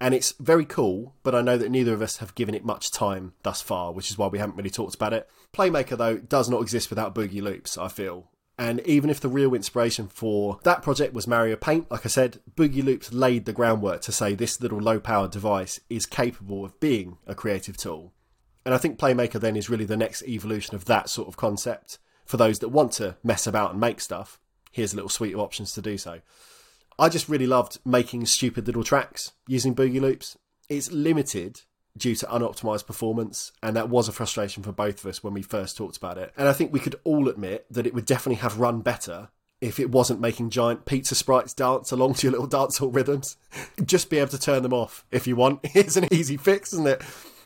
And 0.00 0.14
it's 0.14 0.34
very 0.40 0.64
cool, 0.64 1.14
but 1.22 1.34
I 1.34 1.40
know 1.40 1.56
that 1.56 1.70
neither 1.70 1.94
of 1.94 2.02
us 2.02 2.18
have 2.18 2.34
given 2.34 2.54
it 2.54 2.64
much 2.64 2.90
time 2.90 3.34
thus 3.42 3.62
far, 3.62 3.92
which 3.92 4.10
is 4.10 4.18
why 4.18 4.26
we 4.26 4.38
haven't 4.38 4.56
really 4.56 4.70
talked 4.70 4.94
about 4.94 5.12
it. 5.12 5.28
Playmaker, 5.52 5.96
though, 5.96 6.18
does 6.18 6.50
not 6.50 6.62
exist 6.62 6.90
without 6.90 7.14
Boogie 7.14 7.40
Loops, 7.42 7.78
I 7.78 7.88
feel. 7.88 8.30
And 8.58 8.80
even 8.86 9.10
if 9.10 9.20
the 9.20 9.28
real 9.28 9.54
inspiration 9.54 10.08
for 10.08 10.60
that 10.62 10.82
project 10.82 11.12
was 11.12 11.26
Mario 11.26 11.56
Paint, 11.56 11.90
like 11.90 12.04
I 12.04 12.08
said, 12.08 12.40
Boogie 12.54 12.84
Loops 12.84 13.12
laid 13.12 13.46
the 13.46 13.52
groundwork 13.52 14.02
to 14.02 14.12
say 14.12 14.34
this 14.34 14.60
little 14.60 14.78
low 14.78 15.00
powered 15.00 15.32
device 15.32 15.80
is 15.90 16.06
capable 16.06 16.64
of 16.64 16.78
being 16.78 17.18
a 17.26 17.34
creative 17.34 17.76
tool. 17.76 18.12
And 18.64 18.74
I 18.74 18.78
think 18.78 18.98
Playmaker 18.98 19.40
then 19.40 19.56
is 19.56 19.68
really 19.68 19.84
the 19.84 19.96
next 19.96 20.22
evolution 20.22 20.74
of 20.74 20.84
that 20.86 21.08
sort 21.08 21.28
of 21.28 21.36
concept. 21.36 21.98
For 22.24 22.36
those 22.36 22.60
that 22.60 22.68
want 22.68 22.92
to 22.92 23.16
mess 23.22 23.46
about 23.46 23.72
and 23.72 23.80
make 23.80 24.00
stuff, 24.00 24.38
here's 24.70 24.92
a 24.92 24.96
little 24.96 25.10
suite 25.10 25.34
of 25.34 25.40
options 25.40 25.72
to 25.72 25.82
do 25.82 25.98
so. 25.98 26.20
I 26.98 27.08
just 27.08 27.28
really 27.28 27.46
loved 27.46 27.78
making 27.84 28.26
stupid 28.26 28.66
little 28.66 28.84
tracks 28.84 29.32
using 29.48 29.74
Boogie 29.74 30.00
Loops. 30.00 30.36
It's 30.68 30.92
limited 30.92 31.62
due 31.96 32.14
to 32.16 32.26
unoptimized 32.26 32.86
performance, 32.86 33.52
and 33.62 33.76
that 33.76 33.88
was 33.88 34.08
a 34.08 34.12
frustration 34.12 34.62
for 34.62 34.72
both 34.72 35.00
of 35.00 35.06
us 35.06 35.22
when 35.22 35.34
we 35.34 35.42
first 35.42 35.76
talked 35.76 35.96
about 35.96 36.18
it. 36.18 36.32
And 36.36 36.48
I 36.48 36.52
think 36.52 36.72
we 36.72 36.80
could 36.80 36.96
all 37.04 37.28
admit 37.28 37.66
that 37.70 37.86
it 37.86 37.94
would 37.94 38.06
definitely 38.06 38.40
have 38.42 38.58
run 38.58 38.80
better 38.80 39.28
if 39.60 39.80
it 39.80 39.90
wasn't 39.90 40.20
making 40.20 40.50
giant 40.50 40.84
pizza 40.84 41.14
sprites 41.14 41.54
dance 41.54 41.90
along 41.90 42.14
to 42.14 42.26
your 42.26 42.32
little 42.32 42.48
dancehall 42.48 42.94
rhythms. 42.94 43.36
Just 43.84 44.10
be 44.10 44.18
able 44.18 44.30
to 44.30 44.38
turn 44.38 44.62
them 44.62 44.72
off 44.72 45.04
if 45.10 45.26
you 45.26 45.36
want. 45.36 45.60
It's 45.74 45.96
an 45.96 46.12
easy 46.12 46.36
fix, 46.36 46.72
isn't 46.72 46.86
it? 46.86 47.02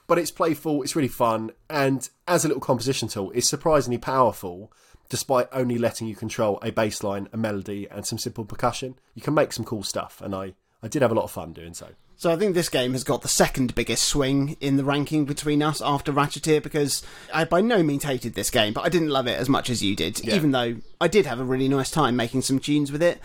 But 0.07 0.19
it's 0.19 0.31
playful, 0.31 0.83
it's 0.83 0.97
really 0.97 1.09
fun, 1.09 1.51
and 1.69 2.09
as 2.27 2.45
a 2.45 2.49
little 2.49 2.63
composition 2.63 3.09
tool, 3.09 3.31
it's 3.35 3.49
surprisingly 3.49 3.99
powerful 3.99 4.73
despite 5.09 5.49
only 5.53 5.79
letting 5.79 6.07
you 6.07 6.15
control 6.17 6.59
a 6.63 6.71
bass 6.71 7.03
line, 7.03 7.29
a 7.33 7.37
melody, 7.37 7.87
and 7.91 8.07
some 8.07 8.19
simple 8.19 8.45
percussion. 8.45 8.95
You 9.15 9.23
can 9.23 9.35
make 9.35 9.53
some 9.53 9.65
cool 9.65 9.83
stuff, 9.83 10.21
and 10.23 10.35
I, 10.35 10.55
I 10.83 10.89
did 10.89 11.03
have 11.03 11.11
a 11.11 11.15
lot 11.15 11.25
of 11.25 11.31
fun 11.31 11.53
doing 11.53 11.75
so. 11.75 11.89
So 12.17 12.33
I 12.33 12.37
think 12.37 12.55
this 12.55 12.69
game 12.69 12.93
has 12.95 13.05
got 13.05 13.23
the 13.23 13.29
second 13.29 13.77
biggest 13.77 14.03
swing 14.05 14.57
in 14.61 14.77
the 14.77 14.83
ranking 14.85 15.25
between 15.25 15.63
us 15.63 15.81
after 15.81 16.13
Ratcheteer 16.13 16.61
because 16.61 17.05
I 17.33 17.45
by 17.45 17.61
no 17.61 17.83
means 17.85 18.03
hated 18.03 18.35
this 18.35 18.51
game, 18.51 18.73
but 18.73 18.81
I 18.85 18.89
didn't 18.89 19.11
love 19.11 19.29
it 19.29 19.39
as 19.39 19.49
much 19.49 19.71
as 19.71 19.85
you 19.85 19.95
did, 19.95 20.25
Yeah. 20.25 20.35
even 20.35 20.51
though 20.51 20.77
I 21.01 21.07
did 21.07 21.27
have 21.27 21.39
a 21.39 21.45
really 21.45 21.69
nice 21.69 21.93
time 21.93 22.17
making 22.17 22.43
some 22.43 22.59
tunes 22.59 22.91
with 22.91 23.03
it. 23.05 23.21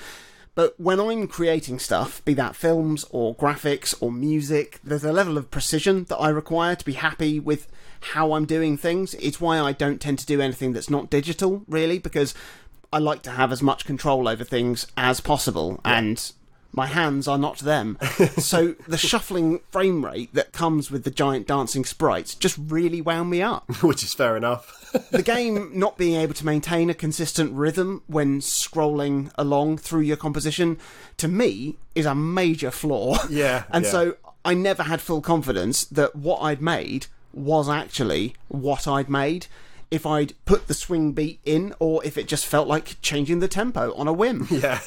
But 0.55 0.79
when 0.79 0.99
I'm 0.99 1.27
creating 1.27 1.79
stuff, 1.79 2.23
be 2.25 2.35
that 2.35 2.55
films 2.55 3.05
or 3.09 3.35
graphics 3.35 3.95
or 3.99 4.11
music, 4.11 4.79
there's 4.83 5.03
a 5.03 5.11
level 5.11 5.37
of 5.37 5.49
precision 5.49 6.03
that 6.05 6.17
I 6.17 6.29
require 6.29 6.75
to 6.75 6.85
be 6.85 6.93
happy 6.93 7.39
with 7.39 7.67
how 8.01 8.33
I'm 8.33 8.45
doing 8.45 8.77
things. 8.77 9.15
It's 9.15 9.41
why 9.41 9.59
I 9.59 9.71
don't 9.71 9.99
tend 9.99 10.19
to 10.19 10.25
do 10.27 10.41
anything 10.41 10.73
that's 10.73 10.91
not 10.91 11.09
digital, 11.09 11.63
really, 11.67 11.97
because 11.97 12.35
I 12.91 12.99
like 12.99 13.23
to 13.23 13.31
have 13.31 13.51
as 13.51 13.63
much 13.63 13.85
control 13.85 14.27
over 14.27 14.43
things 14.43 14.85
as 14.95 15.19
possible, 15.19 15.81
and 15.83 16.31
my 16.73 16.87
hands 16.87 17.27
are 17.27 17.37
not 17.37 17.59
them. 17.59 17.97
so 18.37 18.73
the 18.87 18.97
shuffling 18.97 19.59
frame 19.71 20.03
rate 20.03 20.33
that 20.33 20.51
comes 20.51 20.89
with 20.89 21.03
the 21.03 21.11
giant 21.11 21.47
dancing 21.47 21.85
sprites 21.85 22.33
just 22.33 22.57
really 22.57 22.99
wound 22.99 23.29
me 23.29 23.41
up. 23.41 23.69
Which 23.83 24.03
is 24.03 24.13
fair 24.13 24.35
enough. 24.35 24.91
the 25.11 25.21
game 25.23 25.71
not 25.77 25.97
being 25.97 26.19
able 26.19 26.33
to 26.33 26.45
maintain 26.45 26.89
a 26.89 26.95
consistent 26.95 27.53
rhythm 27.53 28.01
when 28.07 28.41
scrolling 28.41 29.31
along 29.35 29.77
through 29.77 30.01
your 30.01 30.17
composition, 30.17 30.79
to 31.17 31.27
me, 31.27 31.77
is 31.93 32.07
a 32.07 32.15
major 32.15 32.71
flaw. 32.71 33.17
Yeah, 33.29 33.63
and 33.69 33.85
yeah. 33.85 33.91
so 33.91 34.17
I 34.43 34.55
never 34.55 34.83
had 34.83 34.99
full 34.99 35.21
confidence 35.21 35.85
that 35.85 36.15
what 36.15 36.39
I'd 36.39 36.61
made 36.61 37.05
was 37.33 37.69
actually 37.69 38.35
what 38.47 38.87
I'd 38.87 39.09
made. 39.09 39.45
If 39.91 40.07
I'd 40.07 40.33
put 40.45 40.67
the 40.67 40.73
swing 40.73 41.11
beat 41.11 41.39
in, 41.45 41.75
or 41.77 42.03
if 42.03 42.17
it 42.17 42.27
just 42.27 42.47
felt 42.47 42.67
like 42.67 42.99
changing 43.03 43.39
the 43.39 43.47
tempo 43.47 43.93
on 43.93 44.07
a 44.07 44.13
whim. 44.13 44.47
yeah. 44.49 44.79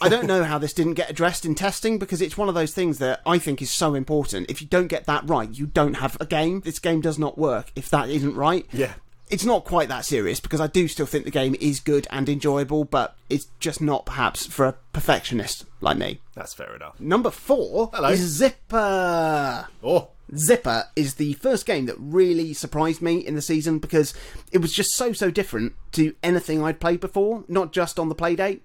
I 0.00 0.08
don't 0.08 0.26
know 0.26 0.44
how 0.44 0.58
this 0.58 0.72
didn't 0.72 0.94
get 0.94 1.10
addressed 1.10 1.44
in 1.44 1.54
testing 1.54 1.98
because 1.98 2.22
it's 2.22 2.36
one 2.36 2.48
of 2.48 2.54
those 2.54 2.72
things 2.72 2.98
that 2.98 3.20
I 3.26 3.38
think 3.38 3.60
is 3.62 3.70
so 3.70 3.94
important. 3.94 4.50
If 4.50 4.60
you 4.60 4.68
don't 4.68 4.88
get 4.88 5.06
that 5.06 5.28
right, 5.28 5.50
you 5.50 5.66
don't 5.66 5.94
have 5.94 6.16
a 6.20 6.26
game. 6.26 6.60
This 6.60 6.78
game 6.78 7.00
does 7.00 7.18
not 7.18 7.38
work 7.38 7.72
if 7.74 7.88
that 7.90 8.08
isn't 8.08 8.34
right. 8.34 8.66
Yeah. 8.72 8.94
It's 9.30 9.44
not 9.44 9.64
quite 9.64 9.88
that 9.90 10.06
serious 10.06 10.40
because 10.40 10.60
I 10.60 10.68
do 10.68 10.88
still 10.88 11.04
think 11.04 11.24
the 11.26 11.30
game 11.30 11.54
is 11.60 11.80
good 11.80 12.06
and 12.10 12.28
enjoyable, 12.28 12.84
but 12.84 13.14
it's 13.28 13.48
just 13.60 13.80
not 13.80 14.06
perhaps 14.06 14.46
for 14.46 14.64
a 14.66 14.74
perfectionist 14.94 15.66
like 15.82 15.98
me. 15.98 16.20
That's 16.34 16.54
fair 16.54 16.74
enough. 16.74 16.98
Number 16.98 17.30
four 17.30 17.90
Hello. 17.92 18.08
is 18.08 18.20
Zipper. 18.20 19.68
Oh, 19.84 20.08
Zipper 20.34 20.84
is 20.96 21.14
the 21.14 21.34
first 21.34 21.66
game 21.66 21.86
that 21.86 21.96
really 21.98 22.54
surprised 22.54 23.02
me 23.02 23.18
in 23.18 23.34
the 23.34 23.42
season 23.42 23.78
because 23.78 24.14
it 24.50 24.58
was 24.58 24.72
just 24.72 24.92
so 24.94 25.12
so 25.12 25.30
different 25.30 25.74
to 25.92 26.14
anything 26.22 26.62
I'd 26.62 26.80
played 26.80 27.00
before, 27.00 27.44
not 27.48 27.72
just 27.72 27.98
on 27.98 28.08
the 28.08 28.14
playdate. 28.14 28.60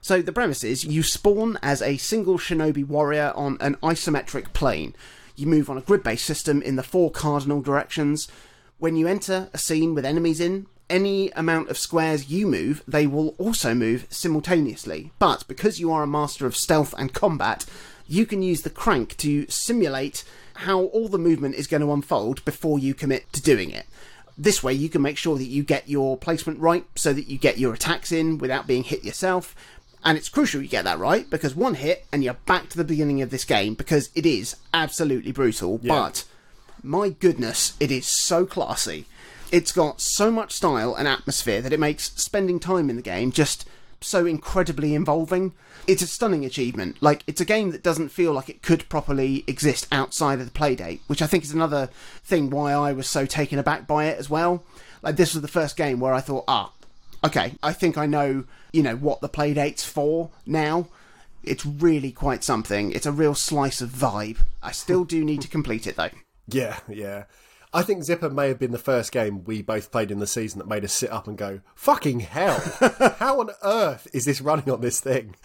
So 0.00 0.22
the 0.22 0.32
premise 0.32 0.64
is 0.64 0.84
you 0.84 1.02
spawn 1.02 1.58
as 1.62 1.82
a 1.82 1.96
single 1.96 2.38
shinobi 2.38 2.86
warrior 2.86 3.32
on 3.34 3.58
an 3.60 3.74
isometric 3.76 4.52
plane. 4.52 4.94
You 5.36 5.46
move 5.46 5.68
on 5.68 5.78
a 5.78 5.82
grid-based 5.82 6.24
system 6.24 6.62
in 6.62 6.76
the 6.76 6.82
four 6.82 7.10
cardinal 7.10 7.60
directions. 7.60 8.28
When 8.78 8.96
you 8.96 9.06
enter 9.06 9.48
a 9.52 9.58
scene 9.58 9.94
with 9.94 10.04
enemies 10.04 10.40
in, 10.40 10.66
any 10.88 11.30
amount 11.32 11.68
of 11.68 11.76
squares 11.76 12.30
you 12.30 12.46
move, 12.46 12.82
they 12.88 13.06
will 13.06 13.34
also 13.38 13.74
move 13.74 14.06
simultaneously. 14.08 15.12
But 15.18 15.46
because 15.46 15.80
you 15.80 15.92
are 15.92 16.02
a 16.02 16.06
master 16.06 16.46
of 16.46 16.56
stealth 16.56 16.94
and 16.96 17.12
combat, 17.12 17.66
you 18.06 18.24
can 18.24 18.42
use 18.42 18.62
the 18.62 18.70
crank 18.70 19.16
to 19.18 19.46
simulate 19.48 20.24
how 20.54 20.84
all 20.84 21.08
the 21.08 21.18
movement 21.18 21.56
is 21.56 21.66
going 21.66 21.82
to 21.82 21.92
unfold 21.92 22.44
before 22.44 22.78
you 22.78 22.94
commit 22.94 23.30
to 23.34 23.42
doing 23.42 23.70
it. 23.70 23.86
This 24.36 24.62
way, 24.62 24.72
you 24.72 24.88
can 24.88 25.02
make 25.02 25.18
sure 25.18 25.36
that 25.36 25.44
you 25.44 25.62
get 25.62 25.88
your 25.88 26.16
placement 26.16 26.60
right 26.60 26.84
so 26.94 27.12
that 27.12 27.28
you 27.28 27.36
get 27.36 27.58
your 27.58 27.74
attacks 27.74 28.12
in 28.12 28.38
without 28.38 28.66
being 28.68 28.84
hit 28.84 29.04
yourself. 29.04 29.54
And 30.04 30.16
it's 30.16 30.28
crucial 30.28 30.62
you 30.62 30.68
get 30.68 30.84
that 30.84 30.98
right 30.98 31.28
because 31.28 31.54
one 31.54 31.74
hit 31.74 32.06
and 32.12 32.22
you're 32.22 32.34
back 32.34 32.68
to 32.70 32.76
the 32.76 32.84
beginning 32.84 33.20
of 33.22 33.30
this 33.30 33.44
game 33.44 33.74
because 33.74 34.10
it 34.14 34.24
is 34.24 34.56
absolutely 34.72 35.32
brutal. 35.32 35.78
But 35.78 36.24
my 36.82 37.10
goodness, 37.10 37.74
it 37.80 37.90
is 37.90 38.06
so 38.06 38.46
classy. 38.46 39.06
It's 39.50 39.72
got 39.72 40.00
so 40.00 40.30
much 40.30 40.52
style 40.52 40.94
and 40.94 41.08
atmosphere 41.08 41.60
that 41.62 41.72
it 41.72 41.80
makes 41.80 42.12
spending 42.20 42.60
time 42.60 42.90
in 42.90 42.96
the 42.96 43.02
game 43.02 43.32
just 43.32 43.68
so 44.00 44.26
incredibly 44.26 44.94
involving. 44.94 45.52
It's 45.86 46.02
a 46.02 46.06
stunning 46.06 46.44
achievement. 46.44 46.98
Like, 47.00 47.24
it's 47.26 47.40
a 47.40 47.46
game 47.46 47.70
that 47.70 47.82
doesn't 47.82 48.10
feel 48.10 48.32
like 48.32 48.48
it 48.48 48.62
could 48.62 48.88
properly 48.88 49.44
exist 49.46 49.88
outside 49.90 50.38
of 50.40 50.52
the 50.52 50.58
playdate, 50.58 51.00
which 51.06 51.22
I 51.22 51.26
think 51.26 51.44
is 51.44 51.52
another 51.52 51.88
thing 52.22 52.50
why 52.50 52.72
I 52.72 52.92
was 52.92 53.08
so 53.08 53.26
taken 53.26 53.58
aback 53.58 53.86
by 53.86 54.04
it 54.04 54.18
as 54.18 54.28
well. 54.28 54.62
Like, 55.02 55.16
this 55.16 55.32
was 55.32 55.42
the 55.42 55.48
first 55.48 55.76
game 55.76 55.98
where 55.98 56.12
I 56.12 56.20
thought, 56.20 56.44
ah, 56.46 56.72
okay, 57.24 57.54
I 57.62 57.72
think 57.72 57.96
I 57.96 58.06
know, 58.06 58.44
you 58.72 58.82
know, 58.82 58.96
what 58.96 59.20
the 59.20 59.28
playdate's 59.28 59.84
for 59.84 60.30
now. 60.46 60.88
It's 61.42 61.64
really 61.64 62.12
quite 62.12 62.44
something. 62.44 62.92
It's 62.92 63.06
a 63.06 63.12
real 63.12 63.34
slice 63.34 63.80
of 63.80 63.90
vibe. 63.90 64.38
I 64.62 64.72
still 64.72 65.04
do 65.04 65.24
need 65.24 65.40
to 65.42 65.48
complete 65.48 65.86
it 65.86 65.96
though. 65.96 66.10
Yeah, 66.50 66.78
yeah. 66.88 67.24
I 67.74 67.82
think 67.82 68.02
Zipper 68.02 68.30
may 68.30 68.48
have 68.48 68.58
been 68.58 68.70
the 68.70 68.78
first 68.78 69.12
game 69.12 69.44
we 69.44 69.60
both 69.60 69.92
played 69.92 70.10
in 70.10 70.18
the 70.18 70.26
season 70.26 70.58
that 70.60 70.66
made 70.66 70.82
us 70.82 70.94
sit 70.94 71.10
up 71.10 71.28
and 71.28 71.36
go, 71.36 71.60
fucking 71.74 72.20
hell, 72.20 72.58
how 73.18 73.40
on 73.40 73.50
earth 73.62 74.08
is 74.14 74.24
this 74.24 74.40
running 74.40 74.70
on 74.70 74.80
this 74.80 74.98
thing? 74.98 75.36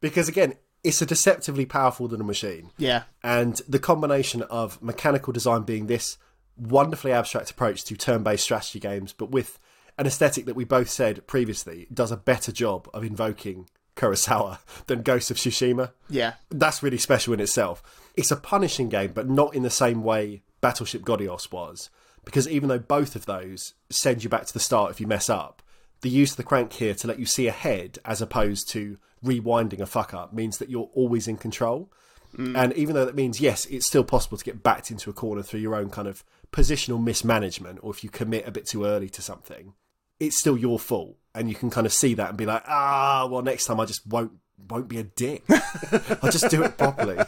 Because 0.00 0.28
again, 0.28 0.54
it's 0.82 1.00
a 1.00 1.06
deceptively 1.06 1.66
powerful 1.66 2.06
little 2.06 2.26
machine. 2.26 2.70
Yeah. 2.78 3.04
And 3.22 3.60
the 3.68 3.78
combination 3.78 4.42
of 4.42 4.82
mechanical 4.82 5.32
design 5.32 5.62
being 5.62 5.86
this 5.86 6.18
wonderfully 6.56 7.12
abstract 7.12 7.50
approach 7.50 7.84
to 7.84 7.96
turn 7.96 8.22
based 8.22 8.44
strategy 8.44 8.80
games, 8.80 9.12
but 9.12 9.30
with 9.30 9.58
an 10.00 10.06
aesthetic 10.06 10.46
that 10.46 10.56
we 10.56 10.64
both 10.64 10.88
said 10.88 11.26
previously 11.26 11.86
does 11.92 12.10
a 12.10 12.16
better 12.16 12.50
job 12.50 12.88
of 12.94 13.04
invoking 13.04 13.68
Kurosawa 13.96 14.58
than 14.86 15.02
Ghost 15.02 15.30
of 15.30 15.36
Tsushima. 15.36 15.92
Yeah. 16.08 16.34
That's 16.48 16.82
really 16.82 16.96
special 16.96 17.34
in 17.34 17.40
itself. 17.40 17.82
It's 18.16 18.30
a 18.30 18.36
punishing 18.36 18.88
game, 18.88 19.12
but 19.12 19.28
not 19.28 19.54
in 19.54 19.62
the 19.62 19.68
same 19.68 20.02
way 20.02 20.42
Battleship 20.62 21.02
Godios 21.02 21.52
was. 21.52 21.90
Because 22.24 22.48
even 22.48 22.70
though 22.70 22.78
both 22.78 23.14
of 23.14 23.26
those 23.26 23.74
send 23.90 24.24
you 24.24 24.30
back 24.30 24.46
to 24.46 24.52
the 24.54 24.58
start 24.58 24.90
if 24.90 25.02
you 25.02 25.06
mess 25.06 25.28
up, 25.28 25.62
the 26.00 26.08
use 26.08 26.30
of 26.30 26.38
the 26.38 26.44
crank 26.44 26.72
here 26.72 26.94
to 26.94 27.06
let 27.06 27.18
you 27.18 27.26
see 27.26 27.46
ahead 27.46 27.98
as 28.06 28.22
opposed 28.22 28.70
to 28.70 28.96
rewinding 29.22 29.80
a 29.80 29.86
fuck 29.86 30.14
up 30.14 30.32
means 30.32 30.56
that 30.58 30.70
you're 30.70 30.88
always 30.94 31.28
in 31.28 31.36
control. 31.36 31.92
Mm. 32.38 32.56
And 32.56 32.72
even 32.72 32.94
though 32.94 33.04
that 33.04 33.14
means, 33.14 33.38
yes, 33.38 33.66
it's 33.66 33.86
still 33.86 34.04
possible 34.04 34.38
to 34.38 34.44
get 34.44 34.62
backed 34.62 34.90
into 34.90 35.10
a 35.10 35.12
corner 35.12 35.42
through 35.42 35.60
your 35.60 35.74
own 35.74 35.90
kind 35.90 36.08
of 36.08 36.24
positional 36.52 37.02
mismanagement, 37.02 37.80
or 37.82 37.90
if 37.90 38.02
you 38.02 38.10
commit 38.10 38.46
a 38.46 38.50
bit 38.50 38.66
too 38.66 38.84
early 38.84 39.08
to 39.10 39.22
something, 39.22 39.74
it's 40.20 40.38
still 40.38 40.56
your 40.56 40.78
fault. 40.78 41.16
And 41.34 41.48
you 41.48 41.54
can 41.54 41.70
kind 41.70 41.86
of 41.86 41.92
see 41.92 42.14
that 42.14 42.28
and 42.28 42.38
be 42.38 42.46
like, 42.46 42.62
ah, 42.66 43.26
well, 43.30 43.42
next 43.42 43.64
time 43.64 43.80
I 43.80 43.86
just 43.86 44.06
won't 44.06 44.32
won't 44.68 44.88
be 44.88 44.98
a 44.98 45.04
dick. 45.04 45.42
I'll 46.22 46.30
just 46.30 46.50
do 46.50 46.62
it 46.62 46.76
properly. 46.76 47.18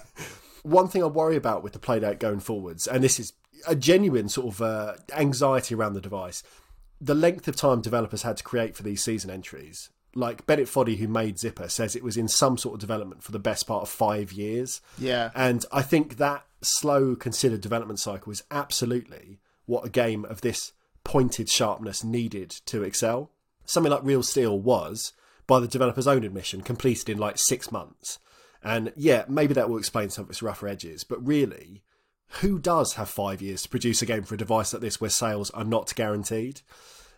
One 0.63 0.89
thing 0.89 1.03
I 1.03 1.07
worry 1.07 1.37
about 1.37 1.63
with 1.63 1.73
the 1.73 1.79
Playdate 1.79 2.19
going 2.19 2.41
forwards, 2.41 2.87
and 2.87 3.03
this 3.03 3.19
is 3.19 3.33
a 3.67 3.75
genuine 3.75 4.29
sort 4.29 4.55
of 4.55 4.63
uh, 4.63 4.95
anxiety 5.17 5.75
around 5.75 5.95
the 5.95 6.01
device, 6.01 6.43
the 7.01 7.15
length 7.15 7.49
of 7.49 7.57
time 7.57 7.81
developers 7.81 8.23
had 8.23 8.37
to 8.37 8.45
create 8.45 8.77
for 8.77 8.83
these 8.83 9.03
season 9.03 9.31
entries. 9.31 9.91
Like 10.15 10.47
Bennett 10.47 10.69
Foddy, 10.69 10.99
who 10.99 11.09
made 11.09 11.39
Zipper, 11.39 11.69
says 11.69 11.97
it 11.97 12.05
was 12.05 12.17
in 12.17 12.29
some 12.29 12.59
sort 12.59 12.75
of 12.75 12.81
development 12.81 13.23
for 13.23 13.33
the 13.33 13.39
best 13.39 13.67
part 13.67 13.83
of 13.83 13.89
five 13.89 14.31
years. 14.31 14.81
Yeah. 14.99 15.31
And 15.35 15.65
I 15.73 15.83
think 15.83 16.19
that 16.19 16.45
slow, 16.61 17.17
considered 17.17 17.61
development 17.61 17.99
cycle 17.99 18.31
is 18.31 18.43
absolutely 18.51 19.39
what 19.65 19.87
a 19.87 19.91
game 19.91 20.25
of 20.27 20.43
this 20.43 20.73
pointed 21.05 21.49
sharpness 21.49 22.05
needed 22.05 22.51
to 22.67 22.83
excel. 22.83 23.31
Something 23.65 23.93
like 23.93 24.05
Reel 24.05 24.23
Steal 24.23 24.59
was, 24.59 25.13
by 25.47 25.61
the 25.61 25.69
developer's 25.69 26.07
own 26.07 26.25
admission, 26.25 26.63
completed 26.63 27.09
in 27.09 27.19
like 27.19 27.39
six 27.39 27.71
months. 27.73 28.19
And 28.63 28.93
yeah, 28.97 29.25
maybe 29.29 29.55
that 29.55 29.69
will 29.69 29.79
explain 29.79 30.11
some 30.11 30.25
of 30.25 30.31
its 30.31 30.43
rougher 30.43 30.69
edges, 30.69 31.05
but 31.05 31.25
really, 31.27 31.83
who 32.41 32.59
does 32.59 32.95
have 32.95 33.09
five 33.09 33.43
years 33.43 33.63
to 33.63 33.69
produce 33.69 34.03
a 34.03 34.07
game 34.07 34.23
for 34.23 34.35
a 34.35 34.39
device 34.39 34.73
like 34.73 34.83
this 34.83 35.01
where 35.01 35.11
sales 35.11 35.51
are 35.51 35.65
not 35.65 35.95
guaranteed? 35.95 36.63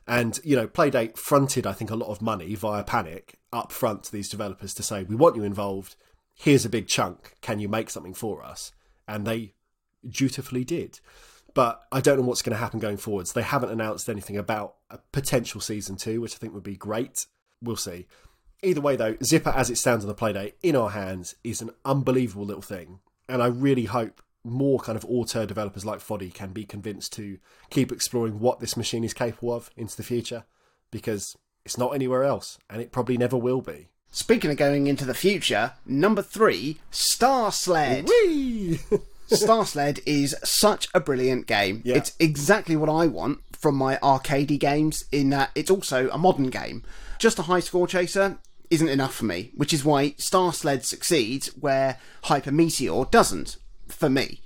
And, 0.06 0.38
you 0.44 0.56
know, 0.56 0.66
Playdate 0.66 1.16
fronted, 1.16 1.66
I 1.66 1.72
think, 1.72 1.90
a 1.90 1.96
lot 1.96 2.10
of 2.10 2.20
money 2.20 2.54
via 2.54 2.82
Panic 2.82 3.38
up 3.52 3.72
front 3.72 4.04
to 4.04 4.12
these 4.12 4.28
developers 4.28 4.74
to 4.74 4.82
say, 4.82 5.02
we 5.02 5.14
want 5.14 5.36
you 5.36 5.44
involved. 5.44 5.96
Here's 6.34 6.64
a 6.64 6.70
big 6.70 6.88
chunk. 6.88 7.34
Can 7.40 7.58
you 7.58 7.68
make 7.68 7.88
something 7.88 8.12
for 8.12 8.42
us? 8.42 8.72
And 9.06 9.26
they 9.26 9.54
dutifully 10.06 10.64
did. 10.64 11.00
But 11.54 11.82
I 11.92 12.00
don't 12.00 12.18
know 12.18 12.24
what's 12.26 12.42
going 12.42 12.54
to 12.54 12.60
happen 12.62 12.80
going 12.80 12.96
forwards. 12.96 13.32
They 13.32 13.42
haven't 13.42 13.70
announced 13.70 14.08
anything 14.08 14.36
about 14.36 14.74
a 14.90 14.98
potential 15.12 15.60
season 15.60 15.96
two, 15.96 16.20
which 16.20 16.34
I 16.34 16.38
think 16.38 16.52
would 16.52 16.64
be 16.64 16.76
great. 16.76 17.26
We'll 17.62 17.76
see. 17.76 18.06
Either 18.62 18.80
way, 18.80 18.96
though, 18.96 19.16
Zipper 19.22 19.50
as 19.50 19.70
it 19.70 19.78
stands 19.78 20.04
on 20.04 20.08
the 20.08 20.14
Playdate 20.14 20.54
in 20.62 20.74
our 20.74 20.90
hands 20.90 21.36
is 21.44 21.62
an 21.62 21.70
unbelievable 21.84 22.44
little 22.44 22.62
thing. 22.62 22.98
And 23.28 23.42
I 23.42 23.46
really 23.46 23.84
hope 23.84 24.20
more 24.42 24.78
kind 24.78 24.96
of 24.96 25.04
auto 25.06 25.46
developers 25.46 25.84
like 25.84 26.00
Foddy 26.00 26.32
can 26.32 26.50
be 26.50 26.64
convinced 26.64 27.12
to 27.14 27.38
keep 27.70 27.90
exploring 27.90 28.40
what 28.40 28.60
this 28.60 28.76
machine 28.76 29.04
is 29.04 29.14
capable 29.14 29.54
of 29.54 29.70
into 29.76 29.96
the 29.96 30.02
future 30.02 30.44
because 30.90 31.36
it's 31.64 31.78
not 31.78 31.94
anywhere 31.94 32.24
else 32.24 32.58
and 32.68 32.82
it 32.82 32.92
probably 32.92 33.16
never 33.16 33.36
will 33.36 33.62
be. 33.62 33.88
Speaking 34.10 34.50
of 34.50 34.56
going 34.56 34.86
into 34.86 35.04
the 35.04 35.14
future, 35.14 35.72
number 35.86 36.22
three, 36.22 36.78
Star 36.90 37.50
Sled. 37.50 38.08
Whee! 38.08 38.78
Star 39.26 39.64
Sled 39.64 40.00
is 40.06 40.36
such 40.44 40.88
a 40.94 41.00
brilliant 41.00 41.46
game. 41.46 41.82
Yeah. 41.84 41.96
It's 41.96 42.14
exactly 42.18 42.76
what 42.76 42.88
I 42.88 43.06
want 43.06 43.40
from 43.52 43.76
my 43.76 43.96
arcadey 43.96 44.58
games 44.58 45.04
in 45.10 45.30
that 45.30 45.50
it's 45.54 45.70
also 45.70 46.10
a 46.10 46.18
modern 46.18 46.50
game. 46.50 46.82
Just 47.18 47.38
a 47.38 47.42
high 47.42 47.60
score 47.60 47.86
chaser 47.86 48.38
isn't 48.70 48.88
enough 48.88 49.14
for 49.14 49.24
me, 49.24 49.52
which 49.54 49.72
is 49.72 49.84
why 49.84 50.14
Star 50.18 50.52
Sled 50.52 50.84
succeeds 50.84 51.48
where 51.58 51.98
Hyper 52.24 52.52
Meteor 52.52 53.06
doesn't, 53.10 53.56
for 53.88 54.10
me. 54.10 54.40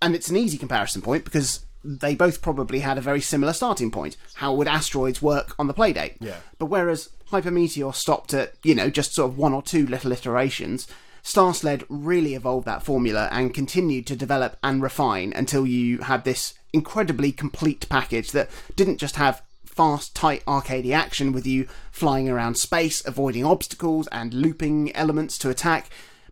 And 0.00 0.14
it's 0.14 0.28
an 0.28 0.36
easy 0.36 0.58
comparison 0.58 1.02
point 1.02 1.24
because 1.24 1.64
they 1.84 2.14
both 2.14 2.40
probably 2.40 2.80
had 2.80 2.96
a 2.96 3.02
very 3.02 3.20
similar 3.20 3.52
starting 3.52 3.90
point. 3.90 4.16
How 4.34 4.54
would 4.54 4.68
asteroids 4.68 5.20
work 5.20 5.54
on 5.58 5.66
the 5.66 5.74
playdate? 5.74 6.16
Yeah. 6.20 6.36
But 6.58 6.66
whereas 6.66 7.10
Hyper 7.26 7.50
Meteor 7.50 7.92
stopped 7.92 8.32
at, 8.32 8.54
you 8.62 8.74
know, 8.74 8.88
just 8.88 9.14
sort 9.14 9.30
of 9.30 9.38
one 9.38 9.52
or 9.52 9.62
two 9.62 9.86
little 9.86 10.12
iterations, 10.12 10.86
Star 11.26 11.54
Sled 11.54 11.84
really 11.88 12.34
evolved 12.34 12.66
that 12.66 12.82
formula 12.82 13.30
and 13.32 13.54
continued 13.54 14.06
to 14.06 14.14
develop 14.14 14.58
and 14.62 14.82
refine 14.82 15.32
until 15.34 15.66
you 15.66 15.98
had 15.98 16.22
this 16.22 16.52
incredibly 16.74 17.32
complete 17.32 17.88
package 17.88 18.30
that 18.32 18.50
didn't 18.76 18.98
just 18.98 19.16
have 19.16 19.42
fast, 19.64 20.14
tight 20.14 20.44
arcadey 20.44 20.92
action 20.92 21.32
with 21.32 21.46
you 21.46 21.66
flying 21.90 22.28
around 22.28 22.56
space, 22.56 23.04
avoiding 23.06 23.42
obstacles 23.42 24.06
and 24.08 24.34
looping 24.34 24.94
elements 24.94 25.38
to 25.38 25.48
attack, 25.48 25.88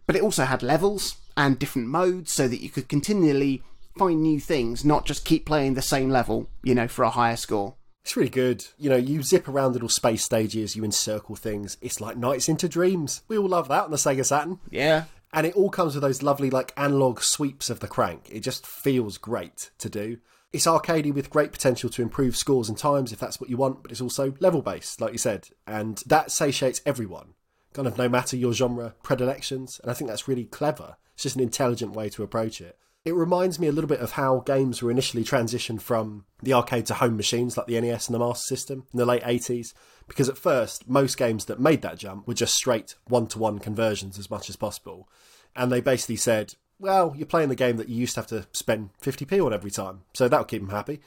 but 0.06 0.14
it 0.14 0.22
also 0.22 0.44
had 0.44 0.62
levels 0.62 1.16
and 1.38 1.58
different 1.58 1.88
modes 1.88 2.30
so 2.30 2.46
that 2.46 2.60
you 2.60 2.68
could 2.68 2.86
continually 2.86 3.62
find 3.96 4.22
new 4.22 4.38
things, 4.38 4.84
not 4.84 5.06
just 5.06 5.24
keep 5.24 5.46
playing 5.46 5.72
the 5.72 5.82
same 5.82 6.10
level, 6.10 6.50
you 6.62 6.74
know, 6.74 6.86
for 6.86 7.02
a 7.02 7.10
higher 7.10 7.36
score. 7.36 7.76
It's 8.02 8.16
really 8.16 8.30
good. 8.30 8.66
You 8.78 8.90
know, 8.90 8.96
you 8.96 9.22
zip 9.22 9.48
around 9.48 9.72
little 9.72 9.88
space 9.88 10.24
stages, 10.24 10.74
you 10.74 10.84
encircle 10.84 11.36
things. 11.36 11.76
It's 11.80 12.00
like 12.00 12.16
Nights 12.16 12.48
into 12.48 12.68
Dreams. 12.68 13.22
We 13.28 13.38
all 13.38 13.48
love 13.48 13.68
that 13.68 13.84
on 13.84 13.90
the 13.90 13.96
Sega 13.96 14.24
Saturn. 14.24 14.58
Yeah. 14.70 15.04
And 15.32 15.46
it 15.46 15.54
all 15.54 15.70
comes 15.70 15.94
with 15.94 16.02
those 16.02 16.22
lovely, 16.22 16.50
like, 16.50 16.74
analog 16.76 17.22
sweeps 17.22 17.70
of 17.70 17.80
the 17.80 17.88
crank. 17.88 18.28
It 18.30 18.40
just 18.40 18.66
feels 18.66 19.18
great 19.18 19.70
to 19.78 19.88
do. 19.88 20.18
It's 20.52 20.66
arcadey 20.66 21.14
with 21.14 21.30
great 21.30 21.52
potential 21.52 21.88
to 21.90 22.02
improve 22.02 22.36
scores 22.36 22.68
and 22.68 22.76
times 22.76 23.12
if 23.12 23.18
that's 23.18 23.40
what 23.40 23.48
you 23.48 23.56
want, 23.56 23.82
but 23.82 23.90
it's 23.90 24.02
also 24.02 24.34
level 24.40 24.60
based, 24.60 25.00
like 25.00 25.12
you 25.12 25.18
said. 25.18 25.48
And 25.66 26.02
that 26.06 26.30
satiates 26.30 26.82
everyone, 26.84 27.34
kind 27.72 27.88
of 27.88 27.96
no 27.96 28.08
matter 28.08 28.36
your 28.36 28.52
genre 28.52 28.94
predilections. 29.02 29.80
And 29.80 29.90
I 29.90 29.94
think 29.94 30.10
that's 30.10 30.28
really 30.28 30.44
clever. 30.44 30.96
It's 31.14 31.22
just 31.22 31.36
an 31.36 31.42
intelligent 31.42 31.94
way 31.94 32.10
to 32.10 32.22
approach 32.22 32.60
it. 32.60 32.76
It 33.04 33.14
reminds 33.14 33.58
me 33.58 33.66
a 33.66 33.72
little 33.72 33.88
bit 33.88 34.00
of 34.00 34.12
how 34.12 34.40
games 34.40 34.80
were 34.80 34.90
initially 34.90 35.24
transitioned 35.24 35.80
from 35.80 36.24
the 36.40 36.52
arcade 36.52 36.86
to 36.86 36.94
home 36.94 37.16
machines 37.16 37.56
like 37.56 37.66
the 37.66 37.80
NES 37.80 38.06
and 38.06 38.14
the 38.14 38.20
Master 38.20 38.46
System 38.46 38.86
in 38.92 38.98
the 38.98 39.06
late 39.06 39.22
80s. 39.22 39.74
Because 40.06 40.28
at 40.28 40.38
first, 40.38 40.88
most 40.88 41.16
games 41.16 41.46
that 41.46 41.58
made 41.58 41.82
that 41.82 41.98
jump 41.98 42.28
were 42.28 42.34
just 42.34 42.54
straight 42.54 42.94
one 43.08 43.26
to 43.28 43.38
one 43.38 43.58
conversions 43.58 44.18
as 44.18 44.30
much 44.30 44.48
as 44.48 44.56
possible. 44.56 45.08
And 45.56 45.72
they 45.72 45.80
basically 45.80 46.16
said, 46.16 46.54
well, 46.78 47.14
you're 47.16 47.26
playing 47.26 47.48
the 47.48 47.54
game 47.54 47.76
that 47.76 47.88
you 47.88 47.96
used 47.96 48.14
to 48.14 48.20
have 48.20 48.26
to 48.28 48.46
spend 48.52 48.90
50p 49.00 49.44
on 49.44 49.52
every 49.52 49.70
time, 49.70 50.02
so 50.14 50.28
that'll 50.28 50.44
keep 50.44 50.60
them 50.60 50.70
happy. 50.70 51.00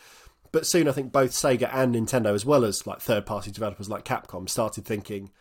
But 0.51 0.65
soon, 0.65 0.87
I 0.87 0.93
think 0.93 1.11
both 1.11 1.31
Sega 1.31 1.69
and 1.73 1.93
Nintendo, 1.93 2.33
as 2.33 2.45
well 2.45 2.63
as 2.63 2.87
like 2.87 3.01
third 3.01 3.25
party 3.25 3.51
developers 3.51 3.89
like 3.89 4.05
Capcom, 4.05 4.49
started 4.49 4.85
thinking, 4.85 5.31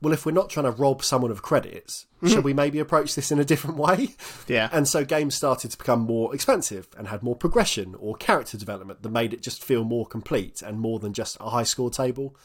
well, 0.00 0.12
if 0.12 0.26
we're 0.26 0.32
not 0.32 0.50
trying 0.50 0.64
to 0.64 0.70
rob 0.70 1.02
someone 1.02 1.30
of 1.30 1.42
credits, 1.42 2.06
mm-hmm. 2.16 2.28
should 2.28 2.44
we 2.44 2.52
maybe 2.52 2.78
approach 2.78 3.14
this 3.14 3.32
in 3.32 3.38
a 3.38 3.44
different 3.44 3.76
way? 3.76 4.14
Yeah. 4.46 4.68
And 4.72 4.86
so 4.86 5.04
games 5.04 5.34
started 5.34 5.70
to 5.70 5.78
become 5.78 6.00
more 6.00 6.34
expensive 6.34 6.88
and 6.96 7.08
had 7.08 7.22
more 7.22 7.34
progression 7.34 7.94
or 7.98 8.14
character 8.14 8.56
development 8.56 9.02
that 9.02 9.08
made 9.08 9.32
it 9.32 9.42
just 9.42 9.64
feel 9.64 9.84
more 9.84 10.06
complete 10.06 10.62
and 10.62 10.78
more 10.78 10.98
than 10.98 11.12
just 11.12 11.36
a 11.40 11.50
high 11.50 11.62
score 11.62 11.90
table. 11.90 12.36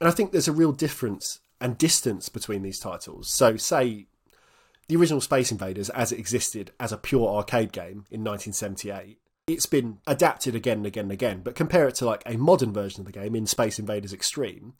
And 0.00 0.08
I 0.08 0.12
think 0.12 0.32
there's 0.32 0.48
a 0.48 0.52
real 0.52 0.72
difference 0.72 1.40
and 1.60 1.78
distance 1.78 2.28
between 2.28 2.62
these 2.62 2.78
titles. 2.78 3.30
So, 3.30 3.56
say 3.56 4.06
the 4.88 4.96
original 4.96 5.20
Space 5.20 5.50
Invaders, 5.50 5.90
as 5.90 6.12
it 6.12 6.18
existed 6.18 6.72
as 6.78 6.92
a 6.92 6.98
pure 6.98 7.28
arcade 7.28 7.72
game 7.72 8.04
in 8.10 8.22
1978, 8.24 9.18
it's 9.46 9.66
been 9.66 9.98
adapted 10.06 10.54
again 10.54 10.78
and 10.78 10.86
again 10.86 11.04
and 11.04 11.12
again. 11.12 11.40
But 11.42 11.54
compare 11.54 11.88
it 11.88 11.96
to 11.96 12.06
like 12.06 12.22
a 12.26 12.36
modern 12.36 12.72
version 12.72 13.00
of 13.00 13.06
the 13.06 13.12
game 13.12 13.34
in 13.34 13.46
Space 13.46 13.78
Invaders 13.78 14.12
Extreme, 14.12 14.74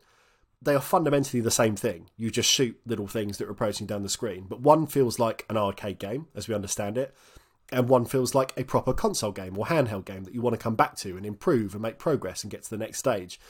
they 0.62 0.74
are 0.74 0.80
fundamentally 0.80 1.40
the 1.40 1.50
same 1.50 1.76
thing. 1.76 2.10
You 2.16 2.30
just 2.30 2.50
shoot 2.50 2.78
little 2.86 3.06
things 3.06 3.38
that 3.38 3.48
are 3.48 3.52
approaching 3.52 3.86
down 3.86 4.02
the 4.02 4.08
screen. 4.08 4.46
But 4.48 4.60
one 4.60 4.86
feels 4.86 5.18
like 5.18 5.44
an 5.50 5.56
arcade 5.56 5.98
game, 5.98 6.26
as 6.34 6.48
we 6.48 6.54
understand 6.54 6.96
it, 6.96 7.14
and 7.70 7.88
one 7.88 8.04
feels 8.04 8.34
like 8.34 8.52
a 8.56 8.64
proper 8.64 8.92
console 8.92 9.32
game 9.32 9.58
or 9.58 9.66
handheld 9.66 10.04
game 10.04 10.24
that 10.24 10.34
you 10.34 10.40
want 10.40 10.54
to 10.54 10.62
come 10.62 10.76
back 10.76 10.96
to 10.96 11.16
and 11.16 11.26
improve 11.26 11.74
and 11.74 11.82
make 11.82 11.98
progress 11.98 12.42
and 12.42 12.50
get 12.50 12.62
to 12.62 12.70
the 12.70 12.76
next 12.76 12.98
stage. 12.98 13.40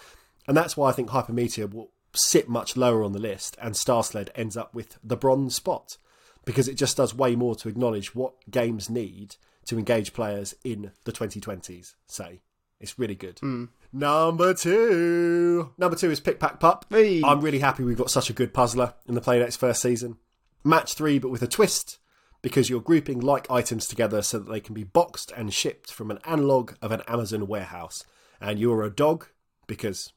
And 0.49 0.57
that's 0.57 0.77
why 0.77 0.89
I 0.89 0.93
think 0.93 1.11
Hypermeteor 1.11 1.73
will 1.73 1.91
sit 2.13 2.49
much 2.49 2.77
lower 2.77 3.05
on 3.05 3.13
the 3.13 3.19
list, 3.19 3.57
and 3.61 3.77
Star 3.77 4.03
Sled 4.03 4.31
ends 4.35 4.57
up 4.57 4.75
with 4.75 4.99
the 5.05 5.17
bronze 5.17 5.55
spot 5.55 5.99
because 6.45 6.69
it 6.69 6.75
just 6.75 6.97
does 6.97 7.15
way 7.15 7.37
more 7.37 7.55
to 7.57 7.69
acknowledge 7.69 8.15
what 8.15 8.35
games 8.51 8.89
need 8.89 9.37
to 9.67 9.79
engage 9.79 10.13
players 10.13 10.55
in 10.65 10.93
the 11.05 11.13
2020s. 11.13 11.95
Say, 12.07 12.41
it's 12.81 12.99
really 12.99 13.17
good. 13.17 13.39
Hmm. 13.41 13.65
Number 13.93 14.55
two, 14.55 15.73
number 15.79 15.97
two 15.97 16.11
is 16.11 16.21
Pick 16.21 16.39
Pack 16.39 16.61
Pup. 16.61 16.87
Hey. 16.91 17.23
I'm 17.25 17.41
really 17.41 17.61
happy 17.61 17.85
we've 17.85 17.97
got 17.97 18.11
such 18.11 18.31
a 18.31 18.35
good 18.35 18.53
puzzler 18.53 18.95
in 19.07 19.15
the 19.15 19.21
Playdate's 19.21 19.57
first 19.57 19.83
season. 19.83 20.17
Match 20.65 20.95
three, 20.95 21.19
but 21.19 21.31
with 21.31 21.43
a 21.43 21.47
twist. 21.47 21.99
Because 22.43 22.71
you're 22.71 22.81
grouping 22.81 23.19
like 23.19 23.51
items 23.51 23.89
together 23.89 24.23
so 24.23 24.39
that 24.39 24.51
they 24.51 24.61
can 24.61 24.75
be 24.75 24.85
boxed 24.85 25.33
and 25.37 25.53
shipped 25.53 25.91
from 25.91 26.11
an 26.11 26.19
analog 26.25 26.75
of 26.81 26.93
an 26.93 27.03
Amazon 27.09 27.47
warehouse. 27.49 28.05
And 28.41 28.59
you're 28.59 28.85
a 28.85 28.91
dog 28.91 29.27
because 29.67 30.13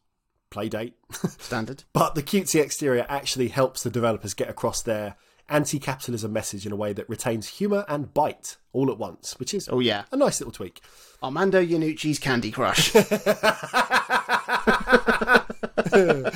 Playdate. 0.51 0.93
Standard. 1.39 1.83
But 1.93 2.15
the 2.15 2.23
cutesy 2.23 2.61
exterior 2.61 3.05
actually 3.09 3.49
helps 3.49 3.83
the 3.83 3.89
developers 3.89 4.33
get 4.33 4.49
across 4.49 4.81
their 4.81 5.15
anti 5.49 5.79
capitalism 5.79 6.33
message 6.33 6.65
in 6.65 6.71
a 6.71 6.75
way 6.75 6.93
that 6.93 7.07
retains 7.09 7.47
humour 7.47 7.85
and 7.87 8.13
bite 8.13 8.57
all 8.73 8.91
at 8.91 8.97
once, 8.97 9.37
which 9.39 9.53
is 9.53 9.67
Oh, 9.71 9.79
yeah. 9.79 10.03
a 10.11 10.17
nice 10.17 10.39
little 10.39 10.51
tweak. 10.51 10.81
Armando 11.21 11.63
Iannucci's 11.63 12.19
Candy 12.19 12.51
Crush. 12.51 12.93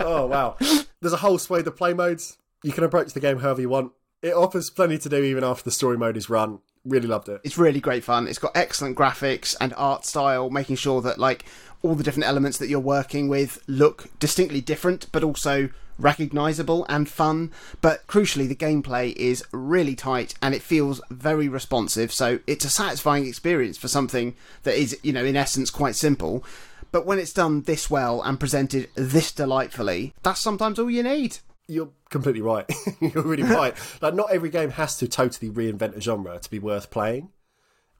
Oh, 0.00 0.26
wow. 0.26 0.56
There's 1.00 1.12
a 1.12 1.16
whole 1.18 1.38
swathe 1.38 1.66
of 1.66 1.76
play 1.76 1.92
modes. 1.92 2.38
You 2.62 2.72
can 2.72 2.84
approach 2.84 3.12
the 3.12 3.20
game 3.20 3.38
however 3.40 3.60
you 3.60 3.68
want. 3.68 3.92
It 4.22 4.32
offers 4.32 4.70
plenty 4.70 4.98
to 4.98 5.08
do 5.08 5.22
even 5.22 5.44
after 5.44 5.64
the 5.64 5.70
story 5.70 5.98
mode 5.98 6.16
is 6.16 6.30
run. 6.30 6.60
Really 6.84 7.06
loved 7.08 7.28
it. 7.28 7.40
it's 7.44 7.58
really 7.58 7.80
great 7.80 8.04
fun. 8.04 8.26
It's 8.26 8.38
got 8.38 8.56
excellent 8.56 8.96
graphics 8.96 9.54
and 9.60 9.74
art 9.76 10.06
style, 10.06 10.50
making 10.50 10.76
sure 10.76 11.02
that 11.02 11.18
like 11.18 11.44
all 11.82 11.94
the 11.94 12.02
different 12.02 12.26
elements 12.26 12.58
that 12.58 12.68
you're 12.68 12.80
working 12.80 13.28
with 13.28 13.62
look 13.66 14.06
distinctly 14.18 14.60
different, 14.60 15.06
but 15.12 15.22
also 15.22 15.68
recognizable 15.98 16.86
and 16.88 17.08
fun. 17.08 17.52
But 17.80 18.06
crucially, 18.06 18.48
the 18.48 18.54
gameplay 18.54 19.14
is 19.14 19.44
really 19.52 19.94
tight 19.94 20.34
and 20.40 20.54
it 20.54 20.62
feels 20.62 21.00
very 21.10 21.48
responsive. 21.48 22.12
So 22.12 22.40
it's 22.46 22.64
a 22.64 22.70
satisfying 22.70 23.26
experience 23.26 23.76
for 23.76 23.88
something 23.88 24.34
that 24.62 24.76
is, 24.76 24.98
you 25.02 25.12
know, 25.12 25.24
in 25.24 25.36
essence 25.36 25.70
quite 25.70 25.96
simple. 25.96 26.44
But 26.90 27.06
when 27.06 27.18
it's 27.18 27.32
done 27.32 27.62
this 27.62 27.90
well 27.90 28.22
and 28.22 28.40
presented 28.40 28.88
this 28.94 29.32
delightfully, 29.32 30.14
that's 30.22 30.40
sometimes 30.40 30.78
all 30.78 30.90
you 30.90 31.02
need. 31.02 31.38
You're 31.66 31.90
completely 32.08 32.40
right. 32.40 32.64
You're 33.00 33.22
really 33.22 33.42
right. 33.54 33.74
Like, 34.00 34.14
not 34.14 34.30
every 34.30 34.48
game 34.48 34.70
has 34.70 34.96
to 34.98 35.08
totally 35.08 35.50
reinvent 35.50 35.96
a 35.96 36.00
genre 36.00 36.38
to 36.38 36.50
be 36.50 36.58
worth 36.58 36.90
playing. 36.90 37.30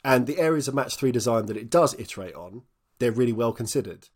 And 0.05 0.27
the 0.27 0.39
areas 0.39 0.69
of 0.69 0.75
match 0.75 0.97
three 0.97 1.13
design 1.13 1.47
that 1.47 1.57
it 1.57 1.69
does 1.69 1.95
iterate 1.99 2.35
on, 2.35 2.63
they're 2.99 3.13
really 3.13 3.33
well 3.33 3.53
considered. 3.53 4.09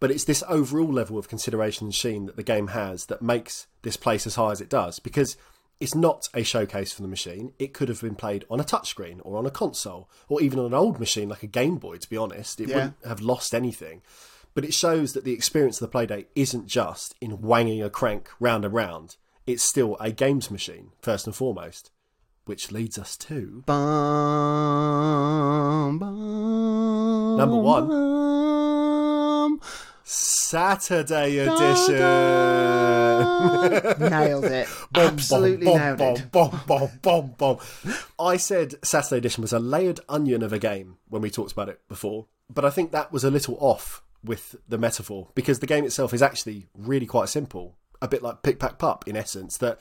But 0.00 0.10
it's 0.10 0.24
this 0.24 0.42
overall 0.48 0.92
level 0.92 1.18
of 1.18 1.28
consideration 1.28 1.86
and 1.86 1.94
sheen 1.94 2.26
that 2.26 2.36
the 2.36 2.42
game 2.42 2.68
has 2.68 3.06
that 3.06 3.22
makes 3.22 3.66
this 3.82 3.96
place 3.96 4.26
as 4.26 4.34
high 4.34 4.52
as 4.52 4.60
it 4.60 4.68
does. 4.68 4.98
Because 4.98 5.36
it's 5.80 5.94
not 5.94 6.28
a 6.34 6.42
showcase 6.42 6.92
for 6.92 7.02
the 7.02 7.08
machine. 7.08 7.52
It 7.58 7.72
could 7.74 7.88
have 7.88 8.00
been 8.02 8.14
played 8.14 8.44
on 8.50 8.60
a 8.60 8.64
touchscreen 8.64 9.20
or 9.22 9.36
on 9.38 9.46
a 9.46 9.50
console 9.50 10.08
or 10.28 10.42
even 10.42 10.58
on 10.58 10.66
an 10.66 10.74
old 10.74 10.98
machine 11.00 11.28
like 11.28 11.42
a 11.42 11.46
Game 11.48 11.76
Boy, 11.78 11.96
to 11.98 12.08
be 12.10 12.16
honest. 12.16 12.60
It 12.60 12.68
Yeah. 12.68 12.74
wouldn't 12.76 12.96
have 13.06 13.20
lost 13.20 13.54
anything. 13.54 14.02
But 14.54 14.64
it 14.64 14.74
shows 14.74 15.14
that 15.14 15.24
the 15.24 15.32
experience 15.32 15.80
of 15.80 15.90
the 15.90 15.98
Playdate 15.98 16.26
isn't 16.36 16.66
just 16.66 17.14
in 17.20 17.40
wanging 17.40 17.82
a 17.82 17.90
crank 17.90 18.28
round 18.38 18.64
and 18.64 18.74
round. 18.74 19.16
It's 19.46 19.64
still 19.64 19.96
a 20.00 20.12
games 20.12 20.50
machine, 20.50 20.92
first 21.02 21.26
and 21.26 21.34
foremost. 21.34 21.90
Which 22.44 22.70
leads 22.70 22.98
us 22.98 23.16
to 23.16 23.62
Bum, 23.66 23.78
bum, 25.98 27.36
Number 27.38 27.56
one. 27.56 27.88
bum. 27.88 28.93
Saturday 30.04 31.38
edition. 31.38 31.94
nailed 34.10 34.44
it. 34.44 34.68
Absolutely 34.94 35.66
Bom, 35.66 35.78
nailed 35.78 35.98
bom, 35.98 36.16
it. 36.16 36.30
Bom, 36.30 36.60
bom, 36.66 36.90
bom, 37.02 37.34
bom. 37.38 37.58
I 38.18 38.36
said 38.36 38.74
Saturday 38.84 39.16
edition 39.18 39.42
was 39.42 39.52
a 39.52 39.58
layered 39.58 40.00
onion 40.08 40.42
of 40.42 40.52
a 40.52 40.58
game 40.58 40.98
when 41.08 41.22
we 41.22 41.30
talked 41.30 41.52
about 41.52 41.70
it 41.70 41.80
before, 41.88 42.26
but 42.52 42.64
I 42.64 42.70
think 42.70 42.92
that 42.92 43.12
was 43.12 43.24
a 43.24 43.30
little 43.30 43.56
off 43.60 44.02
with 44.22 44.56
the 44.68 44.78
metaphor 44.78 45.28
because 45.34 45.58
the 45.60 45.66
game 45.66 45.84
itself 45.84 46.14
is 46.14 46.22
actually 46.22 46.66
really 46.76 47.06
quite 47.06 47.28
simple, 47.28 47.76
a 48.02 48.08
bit 48.08 48.22
like 48.22 48.42
Pick 48.42 48.58
Pack 48.58 48.78
Pup 48.78 49.04
in 49.06 49.16
essence. 49.16 49.58
That 49.58 49.78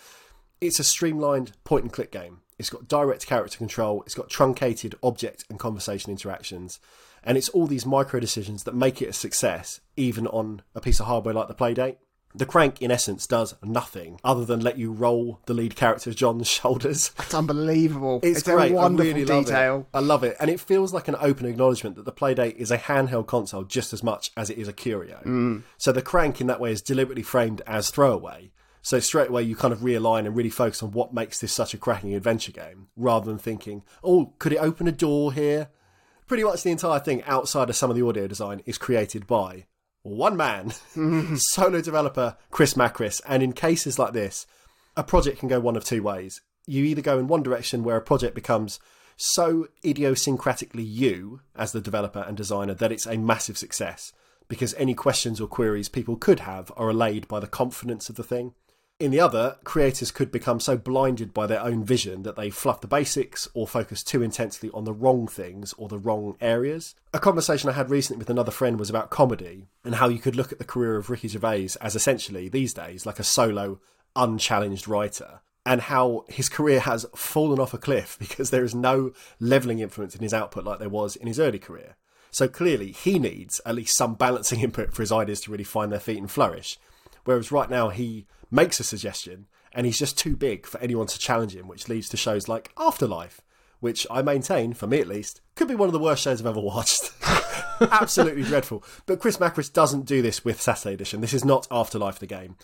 it's 0.62 0.80
a 0.80 0.84
streamlined 0.84 1.52
point 1.64 1.84
and 1.84 1.94
click 1.94 2.12
game. 2.12 2.40
It's 2.58 2.70
got 2.70 2.88
direct 2.88 3.28
character 3.28 3.58
control. 3.58 4.04
It's 4.04 4.16
got 4.16 4.30
truncated 4.30 4.96
object 5.04 5.44
and 5.50 5.60
conversation 5.60 6.12
interactions, 6.12 6.80
and 7.24 7.38
it's 7.38 7.50
all 7.50 7.68
these 7.68 7.86
micro 7.86 8.20
decisions 8.20 8.64
that 8.64 8.76
make 8.76 9.02
it 9.02 9.10
a 9.10 9.14
success, 9.14 9.80
even 9.96 10.28
on 10.28 10.62
a 10.76 10.82
piece 10.82 11.00
of 11.00 11.06
hardware 11.06 11.34
like 11.34 11.48
the 11.48 11.56
Playdate. 11.56 11.98
The 12.36 12.48
crank, 12.48 12.82
in 12.82 12.90
essence, 12.90 13.28
does 13.28 13.54
nothing 13.62 14.20
other 14.24 14.44
than 14.44 14.60
let 14.60 14.80
you 14.80 14.92
roll 14.92 15.40
the 15.46 15.54
lead 15.54 15.76
character 15.76 16.12
John's 16.14 16.48
shoulders. 16.60 17.12
It's 17.20 17.34
unbelievable. 17.34 18.22
It's, 18.24 18.42
a 18.48 18.56
great. 18.56 18.72
wonderful 18.74 19.12
I 19.12 19.14
really 19.14 19.26
love 19.26 19.46
detail. 19.46 19.80
it. 19.94 19.98
I 19.98 20.00
love 20.00 20.24
it, 20.24 20.36
and 20.40 20.50
it 20.50 20.60
feels 20.60 20.94
like 20.94 21.08
an 21.08 21.16
open 21.20 21.46
acknowledgement 21.46 21.96
that 21.96 22.06
the 22.06 22.12
Playdate 22.12 22.56
is 22.56 22.72
a 22.72 22.78
handheld 22.78 23.28
console 23.28 23.64
just 23.64 23.94
as 23.94 24.02
much 24.02 24.32
as 24.36 24.50
it 24.50 24.58
is 24.58 24.68
a 24.68 24.74
curio. 24.74 25.22
Mm. 25.24 25.62
So 25.78 25.92
the 25.92 26.02
crank, 26.02 26.42
in 26.42 26.48
that 26.48 26.60
way, 26.60 26.72
is 26.72 26.82
deliberately 26.82 27.24
framed 27.24 27.62
as 27.68 27.92
throwaway. 27.92 28.52
So 28.82 29.00
straight 29.00 29.30
away, 29.30 29.44
you 29.44 29.56
kind 29.56 29.72
of 29.72 29.80
realign 29.80 30.26
and 30.26 30.36
really 30.36 30.50
focus 30.50 30.82
on 30.82 30.92
what 30.92 31.14
makes 31.14 31.40
this 31.40 31.54
such 31.54 31.74
a 31.74 31.78
cracking 31.78 32.16
adventure 32.16 32.52
game, 32.52 32.88
rather 32.98 33.28
than 33.28 33.38
thinking, 33.38 33.84
"Oh, 34.04 34.34
could 34.40 34.54
it 34.54 34.58
open 34.58 34.88
a 34.88 34.92
door 34.92 35.34
here?" 35.34 35.70
Pretty 36.34 36.46
much 36.46 36.64
the 36.64 36.72
entire 36.72 37.00
thing, 37.00 37.22
outside 37.26 37.70
of 37.70 37.76
some 37.76 37.92
of 37.92 37.96
the 37.96 38.04
audio 38.04 38.26
design, 38.26 38.64
is 38.66 38.80
created 38.80 39.28
by 39.28 39.68
one 40.02 40.36
man, 40.36 40.72
solo 41.38 41.80
developer 41.80 42.38
Chris 42.50 42.74
Makris. 42.74 43.22
And 43.28 43.44
in 43.44 43.54
cases 43.54 44.00
like 44.00 44.14
this, 44.14 44.48
a 44.98 45.04
project 45.04 45.38
can 45.38 45.48
go 45.48 45.60
one 45.60 45.76
of 45.76 45.86
two 45.86 46.02
ways. 46.02 46.42
You 46.66 46.86
either 46.86 47.04
go 47.04 47.20
in 47.20 47.28
one 47.28 47.44
direction 47.44 47.84
where 47.84 47.98
a 47.98 48.02
project 48.02 48.34
becomes 48.34 48.80
so 49.16 49.68
idiosyncratically 49.86 50.84
you 50.84 51.42
as 51.56 51.72
the 51.72 51.80
developer 51.80 52.26
and 52.28 52.36
designer 52.36 52.74
that 52.74 52.92
it's 52.92 53.06
a 53.06 53.16
massive 53.16 53.60
success 53.60 54.12
because 54.48 54.74
any 54.74 54.96
questions 54.96 55.40
or 55.40 55.46
queries 55.46 55.88
people 55.88 56.16
could 56.16 56.40
have 56.40 56.72
are 56.76 56.90
allayed 56.90 57.28
by 57.28 57.40
the 57.40 57.46
confidence 57.46 58.10
of 58.10 58.16
the 58.16 58.24
thing. 58.24 58.56
In 59.00 59.12
the 59.12 59.20
other, 59.20 59.58
creators 59.64 60.12
could 60.12 60.32
become 60.32 60.60
so 60.60 60.78
blinded 60.78 61.34
by 61.34 61.48
their 61.48 61.62
own 61.62 61.84
vision 61.84 62.24
that 62.24 62.36
they 62.36 62.50
fluff 62.50 62.80
the 62.80 62.88
basics 62.88 63.50
or 63.54 63.68
focus 63.68 64.04
too 64.04 64.22
intensely 64.22 64.70
on 64.72 64.84
the 64.84 64.94
wrong 64.94 65.28
things 65.28 65.74
or 65.74 65.90
the 65.90 65.98
wrong 65.98 66.38
areas. 66.40 66.96
A 67.14 67.20
conversation 67.20 67.70
I 67.70 67.74
had 67.74 67.90
recently 67.90 68.20
with 68.20 68.30
another 68.30 68.52
friend 68.52 68.80
was 68.80 68.90
about 68.90 69.10
comedy 69.10 69.68
and 69.84 69.96
how 69.96 70.10
you 70.10 70.20
could 70.20 70.36
look 70.36 70.52
at 70.52 70.60
the 70.60 70.64
career 70.64 70.96
of 70.96 71.10
Ricky 71.10 71.28
Gervais 71.28 71.70
as 71.82 71.96
essentially, 71.96 72.50
these 72.50 72.74
days, 72.74 73.06
like 73.06 73.20
a 73.20 73.24
solo, 73.24 73.80
unchallenged 74.16 74.88
writer. 74.88 75.42
And 75.66 75.82
how 75.82 76.26
his 76.28 76.50
career 76.50 76.82
has 76.82 77.06
fallen 77.16 77.60
off 77.60 77.74
a 77.74 77.78
cliff 77.78 78.18
because 78.20 78.52
there 78.52 78.64
is 78.64 78.76
no 78.76 79.12
levelling 79.40 79.80
influence 79.80 80.16
in 80.16 80.22
his 80.22 80.34
output 80.34 80.66
like 80.66 80.80
there 80.80 80.90
was 80.90 81.16
in 81.16 81.28
his 81.28 81.40
early 81.40 81.60
career. 81.60 81.96
So 82.32 82.48
clearly, 82.48 82.92
he 82.92 83.20
needs 83.20 83.60
at 83.66 83.76
least 83.76 83.96
some 83.96 84.14
balancing 84.16 84.60
input 84.62 84.94
for 84.94 85.02
his 85.02 85.12
ideas 85.12 85.42
to 85.42 85.52
really 85.52 85.64
find 85.64 85.92
their 85.92 86.00
feet 86.00 86.20
and 86.20 86.30
flourish. 86.30 86.78
Whereas 87.26 87.52
right 87.52 87.70
now, 87.70 87.90
he 87.90 88.28
makes 88.54 88.80
a 88.80 88.84
suggestion 88.84 89.48
and 89.74 89.86
he's 89.86 90.00
just 90.00 90.18
too 90.18 90.36
big 90.36 90.66
for 90.66 90.80
anyone 90.80 91.08
to 91.08 91.20
challenge 91.20 91.56
him, 91.56 91.68
which 91.68 91.90
leads 91.90 92.08
to 92.10 92.18
shows 92.18 92.48
like 92.48 92.72
Afterlife, 92.78 93.42
which 93.80 94.06
I 94.10 94.22
maintain, 94.22 94.74
for 94.74 94.88
me 94.88 95.00
at 95.00 95.08
least, 95.08 95.42
could 95.56 95.68
be 95.68 95.76
one 95.76 95.90
of 95.90 95.94
the 95.94 96.00
worst 96.00 96.24
shows 96.24 96.40
I've 96.40 96.48
ever 96.48 96.60
watched. 96.60 97.12
Absolutely 97.82 98.44
dreadful. 98.44 98.84
But 99.06 99.20
Chris 99.20 99.38
Makris 99.38 99.74
doesn't 99.74 100.06
do 100.06 100.22
this 100.22 100.46
with 100.46 100.62
Saturday 100.62 100.94
Edition. 100.94 101.22
This 101.22 101.34
is 101.34 101.44
not 101.44 101.68
Afterlife 101.72 102.20
the 102.20 102.28
game. 102.28 102.56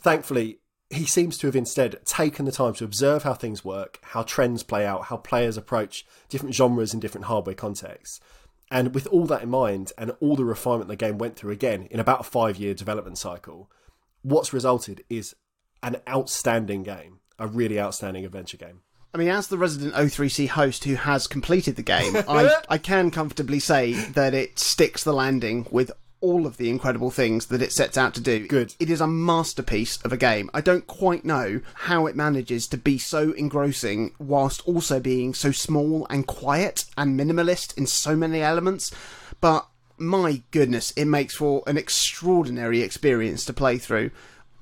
Thankfully, 0.00 0.58
he 0.90 1.06
seems 1.06 1.38
to 1.38 1.46
have 1.46 1.54
instead 1.54 2.04
taken 2.04 2.44
the 2.44 2.52
time 2.52 2.74
to 2.74 2.84
observe 2.84 3.22
how 3.22 3.34
things 3.34 3.64
work, 3.64 4.00
how 4.02 4.24
trends 4.24 4.64
play 4.64 4.84
out, 4.84 5.04
how 5.04 5.16
players 5.16 5.56
approach 5.56 6.04
different 6.28 6.54
genres 6.54 6.92
in 6.92 6.98
different 6.98 7.26
hardware 7.26 7.54
contexts. 7.54 8.20
And 8.72 8.94
with 8.94 9.06
all 9.08 9.26
that 9.26 9.42
in 9.42 9.50
mind, 9.50 9.92
and 9.96 10.12
all 10.20 10.36
the 10.36 10.44
refinement 10.44 10.88
the 10.88 10.96
game 10.96 11.18
went 11.18 11.36
through 11.36 11.52
again 11.52 11.88
in 11.90 12.00
about 12.00 12.20
a 12.20 12.24
five 12.24 12.56
year 12.56 12.74
development 12.74 13.18
cycle, 13.18 13.70
what's 14.22 14.52
resulted 14.52 15.04
is 15.08 15.34
an 15.82 15.96
outstanding 16.08 16.82
game, 16.82 17.20
a 17.38 17.46
really 17.46 17.80
outstanding 17.80 18.24
adventure 18.24 18.56
game. 18.56 18.82
I 19.12 19.18
mean, 19.18 19.28
as 19.28 19.48
the 19.48 19.58
resident 19.58 19.94
O3C 19.94 20.48
host 20.48 20.84
who 20.84 20.94
has 20.94 21.26
completed 21.26 21.76
the 21.76 21.82
game, 21.82 22.16
I, 22.28 22.54
I 22.68 22.78
can 22.78 23.10
comfortably 23.10 23.58
say 23.58 23.92
that 23.92 24.34
it 24.34 24.58
sticks 24.58 25.02
the 25.02 25.12
landing 25.12 25.66
with 25.70 25.90
all 26.20 26.46
of 26.46 26.58
the 26.58 26.68
incredible 26.68 27.10
things 27.10 27.46
that 27.46 27.62
it 27.62 27.72
sets 27.72 27.96
out 27.96 28.14
to 28.14 28.20
do. 28.20 28.46
Good. 28.46 28.74
It 28.78 28.90
is 28.90 29.00
a 29.00 29.06
masterpiece 29.06 29.96
of 30.02 30.12
a 30.12 30.16
game. 30.16 30.50
I 30.52 30.60
don't 30.60 30.86
quite 30.86 31.24
know 31.24 31.60
how 31.74 32.06
it 32.06 32.14
manages 32.14 32.66
to 32.68 32.76
be 32.76 32.98
so 32.98 33.32
engrossing 33.32 34.12
whilst 34.18 34.66
also 34.68 35.00
being 35.00 35.32
so 35.32 35.50
small 35.50 36.06
and 36.10 36.26
quiet 36.26 36.84
and 36.96 37.18
minimalist 37.18 37.76
in 37.78 37.86
so 37.86 38.14
many 38.14 38.42
elements. 38.42 38.92
But 39.40 39.66
my 40.00 40.42
goodness, 40.50 40.92
it 40.92 41.04
makes 41.04 41.34
for 41.34 41.62
an 41.66 41.76
extraordinary 41.76 42.80
experience 42.82 43.44
to 43.44 43.52
play 43.52 43.78
through. 43.78 44.10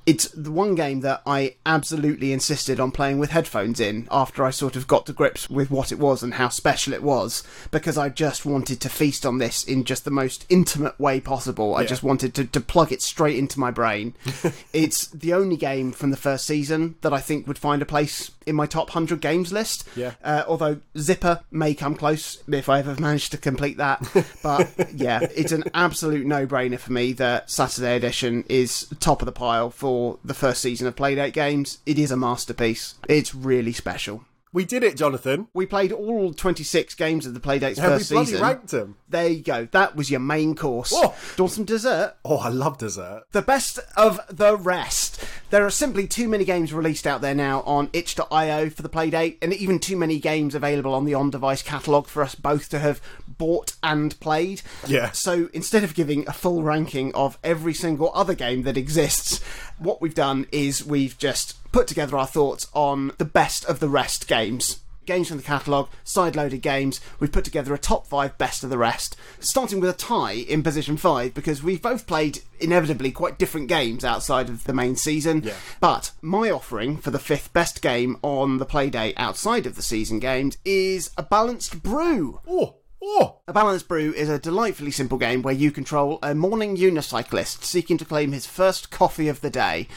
It's 0.05 0.29
the 0.29 0.51
one 0.51 0.75
game 0.75 1.01
that 1.01 1.21
I 1.27 1.57
absolutely 1.67 2.33
insisted 2.33 2.81
on 2.81 2.93
playing 2.93 3.19
with 3.19 3.31
headphones 3.31 3.79
in 3.79 4.09
after 4.11 4.43
I 4.43 4.51
sort 4.51 4.75
of 4.75 4.87
got 4.87 5.05
to 5.05 5.13
grips 5.13 5.51
with 5.51 5.71
what 5.71 5.93
it 5.93 5.99
was 5.99 6.23
and 6.23 6.35
how 6.35 6.49
special 6.49 6.95
it 6.95 7.03
was, 7.03 7.45
because 7.71 7.99
I 7.99 8.09
just 8.09 8.47
wanted 8.47 8.81
to 8.81 8.89
feast 8.89 9.27
on 9.27 9.37
this 9.37 9.63
in 9.63 9.85
just 9.85 10.07
the 10.07 10.11
most 10.11 10.47
intimate 10.49 10.99
way 10.99 11.21
possible. 11.21 11.77
I 11.77 11.85
just 11.85 12.03
wanted 12.03 12.35
to, 12.37 12.47
to 12.47 12.61
plug 12.61 12.91
it 12.91 13.03
straight 13.03 13.37
into 13.37 13.61
my 13.61 13.71
brain. 13.71 14.15
it's 14.73 15.09
the 15.09 15.35
only 15.35 15.59
game 15.59 15.93
from 15.93 16.11
the 16.11 16.17
first 16.17 16.47
season 16.47 16.97
that 17.03 17.13
I 17.13 17.21
think 17.21 17.47
would 17.47 17.59
find 17.59 17.83
a 17.83 17.87
place 17.87 18.31
in 18.49 18.57
my 18.57 18.67
top 18.67 18.89
100 18.89 19.21
games 19.21 19.53
list. 19.53 19.89
Yeah. 19.95 20.15
Uh, 20.23 20.45
although 20.49 20.81
Zipper 20.97 21.41
may 21.51 21.75
come 21.75 21.95
close 21.95 22.43
if 22.49 22.69
I 22.69 22.81
ever 22.81 22.95
manage 23.01 23.31
to 23.31 23.39
complete 23.39 23.77
that. 23.77 24.07
But 24.43 24.93
yeah, 24.95 25.21
it's 25.35 25.53
an 25.53 25.65
absolute 25.75 26.27
no 26.27 26.47
brainer 26.47 26.79
for 26.79 26.93
me 26.93 27.13
that 27.15 27.51
Saturday 27.51 27.97
Edition 27.97 28.45
is 28.49 28.89
top 29.01 29.23
of 29.23 29.27
the 29.27 29.33
pile 29.33 29.71
for 29.71 30.19
the 30.25 30.35
first 30.35 30.63
season 30.63 30.87
of 30.87 30.97
Playdate 30.97 31.33
games. 31.33 31.79
It 31.87 31.99
is 31.99 32.11
a 32.11 32.17
masterpiece. 32.17 32.95
It's 33.09 33.35
really 33.35 33.73
special. 33.73 34.25
We 34.53 34.65
did 34.65 34.83
it, 34.83 34.97
Jonathan. 34.97 35.49
We 35.53 35.67
played 35.67 35.93
all 35.93 36.33
26 36.33 36.95
games 36.95 37.27
of 37.27 37.35
the 37.35 37.41
Playdate's 37.41 37.79
Have 37.79 37.93
we 37.93 37.99
first 37.99 38.11
bloody 38.11 38.27
season. 38.27 38.43
ranked 38.43 38.69
them? 38.71 38.97
There 39.09 39.29
you 39.29 39.43
go. 39.43 39.67
That 39.73 39.95
was 39.95 40.11
your 40.11 40.21
main 40.21 40.55
course. 40.55 40.93
Oh. 40.95 41.15
Do 41.37 41.43
you 41.43 41.45
want 41.45 41.53
some 41.53 41.65
dessert? 41.65 42.15
Oh, 42.25 42.39
I 42.39 42.49
love 42.49 42.79
dessert. 42.79 43.25
the 43.33 43.43
best 43.43 43.79
of 43.97 44.21
the 44.31 44.57
rest. 44.57 45.23
There 45.51 45.65
are 45.65 45.71
simply 45.71 46.07
too 46.07 46.29
many 46.29 46.45
games 46.45 46.73
released 46.73 47.07
out 47.07 47.21
there 47.21 47.35
now 47.35 47.61
on 47.63 47.91
itch.io 47.93 48.71
for 48.71 48.83
the 48.83 48.89
Playdate, 48.89 49.37
and 49.43 49.53
even 49.53 49.79
too 49.79 49.97
many 49.97 50.19
games 50.19 50.55
available 50.55 50.95
on 50.95 51.05
the 51.05 51.15
on 51.15 51.31
device 51.31 51.63
catalogue 51.63 52.07
for 52.07 52.23
us 52.23 52.35
both 52.35 52.69
to 52.71 52.79
have 52.79 53.01
bought 53.27 53.75
and 53.83 54.19
played. 54.21 54.63
Yeah. 54.87 55.11
So 55.13 55.49
instead 55.53 55.85
of 55.85 55.95
giving 55.95 56.27
a 56.29 56.33
full 56.33 56.63
ranking 56.63 57.15
of 57.15 57.39
every 57.45 57.75
single 57.75 58.11
other 58.15 58.35
game 58.35 58.63
that 58.63 58.77
exists, 58.77 59.43
what 59.79 60.01
we've 60.03 60.15
done 60.15 60.47
is 60.53 60.85
we've 60.85 61.17
just 61.19 61.55
put 61.73 61.87
together 61.87 62.17
our 62.17 62.27
thoughts 62.27 62.69
on 62.73 63.13
the 63.19 63.25
best 63.25 63.65
of 63.65 63.81
the 63.81 63.89
rest 63.89 64.29
games. 64.29 64.81
Games 65.07 65.29
from 65.29 65.39
the 65.39 65.43
catalogue, 65.43 65.89
side 66.05 66.37
loaded 66.37 66.61
games. 66.61 67.01
We've 67.19 67.33
put 67.33 67.47
together 67.47 67.73
a 67.73 67.79
top 67.79 68.07
five 68.07 68.37
best 68.37 68.63
of 68.63 68.69
the 68.69 68.77
rest, 68.77 69.17
starting 69.41 69.81
with 69.81 69.89
a 69.89 69.95
tie 69.95 70.33
in 70.33 70.63
position 70.63 70.99
five 70.99 71.33
because 71.33 71.63
we've 71.63 71.81
both 71.81 72.07
played 72.07 72.41
inevitably 72.61 73.11
quite 73.13 73.39
different 73.39 73.69
games 73.69 74.05
outside 74.05 74.51
of 74.51 74.65
the 74.65 74.75
main 74.75 74.97
season. 74.97 75.45
Yeah. 75.45 75.55
But 75.81 76.11
my 76.21 76.51
offering 76.51 76.99
for 76.99 77.11
the 77.11 77.19
fifth 77.19 77.55
best 77.55 77.81
game 77.81 78.19
on 78.21 78.59
the 78.59 78.67
Playdate 78.67 79.15
outside 79.17 79.65
of 79.65 79.77
the 79.77 79.83
season 79.83 80.19
games 80.19 80.59
is 80.67 81.11
a 81.17 81.23
balanced 81.23 81.83
brew. 81.83 82.41
Oh, 82.47 82.75
oh. 83.03 83.37
A 83.49 83.53
Balanced 83.55 83.89
Brew 83.89 84.13
is 84.13 84.29
a 84.29 84.39
delightfully 84.39 84.91
simple 84.91 85.17
game 85.17 85.41
where 85.41 85.55
you 85.55 85.71
control 85.71 86.19
a 86.23 86.35
morning 86.35 86.77
unicyclist 86.77 87.65
seeking 87.65 87.97
to 87.97 88.05
claim 88.05 88.33
his 88.33 88.45
first 88.45 88.91
coffee 88.91 89.29
of 89.29 89.41
the 89.41 89.49
day. 89.49 89.89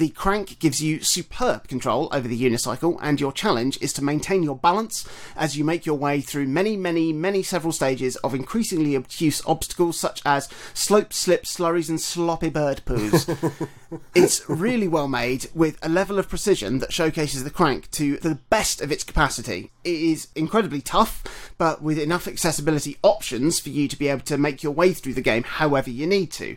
The 0.00 0.08
crank 0.08 0.58
gives 0.60 0.82
you 0.82 1.02
superb 1.02 1.68
control 1.68 2.08
over 2.10 2.26
the 2.26 2.42
unicycle, 2.42 2.98
and 3.02 3.20
your 3.20 3.32
challenge 3.32 3.76
is 3.82 3.92
to 3.92 4.02
maintain 4.02 4.42
your 4.42 4.56
balance 4.56 5.06
as 5.36 5.58
you 5.58 5.62
make 5.62 5.84
your 5.84 5.96
way 5.96 6.22
through 6.22 6.46
many, 6.46 6.74
many, 6.74 7.12
many 7.12 7.42
several 7.42 7.70
stages 7.70 8.16
of 8.16 8.34
increasingly 8.34 8.96
obtuse 8.96 9.42
obstacles 9.44 10.00
such 10.00 10.22
as 10.24 10.48
slopes, 10.72 11.18
slips, 11.18 11.54
slurries, 11.54 11.90
and 11.90 12.00
sloppy 12.00 12.48
bird 12.48 12.80
poos. 12.86 13.68
it's 14.14 14.48
really 14.48 14.88
well 14.88 15.06
made 15.06 15.50
with 15.54 15.78
a 15.82 15.88
level 15.90 16.18
of 16.18 16.30
precision 16.30 16.78
that 16.78 16.94
showcases 16.94 17.44
the 17.44 17.50
crank 17.50 17.90
to 17.90 18.16
the 18.20 18.36
best 18.48 18.80
of 18.80 18.90
its 18.90 19.04
capacity. 19.04 19.70
It 19.84 20.00
is 20.00 20.28
incredibly 20.34 20.80
tough, 20.80 21.52
but 21.58 21.82
with 21.82 21.98
enough 21.98 22.26
accessibility 22.26 22.96
options 23.02 23.60
for 23.60 23.68
you 23.68 23.86
to 23.86 23.98
be 23.98 24.08
able 24.08 24.22
to 24.22 24.38
make 24.38 24.62
your 24.62 24.72
way 24.72 24.94
through 24.94 25.12
the 25.12 25.20
game 25.20 25.42
however 25.42 25.90
you 25.90 26.06
need 26.06 26.32
to. 26.32 26.56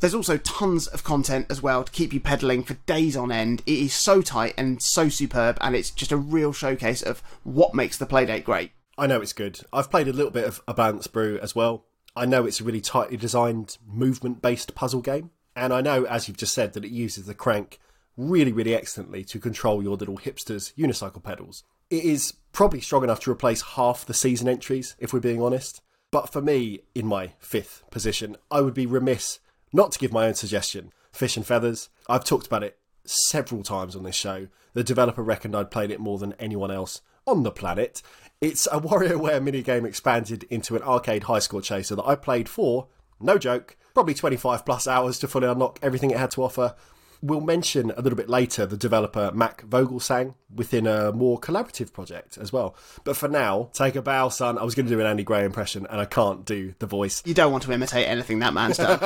There's 0.00 0.14
also 0.14 0.36
tons 0.36 0.86
of 0.86 1.04
content 1.04 1.46
as 1.48 1.62
well 1.62 1.82
to 1.82 1.92
keep 1.92 2.12
you 2.12 2.20
pedaling 2.20 2.62
for 2.62 2.74
days 2.74 3.16
on 3.16 3.32
end. 3.32 3.62
It 3.66 3.78
is 3.78 3.94
so 3.94 4.20
tight 4.20 4.54
and 4.58 4.82
so 4.82 5.08
superb, 5.08 5.56
and 5.60 5.74
it's 5.74 5.90
just 5.90 6.12
a 6.12 6.16
real 6.16 6.52
showcase 6.52 7.02
of 7.02 7.22
what 7.44 7.74
makes 7.74 7.96
the 7.96 8.06
Playdate 8.06 8.44
great. 8.44 8.72
I 8.98 9.06
know 9.06 9.20
it's 9.20 9.32
good. 9.32 9.60
I've 9.72 9.90
played 9.90 10.08
a 10.08 10.12
little 10.12 10.30
bit 10.30 10.44
of 10.44 10.60
a 10.68 10.74
Balance 10.74 11.06
Brew 11.06 11.38
as 11.42 11.54
well. 11.54 11.84
I 12.14 12.26
know 12.26 12.46
it's 12.46 12.60
a 12.60 12.64
really 12.64 12.80
tightly 12.80 13.16
designed 13.16 13.78
movement 13.86 14.42
based 14.42 14.74
puzzle 14.74 15.02
game. 15.02 15.30
And 15.54 15.72
I 15.72 15.80
know, 15.80 16.04
as 16.04 16.28
you've 16.28 16.36
just 16.36 16.54
said, 16.54 16.74
that 16.74 16.84
it 16.84 16.90
uses 16.90 17.26
the 17.26 17.34
crank 17.34 17.78
really, 18.16 18.52
really 18.52 18.74
excellently 18.74 19.24
to 19.24 19.38
control 19.38 19.82
your 19.82 19.96
little 19.96 20.18
hipsters' 20.18 20.74
unicycle 20.74 21.22
pedals. 21.22 21.64
It 21.88 22.04
is 22.04 22.34
probably 22.52 22.80
strong 22.80 23.04
enough 23.04 23.20
to 23.20 23.30
replace 23.30 23.62
half 23.62 24.04
the 24.04 24.14
season 24.14 24.48
entries, 24.48 24.96
if 24.98 25.12
we're 25.12 25.20
being 25.20 25.40
honest. 25.40 25.80
But 26.10 26.32
for 26.32 26.42
me, 26.42 26.80
in 26.94 27.06
my 27.06 27.32
fifth 27.38 27.84
position, 27.90 28.36
I 28.50 28.60
would 28.60 28.74
be 28.74 28.86
remiss 28.86 29.40
not 29.72 29.92
to 29.92 29.98
give 29.98 30.12
my 30.12 30.26
own 30.26 30.34
suggestion. 30.34 30.92
Fish'n 31.12 31.44
Feathers. 31.44 31.88
I've 32.08 32.24
talked 32.24 32.46
about 32.46 32.62
it 32.62 32.78
several 33.04 33.62
times 33.62 33.96
on 33.96 34.02
this 34.02 34.16
show. 34.16 34.48
The 34.74 34.84
developer 34.84 35.22
reckoned 35.22 35.56
I'd 35.56 35.70
played 35.70 35.90
it 35.90 36.00
more 36.00 36.18
than 36.18 36.34
anyone 36.34 36.70
else 36.70 37.00
on 37.26 37.42
the 37.42 37.50
planet. 37.50 38.02
It's 38.40 38.66
a 38.66 38.80
WarioWare 38.80 39.40
minigame 39.40 39.86
expanded 39.86 40.44
into 40.44 40.76
an 40.76 40.82
arcade 40.82 41.24
high 41.24 41.38
score 41.38 41.62
chaser 41.62 41.96
that 41.96 42.06
I 42.06 42.14
played 42.14 42.48
for, 42.48 42.88
no 43.20 43.38
joke, 43.38 43.76
probably 43.94 44.14
25 44.14 44.66
plus 44.66 44.86
hours 44.86 45.18
to 45.20 45.28
fully 45.28 45.48
unlock 45.48 45.78
everything 45.82 46.10
it 46.10 46.18
had 46.18 46.30
to 46.32 46.42
offer. 46.42 46.74
We'll 47.22 47.40
mention 47.40 47.90
a 47.90 48.00
little 48.00 48.16
bit 48.16 48.28
later 48.28 48.66
the 48.66 48.76
developer 48.76 49.30
Mac 49.32 49.62
Vogelsang 49.62 50.34
within 50.54 50.86
a 50.86 51.12
more 51.12 51.38
collaborative 51.40 51.92
project 51.92 52.38
as 52.38 52.52
well. 52.52 52.76
But 53.04 53.16
for 53.16 53.28
now, 53.28 53.70
take 53.72 53.96
a 53.96 54.02
bow, 54.02 54.28
son. 54.28 54.58
I 54.58 54.64
was 54.64 54.74
going 54.74 54.86
to 54.86 54.92
do 54.92 55.00
an 55.00 55.06
Andy 55.06 55.24
Gray 55.24 55.44
impression 55.44 55.86
and 55.88 56.00
I 56.00 56.04
can't 56.04 56.44
do 56.44 56.74
the 56.78 56.86
voice. 56.86 57.22
You 57.24 57.34
don't 57.34 57.52
want 57.52 57.64
to 57.64 57.72
imitate 57.72 58.06
anything 58.08 58.40
that 58.40 58.54
man's 58.54 58.76
done. 58.76 58.98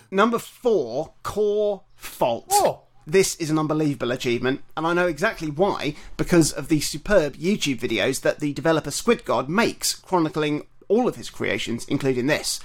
Number 0.10 0.38
four, 0.38 1.14
Core 1.22 1.82
Fault. 1.94 2.46
Oh. 2.50 2.82
This 3.06 3.34
is 3.36 3.50
an 3.50 3.58
unbelievable 3.58 4.12
achievement, 4.12 4.62
and 4.76 4.86
I 4.86 4.92
know 4.92 5.08
exactly 5.08 5.50
why, 5.50 5.96
because 6.16 6.52
of 6.52 6.68
the 6.68 6.80
superb 6.80 7.34
YouTube 7.34 7.80
videos 7.80 8.20
that 8.20 8.40
the 8.40 8.52
developer 8.52 8.90
Squid 8.90 9.24
God 9.24 9.48
makes, 9.48 9.94
chronicling 9.94 10.66
all 10.86 11.08
of 11.08 11.16
his 11.16 11.30
creations, 11.30 11.84
including 11.86 12.26
this. 12.26 12.60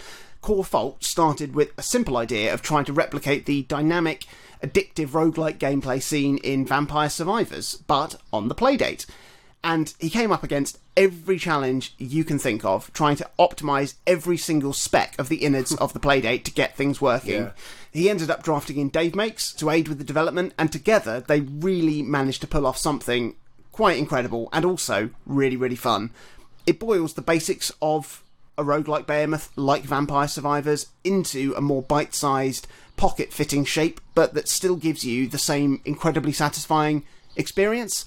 Core 0.45 0.63
Fault 0.63 1.03
started 1.03 1.55
with 1.55 1.71
a 1.75 1.81
simple 1.81 2.17
idea 2.17 2.53
of 2.53 2.61
trying 2.61 2.85
to 2.85 2.93
replicate 2.93 3.47
the 3.47 3.63
dynamic, 3.63 4.25
addictive 4.63 5.07
roguelike 5.07 5.57
gameplay 5.57 5.99
seen 5.99 6.37
in 6.37 6.67
Vampire 6.67 7.09
Survivors, 7.09 7.81
but 7.87 8.21
on 8.31 8.47
the 8.47 8.53
Playdate 8.53 9.07
and 9.63 9.95
he 9.97 10.11
came 10.11 10.31
up 10.31 10.43
against 10.43 10.77
every 10.95 11.39
challenge 11.39 11.95
you 11.97 12.23
can 12.23 12.37
think 12.37 12.63
of, 12.63 12.93
trying 12.93 13.15
to 13.15 13.27
optimize 13.39 13.95
every 14.05 14.37
single 14.37 14.71
spec 14.71 15.15
of 15.17 15.27
the 15.27 15.37
innards 15.37 15.73
of 15.77 15.93
the 15.93 15.99
Playdate 15.99 16.43
to 16.43 16.51
get 16.51 16.77
things 16.77 17.01
working. 17.01 17.41
Yeah. 17.41 17.51
He 17.91 18.07
ended 18.07 18.29
up 18.29 18.43
drafting 18.43 18.77
in 18.77 18.89
Dave 18.89 19.15
Makes 19.15 19.51
to 19.53 19.71
aid 19.71 19.87
with 19.87 19.97
the 19.97 20.03
development, 20.03 20.53
and 20.59 20.71
together 20.71 21.19
they 21.19 21.41
really 21.41 22.03
managed 22.03 22.41
to 22.41 22.47
pull 22.47 22.67
off 22.67 22.77
something 22.77 23.35
quite 23.71 23.97
incredible 23.97 24.49
and 24.53 24.63
also 24.65 25.09
really, 25.25 25.57
really 25.57 25.75
fun. 25.75 26.11
It 26.67 26.79
boils 26.79 27.15
the 27.15 27.23
basics 27.23 27.71
of 27.81 28.23
a 28.57 28.63
roguelike 28.63 29.05
behemoth 29.05 29.51
like 29.55 29.83
Vampire 29.83 30.27
Survivors 30.27 30.87
into 31.03 31.53
a 31.55 31.61
more 31.61 31.81
bite 31.81 32.13
sized, 32.13 32.67
pocket 32.97 33.33
fitting 33.33 33.65
shape, 33.65 33.99
but 34.13 34.33
that 34.33 34.47
still 34.47 34.75
gives 34.75 35.03
you 35.03 35.27
the 35.27 35.37
same 35.37 35.81
incredibly 35.85 36.31
satisfying 36.31 37.03
experience. 37.35 38.05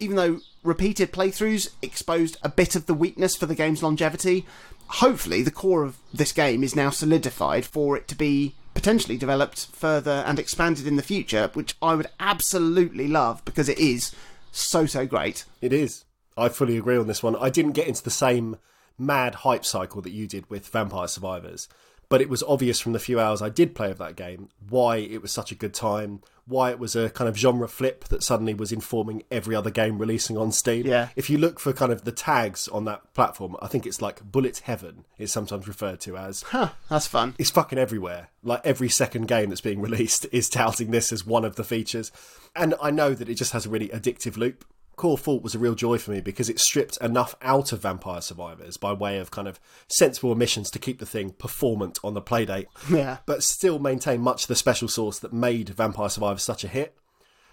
Even 0.00 0.16
though 0.16 0.40
repeated 0.62 1.12
playthroughs 1.12 1.70
exposed 1.82 2.36
a 2.42 2.48
bit 2.48 2.74
of 2.74 2.86
the 2.86 2.94
weakness 2.94 3.36
for 3.36 3.46
the 3.46 3.54
game's 3.54 3.82
longevity, 3.82 4.46
hopefully 4.86 5.42
the 5.42 5.50
core 5.50 5.84
of 5.84 5.98
this 6.12 6.32
game 6.32 6.62
is 6.62 6.76
now 6.76 6.90
solidified 6.90 7.64
for 7.64 7.96
it 7.96 8.08
to 8.08 8.14
be 8.14 8.54
potentially 8.74 9.16
developed 9.16 9.66
further 9.72 10.24
and 10.26 10.38
expanded 10.38 10.86
in 10.86 10.96
the 10.96 11.02
future, 11.02 11.50
which 11.54 11.76
I 11.82 11.94
would 11.94 12.08
absolutely 12.18 13.08
love 13.08 13.44
because 13.44 13.68
it 13.68 13.78
is 13.78 14.14
so, 14.50 14.86
so 14.86 15.06
great. 15.06 15.44
It 15.60 15.72
is. 15.72 16.04
I 16.36 16.48
fully 16.48 16.78
agree 16.78 16.96
on 16.96 17.06
this 17.06 17.22
one. 17.22 17.36
I 17.36 17.50
didn't 17.50 17.72
get 17.72 17.88
into 17.88 18.02
the 18.02 18.10
same 18.10 18.56
mad 19.04 19.36
hype 19.36 19.64
cycle 19.64 20.00
that 20.02 20.12
you 20.12 20.26
did 20.26 20.48
with 20.50 20.68
Vampire 20.68 21.08
Survivors, 21.08 21.68
but 22.12 22.20
it 22.20 22.28
was 22.28 22.42
obvious 22.42 22.78
from 22.78 22.92
the 22.92 22.98
few 22.98 23.18
hours 23.18 23.40
I 23.40 23.48
did 23.48 23.74
play 23.74 23.90
of 23.90 23.96
that 23.96 24.16
game 24.16 24.50
why 24.68 24.96
it 24.96 25.22
was 25.22 25.32
such 25.32 25.50
a 25.50 25.54
good 25.54 25.72
time, 25.72 26.20
why 26.46 26.70
it 26.70 26.78
was 26.78 26.94
a 26.94 27.08
kind 27.08 27.26
of 27.26 27.38
genre 27.38 27.66
flip 27.66 28.04
that 28.08 28.22
suddenly 28.22 28.52
was 28.52 28.70
informing 28.70 29.22
every 29.30 29.54
other 29.54 29.70
game 29.70 29.98
releasing 29.98 30.36
on 30.36 30.52
Steam. 30.52 30.86
Yeah. 30.86 31.08
If 31.16 31.30
you 31.30 31.38
look 31.38 31.58
for 31.58 31.72
kind 31.72 31.90
of 31.90 32.04
the 32.04 32.12
tags 32.12 32.68
on 32.68 32.84
that 32.84 33.14
platform, 33.14 33.56
I 33.62 33.66
think 33.66 33.86
it's 33.86 34.02
like 34.02 34.22
Bullet 34.22 34.58
Heaven 34.64 35.06
is 35.16 35.32
sometimes 35.32 35.66
referred 35.66 36.00
to 36.00 36.18
as. 36.18 36.42
Huh, 36.42 36.72
that's 36.90 37.06
fun. 37.06 37.34
It's 37.38 37.48
fucking 37.48 37.78
everywhere. 37.78 38.28
Like 38.42 38.60
every 38.62 38.90
second 38.90 39.26
game 39.26 39.48
that's 39.48 39.62
being 39.62 39.80
released 39.82 40.26
is 40.32 40.50
touting 40.50 40.90
this 40.90 41.12
as 41.12 41.24
one 41.24 41.46
of 41.46 41.56
the 41.56 41.64
features. 41.64 42.12
And 42.54 42.74
I 42.82 42.90
know 42.90 43.14
that 43.14 43.30
it 43.30 43.36
just 43.36 43.52
has 43.52 43.64
a 43.64 43.70
really 43.70 43.88
addictive 43.88 44.36
loop. 44.36 44.66
Core 44.96 45.18
Fault 45.18 45.42
was 45.42 45.54
a 45.54 45.58
real 45.58 45.74
joy 45.74 45.98
for 45.98 46.10
me 46.10 46.20
because 46.20 46.48
it 46.48 46.60
stripped 46.60 46.96
enough 46.98 47.34
out 47.42 47.72
of 47.72 47.80
Vampire 47.82 48.20
Survivors 48.20 48.76
by 48.76 48.92
way 48.92 49.18
of 49.18 49.30
kind 49.30 49.48
of 49.48 49.58
sensible 49.88 50.30
omissions 50.30 50.70
to 50.70 50.78
keep 50.78 50.98
the 50.98 51.06
thing 51.06 51.30
performant 51.30 51.98
on 52.04 52.14
the 52.14 52.22
playdate, 52.22 52.66
Yeah. 52.90 53.18
but 53.26 53.42
still 53.42 53.78
maintain 53.78 54.20
much 54.20 54.44
of 54.44 54.48
the 54.48 54.54
special 54.54 54.88
sauce 54.88 55.18
that 55.20 55.32
made 55.32 55.70
Vampire 55.70 56.08
Survivors 56.08 56.42
such 56.42 56.62
a 56.62 56.68
hit. 56.68 56.96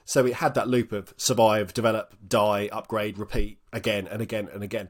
So 0.06 0.26
it 0.26 0.36
had 0.36 0.54
that 0.56 0.68
loop 0.68 0.92
of 0.92 1.14
survive, 1.18 1.74
develop, 1.74 2.16
die, 2.28 2.68
upgrade, 2.72 3.18
repeat 3.18 3.60
again 3.72 4.08
and 4.08 4.22
again 4.22 4.50
and 4.52 4.64
again. 4.64 4.90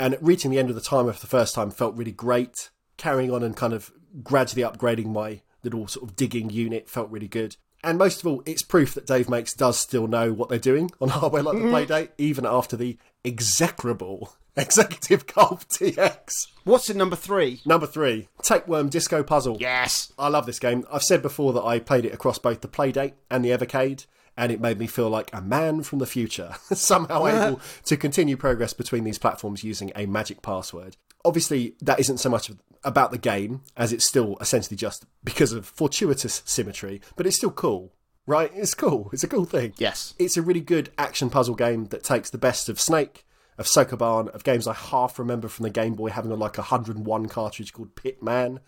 And 0.00 0.18
reaching 0.20 0.50
the 0.50 0.58
end 0.58 0.68
of 0.68 0.74
the 0.74 0.80
timer 0.82 1.12
for 1.12 1.20
the 1.20 1.26
first 1.26 1.54
time 1.54 1.70
felt 1.70 1.96
really 1.96 2.12
great. 2.12 2.70
Carrying 2.96 3.32
on 3.32 3.42
and 3.42 3.56
kind 3.56 3.72
of 3.72 3.92
gradually 4.22 4.62
upgrading 4.62 5.06
my 5.06 5.42
little 5.62 5.86
sort 5.86 6.08
of 6.08 6.16
digging 6.16 6.50
unit 6.50 6.88
felt 6.88 7.10
really 7.10 7.28
good. 7.28 7.56
And 7.84 7.96
most 7.98 8.20
of 8.20 8.26
all, 8.26 8.42
it's 8.44 8.62
proof 8.62 8.94
that 8.94 9.06
Dave 9.06 9.28
Makes 9.28 9.54
does 9.54 9.78
still 9.78 10.06
know 10.06 10.32
what 10.32 10.48
they're 10.48 10.58
doing 10.58 10.90
on 11.00 11.08
hardware 11.10 11.42
like 11.42 11.56
the 11.56 11.64
mm-hmm. 11.64 11.92
Playdate, 11.92 12.10
even 12.18 12.44
after 12.44 12.76
the 12.76 12.98
execrable 13.24 14.32
Executive 14.56 15.26
Golf 15.26 15.68
DX. 15.68 16.48
What's 16.64 16.90
in 16.90 16.98
number 16.98 17.16
three? 17.16 17.60
Number 17.64 17.86
three, 17.86 18.28
Tapeworm 18.42 18.88
Disco 18.88 19.22
Puzzle. 19.22 19.56
Yes. 19.60 20.12
I 20.18 20.28
love 20.28 20.46
this 20.46 20.58
game. 20.58 20.84
I've 20.92 21.04
said 21.04 21.22
before 21.22 21.52
that 21.52 21.62
I 21.62 21.78
played 21.78 22.04
it 22.04 22.12
across 22.12 22.38
both 22.38 22.60
the 22.60 22.68
Playdate 22.68 23.12
and 23.30 23.44
the 23.44 23.50
Evercade, 23.50 24.06
and 24.36 24.50
it 24.50 24.60
made 24.60 24.78
me 24.78 24.86
feel 24.86 25.10
like 25.10 25.30
a 25.32 25.40
man 25.40 25.82
from 25.82 26.00
the 26.00 26.06
future, 26.06 26.56
somehow 26.72 27.24
uh-huh. 27.24 27.46
able 27.46 27.60
to 27.84 27.96
continue 27.96 28.36
progress 28.36 28.72
between 28.72 29.04
these 29.04 29.18
platforms 29.18 29.62
using 29.62 29.92
a 29.94 30.06
magic 30.06 30.42
password. 30.42 30.96
Obviously, 31.24 31.74
that 31.80 32.00
isn't 32.00 32.18
so 32.18 32.30
much 32.30 32.50
about 32.84 33.10
the 33.10 33.18
game, 33.18 33.62
as 33.76 33.92
it's 33.92 34.04
still 34.04 34.36
essentially 34.40 34.76
just 34.76 35.04
because 35.24 35.52
of 35.52 35.66
fortuitous 35.66 36.42
symmetry, 36.44 37.00
but 37.16 37.26
it's 37.26 37.36
still 37.36 37.50
cool, 37.50 37.92
right? 38.26 38.50
It's 38.54 38.74
cool. 38.74 39.10
It's 39.12 39.24
a 39.24 39.28
cool 39.28 39.44
thing. 39.44 39.74
Yes. 39.78 40.14
It's 40.18 40.36
a 40.36 40.42
really 40.42 40.60
good 40.60 40.90
action 40.98 41.30
puzzle 41.30 41.54
game 41.54 41.86
that 41.86 42.04
takes 42.04 42.30
the 42.30 42.38
best 42.38 42.68
of 42.68 42.80
Snake, 42.80 43.24
of 43.56 43.66
Sokoban, 43.66 44.28
of 44.28 44.44
games 44.44 44.66
I 44.68 44.74
half 44.74 45.18
remember 45.18 45.48
from 45.48 45.64
the 45.64 45.70
Game 45.70 45.94
Boy 45.94 46.10
having 46.10 46.30
a, 46.30 46.36
like 46.36 46.58
a 46.58 46.62
101 46.62 47.26
cartridge 47.26 47.72
called 47.72 47.96
Pitman. 47.96 48.60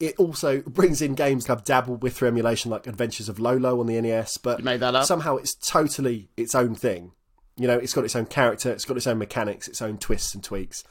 It 0.00 0.14
also 0.16 0.60
brings 0.62 1.02
in 1.02 1.14
games 1.14 1.48
I've 1.50 1.64
dabbled 1.64 2.02
with 2.02 2.16
through 2.16 2.28
emulation, 2.28 2.70
like 2.70 2.86
Adventures 2.86 3.28
of 3.28 3.40
Lolo 3.40 3.80
on 3.80 3.86
the 3.86 4.00
NES, 4.00 4.36
but 4.38 4.58
You 4.60 4.64
made 4.64 4.80
that 4.80 4.94
up? 4.94 5.06
somehow 5.06 5.36
it's 5.36 5.54
totally 5.54 6.28
its 6.36 6.54
own 6.54 6.74
thing. 6.76 7.12
You 7.56 7.66
know, 7.66 7.76
it's 7.76 7.92
got 7.92 8.04
its 8.04 8.14
own 8.14 8.26
character, 8.26 8.70
it's 8.70 8.84
got 8.84 8.96
its 8.96 9.08
own 9.08 9.18
mechanics, 9.18 9.66
its 9.66 9.82
own 9.82 9.98
twists 9.98 10.34
and 10.34 10.44
tweaks, 10.44 10.84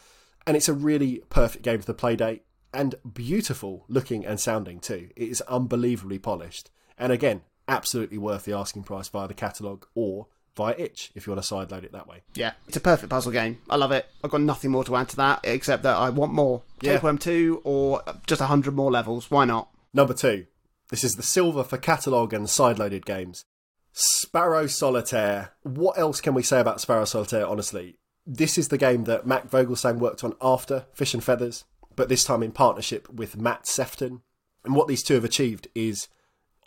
and 0.47 0.57
it's 0.57 0.67
a 0.69 0.73
really 0.73 1.21
perfect 1.29 1.63
game 1.63 1.79
for 1.79 1.85
the 1.85 1.93
Playdate 1.93 2.39
and 2.73 2.95
beautiful 3.13 3.85
looking 3.87 4.25
and 4.25 4.39
sounding 4.39 4.79
too. 4.79 5.09
It 5.15 5.29
is 5.29 5.41
unbelievably 5.41 6.19
polished, 6.19 6.71
and 6.97 7.11
again, 7.11 7.41
absolutely 7.67 8.17
worth 8.17 8.45
the 8.45 8.53
asking 8.53 8.83
price 8.83 9.09
via 9.09 9.27
the 9.27 9.33
catalogue 9.33 9.85
or 9.93 10.27
via 10.55 10.73
itch 10.77 11.11
if 11.13 11.27
you 11.27 11.33
want 11.33 11.45
to 11.45 11.53
sideload 11.53 11.83
it 11.83 11.91
that 11.91 12.07
way. 12.07 12.23
Yeah. 12.33 12.53
It's 12.67 12.77
a 12.77 12.81
perfect 12.81 13.09
puzzle 13.09 13.31
game. 13.31 13.59
I 13.69 13.75
love 13.75 13.91
it. 13.91 14.07
I've 14.23 14.31
got 14.31 14.41
nothing 14.41 14.71
more 14.71 14.83
to 14.85 14.95
add 14.95 15.09
to 15.09 15.15
that 15.17 15.41
except 15.43 15.83
that 15.83 15.95
I 15.95 16.09
want 16.09 16.33
more. 16.33 16.63
Yeah. 16.81 16.93
Tapeworm 16.93 17.19
2 17.19 17.61
or 17.63 18.01
just 18.25 18.41
100 18.41 18.73
more 18.73 18.91
levels. 18.91 19.29
Why 19.29 19.45
not? 19.45 19.69
Number 19.93 20.13
two, 20.13 20.47
this 20.89 21.03
is 21.03 21.15
the 21.15 21.23
silver 21.23 21.63
for 21.63 21.77
catalogue 21.77 22.33
and 22.33 22.47
sideloaded 22.47 23.05
games. 23.05 23.45
Sparrow 23.93 24.67
Solitaire. 24.67 25.53
What 25.63 25.97
else 25.97 26.21
can 26.21 26.33
we 26.33 26.43
say 26.43 26.59
about 26.59 26.81
Sparrow 26.81 27.05
Solitaire, 27.05 27.47
honestly? 27.47 27.97
This 28.29 28.57
is 28.57 28.67
the 28.67 28.77
game 28.77 29.05
that 29.05 29.25
Mac 29.25 29.49
Vogelsang 29.49 29.99
worked 29.99 30.21
on 30.21 30.35
after 30.41 30.85
Fish'n 30.93 31.23
Feathers, 31.23 31.63
but 31.95 32.09
this 32.09 32.25
time 32.25 32.43
in 32.43 32.51
partnership 32.51 33.09
with 33.09 33.37
Matt 33.37 33.63
Sephton. 33.63 34.19
And 34.65 34.75
what 34.75 34.89
these 34.89 35.01
two 35.01 35.13
have 35.13 35.23
achieved 35.23 35.69
is 35.73 36.09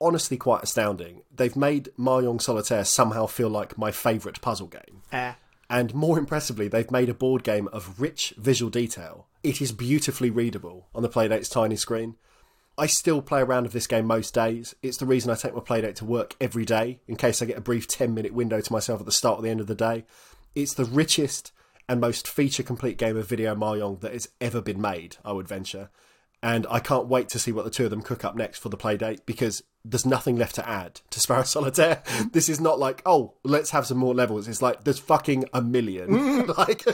honestly 0.00 0.38
quite 0.38 0.62
astounding. 0.62 1.20
They've 1.30 1.54
made 1.54 1.90
Mahjong 1.98 2.40
Solitaire 2.40 2.86
somehow 2.86 3.26
feel 3.26 3.50
like 3.50 3.76
my 3.76 3.90
favourite 3.90 4.40
puzzle 4.40 4.68
game. 4.68 5.02
Eh. 5.12 5.34
And 5.68 5.94
more 5.94 6.18
impressively, 6.18 6.66
they've 6.66 6.90
made 6.90 7.10
a 7.10 7.14
board 7.14 7.44
game 7.44 7.68
of 7.68 8.00
rich 8.00 8.32
visual 8.38 8.70
detail. 8.70 9.26
It 9.42 9.60
is 9.60 9.70
beautifully 9.70 10.30
readable 10.30 10.88
on 10.94 11.02
the 11.02 11.10
Playdate's 11.10 11.50
tiny 11.50 11.76
screen. 11.76 12.16
I 12.78 12.86
still 12.86 13.20
play 13.20 13.42
around 13.42 13.64
with 13.64 13.72
this 13.72 13.86
game 13.86 14.06
most 14.06 14.32
days. 14.32 14.74
It's 14.82 14.96
the 14.96 15.04
reason 15.04 15.30
I 15.30 15.34
take 15.34 15.54
my 15.54 15.60
Playdate 15.60 15.96
to 15.96 16.06
work 16.06 16.34
every 16.40 16.64
day, 16.64 17.00
in 17.06 17.16
case 17.16 17.42
I 17.42 17.44
get 17.44 17.58
a 17.58 17.60
brief 17.60 17.86
10 17.86 18.14
minute 18.14 18.32
window 18.32 18.62
to 18.62 18.72
myself 18.72 19.00
at 19.00 19.06
the 19.06 19.12
start 19.12 19.38
or 19.38 19.42
the 19.42 19.50
end 19.50 19.60
of 19.60 19.66
the 19.66 19.74
day. 19.74 20.06
It's 20.54 20.74
the 20.74 20.84
richest 20.84 21.52
and 21.88 22.00
most 22.00 22.28
feature 22.28 22.62
complete 22.62 22.98
game 22.98 23.16
of 23.16 23.26
video 23.28 23.54
Mahjong 23.54 24.00
that 24.00 24.12
has 24.12 24.28
ever 24.40 24.60
been 24.60 24.80
made, 24.80 25.16
I 25.24 25.32
would 25.32 25.48
venture. 25.48 25.90
And 26.42 26.66
I 26.70 26.78
can't 26.78 27.08
wait 27.08 27.28
to 27.30 27.38
see 27.38 27.52
what 27.52 27.64
the 27.64 27.70
two 27.70 27.84
of 27.84 27.90
them 27.90 28.00
cook 28.00 28.24
up 28.24 28.34
next 28.34 28.60
for 28.60 28.70
the 28.70 28.76
Playdate 28.76 29.26
because 29.26 29.62
there's 29.84 30.06
nothing 30.06 30.36
left 30.36 30.54
to 30.54 30.68
add 30.68 31.00
to 31.10 31.20
Sparrow 31.20 31.42
Solitaire. 31.42 32.02
This 32.32 32.48
is 32.48 32.60
not 32.60 32.78
like, 32.78 33.02
oh, 33.04 33.34
let's 33.44 33.70
have 33.70 33.86
some 33.86 33.98
more 33.98 34.14
levels. 34.14 34.48
It's 34.48 34.62
like, 34.62 34.84
there's 34.84 34.98
fucking 34.98 35.46
a 35.52 35.60
million. 35.60 36.46
like, 36.58 36.84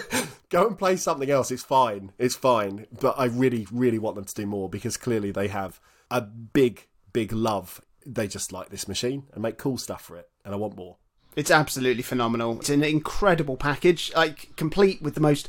go 0.49 0.67
and 0.67 0.79
play 0.79 0.97
something 0.97 1.31
else. 1.31 1.51
It's 1.51 1.63
fine. 1.63 2.13
It's 2.19 2.35
fine. 2.35 2.87
But 3.01 3.19
I 3.19 3.27
really, 3.27 3.67
really 3.71 3.99
want 3.99 4.17
them 4.17 4.25
to 4.25 4.35
do 4.35 4.47
more 4.47 4.69
because 4.69 4.97
clearly 4.97 5.31
they 5.31 5.49
have 5.49 5.81
a 6.11 6.23
big, 6.23 6.87
big 7.13 7.33
love. 7.33 7.81
They 8.05 8.27
just 8.27 8.53
like 8.53 8.71
this 8.71 8.89
machine 8.89 9.25
and 9.33 9.43
make 9.43 9.59
cool 9.59 9.79
stuff 9.79 10.03
for 10.03 10.17
it. 10.17 10.29
And 10.45 10.55
I 10.55 10.57
want 10.57 10.77
more. 10.77 10.97
It's 11.37 11.51
absolutely 11.51 12.03
phenomenal. 12.03 12.59
It's 12.61 12.71
an 12.71 12.83
incredible 12.83 13.59
package, 13.59 14.11
like 14.17 14.57
complete 14.57 15.03
with 15.03 15.15
the 15.15 15.21
most 15.21 15.49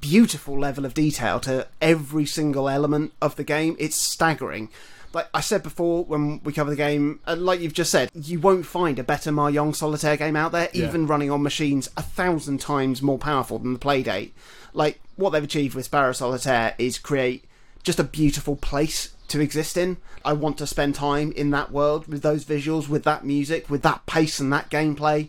beautiful 0.00 0.58
level 0.58 0.84
of 0.84 0.94
detail 0.94 1.38
to 1.40 1.68
every 1.80 2.26
single 2.26 2.68
element 2.68 3.12
of 3.22 3.36
the 3.36 3.44
game. 3.44 3.76
It's 3.78 3.96
staggering. 3.96 4.68
Like 5.14 5.28
I 5.32 5.40
said 5.40 5.62
before 5.62 6.04
when 6.04 6.42
we 6.42 6.52
cover 6.52 6.70
the 6.70 6.76
game, 6.76 7.20
and 7.24 7.46
like 7.46 7.60
you've 7.60 7.72
just 7.72 7.90
said, 7.90 8.10
you 8.14 8.40
won't 8.40 8.66
find 8.66 8.98
a 8.98 9.04
better 9.04 9.30
Mahjong 9.30 9.74
solitaire 9.74 10.16
game 10.16 10.36
out 10.36 10.52
there, 10.52 10.68
even 10.74 11.06
running 11.06 11.30
on 11.30 11.42
machines 11.42 11.88
a 11.96 12.02
thousand 12.02 12.60
times 12.60 13.00
more 13.00 13.16
powerful 13.16 13.58
than 13.58 13.72
the 13.72 13.78
Playdate. 13.78 14.32
Like 14.74 15.00
what 15.16 15.30
they've 15.30 15.42
achieved 15.42 15.74
with 15.74 15.86
Sparrow 15.86 16.12
Solitaire 16.12 16.74
is 16.78 16.98
create 16.98 17.44
just 17.82 17.98
a 17.98 18.04
beautiful 18.04 18.56
place 18.56 19.14
to 19.28 19.40
exist 19.40 19.76
in. 19.76 19.98
I 20.24 20.32
want 20.32 20.58
to 20.58 20.66
spend 20.66 20.94
time 20.94 21.32
in 21.32 21.50
that 21.50 21.70
world 21.70 22.06
with 22.06 22.22
those 22.22 22.44
visuals, 22.44 22.88
with 22.88 23.04
that 23.04 23.24
music, 23.24 23.68
with 23.68 23.82
that 23.82 24.06
pace 24.06 24.40
and 24.40 24.52
that 24.52 24.70
gameplay. 24.70 25.28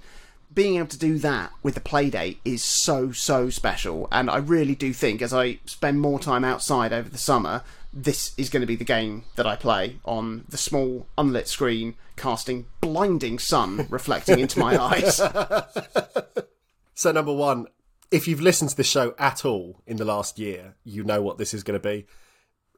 Being 0.53 0.77
able 0.77 0.87
to 0.87 0.97
do 0.97 1.19
that 1.19 1.51
with 1.61 1.75
the 1.75 1.81
Playdate 1.81 2.37
is 2.43 2.63
so, 2.63 3.11
so 3.11 3.49
special. 3.49 4.07
And 4.11 4.29
I 4.29 4.37
really 4.37 4.75
do 4.75 4.93
think 4.93 5.21
as 5.21 5.33
I 5.33 5.59
spend 5.65 6.01
more 6.01 6.19
time 6.19 6.43
outside 6.43 6.91
over 6.91 7.07
the 7.07 7.17
summer, 7.19 7.63
this 7.93 8.33
is 8.37 8.49
going 8.49 8.61
to 8.61 8.67
be 8.67 8.75
the 8.75 8.83
game 8.83 9.23
that 9.35 9.45
I 9.45 9.55
play 9.55 9.99
on 10.05 10.45
the 10.49 10.57
small, 10.57 11.07
unlit 11.17 11.47
screen, 11.47 11.95
casting 12.15 12.65
blinding 12.81 13.37
sun 13.39 13.87
reflecting 13.89 14.39
into 14.39 14.59
my 14.59 14.81
eyes. 14.81 15.21
So, 16.99 17.13
number 17.13 17.31
one, 17.31 17.67
if 18.11 18.27
you've 18.27 18.41
listened 18.41 18.71
to 18.71 18.75
this 18.75 18.89
show 18.89 19.15
at 19.17 19.45
all 19.45 19.81
in 19.87 19.95
the 19.95 20.03
last 20.03 20.37
year, 20.37 20.75
you 20.83 21.01
know 21.05 21.21
what 21.21 21.37
this 21.37 21.53
is 21.53 21.63
going 21.63 21.79
to 21.79 21.89
be. 21.89 22.07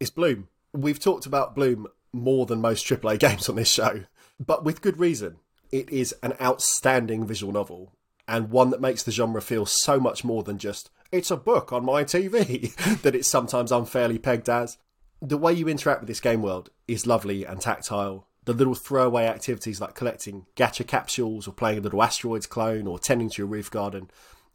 It's 0.02 0.10
Bloom. 0.10 0.47
We've 0.74 0.99
talked 0.99 1.28
about 1.28 1.54
Bloom 1.54 1.86
more 2.12 2.47
than 2.47 2.60
most 2.60 2.88
AAA 2.88 3.20
games 3.20 3.47
on 3.47 3.56
this 3.56 3.70
show, 3.70 4.06
but 4.43 4.66
with 4.66 4.82
good 4.82 4.99
reason. 4.99 5.36
It 5.72 5.91
is 5.91 6.16
an 6.24 6.34
outstanding 6.41 7.28
visual 7.28 7.54
novel 7.54 7.93
and 8.28 8.49
one 8.49 8.72
that 8.72 8.82
makes 8.82 9.04
the 9.04 9.12
genre 9.12 9.43
feel 9.43 9.68
so 9.68 9.99
much 9.99 10.24
more 10.24 10.41
than 10.41 10.58
just, 10.58 10.89
it's 11.12 11.30
a 11.30 11.38
book 11.38 11.72
on 11.72 11.86
my 11.86 12.04
TV, 12.04 12.74
that 13.04 13.14
it's 13.14 13.28
sometimes 13.28 13.72
unfairly 13.72 14.18
pegged 14.18 14.49
as. 14.49 14.80
The 15.22 15.38
way 15.38 15.54
you 15.54 15.68
interact 15.70 16.02
with 16.02 16.08
this 16.08 16.20
game 16.20 16.41
world 16.41 16.72
is 16.88 17.06
lovely 17.06 17.45
and 17.45 17.62
tactile. 17.62 18.26
The 18.45 18.54
little 18.54 18.74
throwaway 18.74 19.28
activities 19.28 19.80
like 19.80 19.93
collecting 19.93 20.47
gacha 20.56 20.88
capsules 20.88 21.47
or 21.47 21.52
playing 21.52 21.78
a 21.78 21.82
little 21.82 22.02
asteroids 22.02 22.47
clone 22.47 22.88
or 22.88 22.97
tending 22.97 23.30
to 23.30 23.38
your 23.38 23.47
roof 23.47 23.70
garden, 23.70 24.10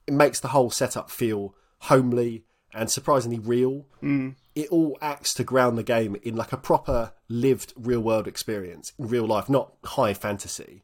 it 0.09 0.13
makes 0.13 0.41
the 0.41 0.49
whole 0.49 0.71
setup 0.71 1.09
feel 1.09 1.55
homely 1.83 2.43
and 2.75 2.91
surprisingly 2.91 3.39
real. 3.39 3.87
Mm. 4.03 4.35
It 4.57 4.69
all 4.71 4.99
acts 5.01 5.35
to 5.35 5.45
ground 5.45 5.79
the 5.79 5.85
game 5.85 6.17
in 6.23 6.35
like 6.35 6.53
a 6.53 6.57
proper 6.57 7.13
lived 7.29 7.75
real 7.77 8.01
world 8.01 8.27
experience 8.27 8.93
in 8.99 9.07
real 9.07 9.27
life, 9.27 9.49
not 9.49 9.75
high 9.85 10.15
fantasy. 10.15 10.83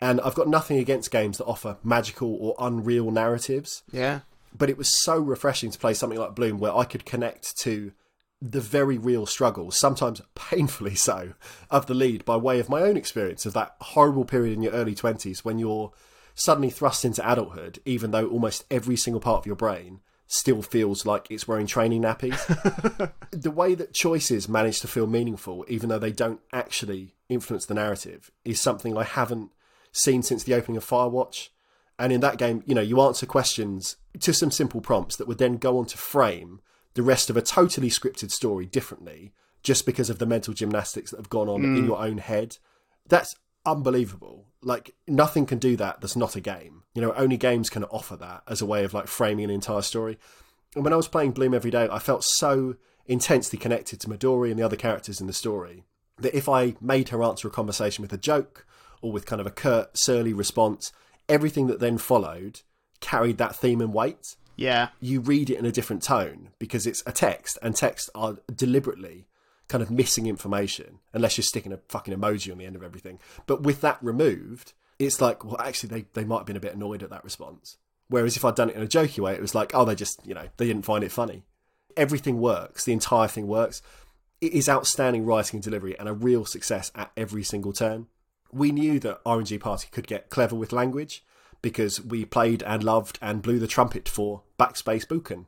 And 0.00 0.20
I've 0.20 0.34
got 0.34 0.48
nothing 0.48 0.78
against 0.78 1.12
games 1.12 1.38
that 1.38 1.44
offer 1.44 1.78
magical 1.84 2.34
or 2.34 2.56
unreal 2.58 3.12
narratives 3.12 3.84
yeah. 3.92 4.20
but 4.56 4.68
it 4.68 4.76
was 4.76 5.00
so 5.02 5.16
refreshing 5.18 5.70
to 5.70 5.78
play 5.78 5.94
something 5.94 6.18
like 6.18 6.34
Bloom 6.34 6.58
where 6.58 6.76
I 6.76 6.84
could 6.84 7.04
connect 7.06 7.56
to 7.58 7.92
the 8.42 8.60
very 8.60 8.98
real 8.98 9.24
struggles, 9.24 9.78
sometimes 9.78 10.20
painfully 10.34 10.96
so, 10.96 11.34
of 11.70 11.86
the 11.86 11.94
lead 11.94 12.24
by 12.24 12.36
way 12.36 12.58
of 12.58 12.68
my 12.68 12.82
own 12.82 12.96
experience 12.96 13.46
of 13.46 13.52
that 13.54 13.76
horrible 13.80 14.24
period 14.24 14.54
in 14.54 14.62
your 14.62 14.72
early 14.72 14.96
20s 14.96 15.44
when 15.44 15.60
you're 15.60 15.92
suddenly 16.34 16.70
thrust 16.70 17.04
into 17.04 17.30
adulthood, 17.30 17.78
even 17.84 18.10
though 18.10 18.26
almost 18.26 18.64
every 18.70 18.96
single 18.96 19.20
part 19.20 19.38
of 19.38 19.46
your 19.46 19.54
brain 19.54 20.00
still 20.32 20.62
feels 20.62 21.04
like 21.04 21.30
it's 21.30 21.46
wearing 21.46 21.66
training 21.66 22.02
nappies. 22.02 22.40
the 23.30 23.50
way 23.50 23.74
that 23.74 23.92
choices 23.92 24.48
manage 24.48 24.80
to 24.80 24.88
feel 24.88 25.06
meaningful, 25.06 25.62
even 25.68 25.90
though 25.90 25.98
they 25.98 26.10
don't 26.10 26.40
actually 26.54 27.14
influence 27.28 27.66
the 27.66 27.74
narrative, 27.74 28.30
is 28.42 28.58
something 28.58 28.96
I 28.96 29.04
haven't 29.04 29.50
seen 29.92 30.22
since 30.22 30.42
the 30.42 30.54
opening 30.54 30.78
of 30.78 30.86
Firewatch. 30.86 31.50
And 31.98 32.14
in 32.14 32.22
that 32.22 32.38
game, 32.38 32.62
you 32.66 32.74
know, 32.74 32.80
you 32.80 32.98
answer 33.02 33.26
questions 33.26 33.96
to 34.20 34.32
some 34.32 34.50
simple 34.50 34.80
prompts 34.80 35.16
that 35.16 35.28
would 35.28 35.36
then 35.36 35.58
go 35.58 35.76
on 35.76 35.84
to 35.86 35.98
frame 35.98 36.60
the 36.94 37.02
rest 37.02 37.28
of 37.28 37.36
a 37.36 37.42
totally 37.42 37.90
scripted 37.90 38.30
story 38.30 38.64
differently 38.64 39.34
just 39.62 39.84
because 39.84 40.08
of 40.08 40.18
the 40.18 40.26
mental 40.26 40.54
gymnastics 40.54 41.10
that 41.10 41.18
have 41.18 41.28
gone 41.28 41.50
on 41.50 41.62
in 41.62 41.76
hmm. 41.76 41.86
your 41.86 41.98
own 41.98 42.16
head. 42.18 42.56
That's 43.06 43.36
unbelievable. 43.64 44.46
Like 44.62 44.94
nothing 45.08 45.46
can 45.46 45.58
do 45.58 45.76
that 45.76 46.00
that's 46.00 46.16
not 46.16 46.36
a 46.36 46.40
game. 46.40 46.82
You 46.94 47.02
know, 47.02 47.12
only 47.14 47.36
games 47.36 47.70
can 47.70 47.84
offer 47.84 48.16
that 48.16 48.42
as 48.46 48.60
a 48.60 48.66
way 48.66 48.84
of 48.84 48.94
like 48.94 49.08
framing 49.08 49.44
an 49.44 49.50
entire 49.50 49.82
story. 49.82 50.18
And 50.74 50.84
when 50.84 50.92
I 50.92 50.96
was 50.96 51.08
playing 51.08 51.32
Bloom 51.32 51.54
every 51.54 51.70
day, 51.70 51.88
I 51.90 51.98
felt 51.98 52.24
so 52.24 52.76
intensely 53.06 53.58
connected 53.58 54.00
to 54.00 54.08
Midori 54.08 54.50
and 54.50 54.58
the 54.58 54.64
other 54.64 54.76
characters 54.76 55.20
in 55.20 55.26
the 55.26 55.32
story 55.32 55.84
that 56.18 56.36
if 56.36 56.48
I 56.48 56.76
made 56.80 57.08
her 57.10 57.22
answer 57.22 57.48
a 57.48 57.50
conversation 57.50 58.02
with 58.02 58.12
a 58.12 58.18
joke 58.18 58.66
or 59.00 59.12
with 59.12 59.26
kind 59.26 59.40
of 59.40 59.46
a 59.46 59.50
curt, 59.50 59.96
surly 59.96 60.32
response, 60.32 60.92
everything 61.28 61.66
that 61.66 61.80
then 61.80 61.98
followed 61.98 62.60
carried 63.00 63.38
that 63.38 63.56
theme 63.56 63.80
and 63.80 63.92
weight. 63.92 64.36
Yeah. 64.56 64.88
You 65.00 65.20
read 65.20 65.50
it 65.50 65.58
in 65.58 65.66
a 65.66 65.72
different 65.72 66.02
tone 66.02 66.50
because 66.58 66.86
it's 66.86 67.02
a 67.06 67.12
text, 67.12 67.58
and 67.62 67.74
texts 67.74 68.10
are 68.14 68.38
deliberately 68.54 69.26
kind 69.68 69.82
of 69.82 69.90
missing 69.90 70.26
information 70.26 70.98
unless 71.12 71.36
you're 71.36 71.42
sticking 71.42 71.72
a 71.72 71.80
fucking 71.88 72.14
emoji 72.14 72.52
on 72.52 72.58
the 72.58 72.66
end 72.66 72.76
of 72.76 72.82
everything. 72.82 73.18
But 73.46 73.62
with 73.62 73.80
that 73.80 73.98
removed, 74.02 74.72
it's 74.98 75.20
like, 75.20 75.44
well, 75.44 75.60
actually, 75.60 75.88
they, 75.88 76.06
they 76.12 76.24
might 76.24 76.38
have 76.38 76.46
been 76.46 76.56
a 76.56 76.60
bit 76.60 76.74
annoyed 76.74 77.02
at 77.02 77.10
that 77.10 77.24
response. 77.24 77.78
Whereas 78.08 78.36
if 78.36 78.44
I'd 78.44 78.54
done 78.54 78.70
it 78.70 78.76
in 78.76 78.82
a 78.82 78.86
jokey 78.86 79.20
way, 79.20 79.32
it 79.32 79.40
was 79.40 79.54
like, 79.54 79.72
oh, 79.74 79.84
they 79.84 79.94
just, 79.94 80.24
you 80.26 80.34
know, 80.34 80.48
they 80.56 80.66
didn't 80.66 80.84
find 80.84 81.02
it 81.02 81.12
funny. 81.12 81.44
Everything 81.96 82.40
works, 82.40 82.84
the 82.84 82.92
entire 82.92 83.28
thing 83.28 83.46
works. 83.46 83.82
It 84.40 84.52
is 84.52 84.68
outstanding 84.68 85.24
writing 85.24 85.58
and 85.58 85.64
delivery 85.64 85.98
and 85.98 86.08
a 86.08 86.12
real 86.12 86.44
success 86.44 86.90
at 86.94 87.12
every 87.16 87.42
single 87.42 87.72
turn. 87.72 88.08
We 88.50 88.72
knew 88.72 88.98
that 89.00 89.24
RNG 89.24 89.60
Party 89.60 89.88
could 89.90 90.06
get 90.06 90.28
clever 90.28 90.56
with 90.56 90.72
language 90.72 91.24
because 91.62 92.04
we 92.04 92.24
played 92.24 92.62
and 92.64 92.82
loved 92.82 93.18
and 93.22 93.40
blew 93.40 93.58
the 93.58 93.66
trumpet 93.66 94.08
for 94.08 94.42
Backspace 94.58 95.06
Bouken. 95.06 95.46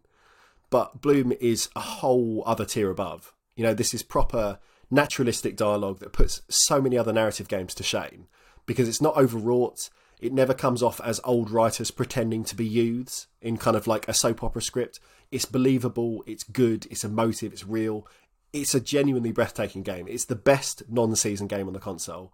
But 0.71 1.03
Bloom 1.03 1.33
is 1.41 1.69
a 1.77 1.81
whole 1.81 2.43
other 2.47 2.65
tier 2.65 2.91
above. 2.91 3.35
You 3.57 3.65
know, 3.65 3.75
this 3.75 3.95
is 3.95 4.03
proper 4.03 4.59
naturalistic 4.91 5.57
dialogue 5.57 6.01
that 6.01 6.13
puts 6.13 6.43
so 6.49 6.81
many 6.81 6.99
other 6.99 7.13
narrative 7.13 7.49
games 7.49 7.75
to 7.75 7.83
shame 7.83 8.27
because 8.67 8.89
it's 8.89 9.01
not 9.01 9.17
overwrought. 9.17 9.91
It 10.21 10.33
never 10.33 10.55
comes 10.55 10.83
off 10.83 11.01
as 11.03 11.21
old 11.25 11.51
writers 11.51 11.91
pretending 11.91 12.45
to 12.45 12.57
be 12.57 12.67
youths 12.67 13.27
in 13.41 13.57
kind 13.57 13.77
of 13.77 13.87
like 13.87 14.09
a 14.09 14.15
soap 14.15 14.43
opera 14.43 14.63
script. 14.63 15.01
It's 15.31 15.45
believable, 15.45 16.23
it's 16.27 16.45
good, 16.45 16.87
it's 16.91 17.05
emotive, 17.05 17.53
it's 17.53 17.67
real. 17.67 18.07
It's 18.53 18.75
a 18.75 18.81
genuinely 18.81 19.33
breathtaking 19.33 19.83
game. 19.83 20.07
It's 20.09 20.27
the 20.27 20.37
best 20.37 20.85
non 20.89 21.15
season 21.17 21.49
game 21.49 21.67
on 21.67 21.73
the 21.73 21.81
console 21.81 22.33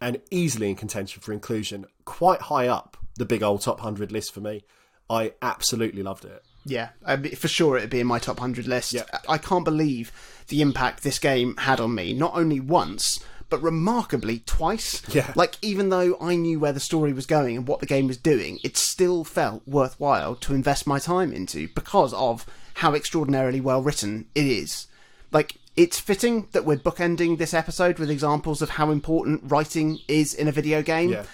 and 0.00 0.20
easily 0.30 0.70
in 0.70 0.76
contention 0.76 1.20
for 1.20 1.32
inclusion, 1.32 1.84
quite 2.04 2.42
high 2.42 2.68
up 2.68 2.96
the 3.18 3.26
big 3.26 3.42
old 3.42 3.60
top 3.60 3.78
100 3.78 4.10
list 4.10 4.32
for 4.32 4.40
me. 4.40 4.64
I 5.08 5.34
absolutely 5.42 6.02
loved 6.02 6.24
it. 6.24 6.42
Yeah, 6.64 6.90
uh, 7.04 7.16
mean, 7.16 7.34
for 7.36 7.48
sure 7.48 7.76
it'd 7.76 7.90
be 7.90 8.00
in 8.00 8.06
my 8.06 8.18
top 8.18 8.38
100 8.38 8.66
list. 8.66 8.92
Yeah. 8.92 9.04
I 9.28 9.38
can't 9.38 9.64
believe 9.64 10.12
the 10.48 10.60
impact 10.60 11.02
this 11.02 11.18
game 11.18 11.56
had 11.56 11.80
on 11.80 11.94
me, 11.94 12.12
not 12.12 12.34
only 12.34 12.60
once, 12.60 13.20
but 13.48 13.62
remarkably 13.62 14.40
twice. 14.40 15.02
Yeah. 15.08 15.32
Like, 15.34 15.56
even 15.60 15.88
though 15.88 16.16
I 16.20 16.36
knew 16.36 16.60
where 16.60 16.72
the 16.72 16.80
story 16.80 17.12
was 17.12 17.26
going 17.26 17.56
and 17.56 17.66
what 17.66 17.80
the 17.80 17.86
game 17.86 18.06
was 18.06 18.16
doing, 18.16 18.58
it 18.62 18.76
still 18.76 19.24
felt 19.24 19.66
worthwhile 19.66 20.36
to 20.36 20.54
invest 20.54 20.86
my 20.86 20.98
time 20.98 21.32
into 21.32 21.68
because 21.68 22.12
of 22.14 22.46
how 22.74 22.94
extraordinarily 22.94 23.60
well 23.60 23.82
written 23.82 24.26
it 24.34 24.46
is. 24.46 24.86
Like, 25.32 25.56
it's 25.76 25.98
fitting 25.98 26.48
that 26.52 26.64
we're 26.64 26.76
bookending 26.76 27.38
this 27.38 27.54
episode 27.54 27.98
with 27.98 28.10
examples 28.10 28.62
of 28.62 28.70
how 28.70 28.90
important 28.90 29.42
writing 29.44 29.98
is 30.08 30.34
in 30.34 30.48
a 30.48 30.52
video 30.52 30.82
game. 30.82 31.10
Yeah. 31.10 31.24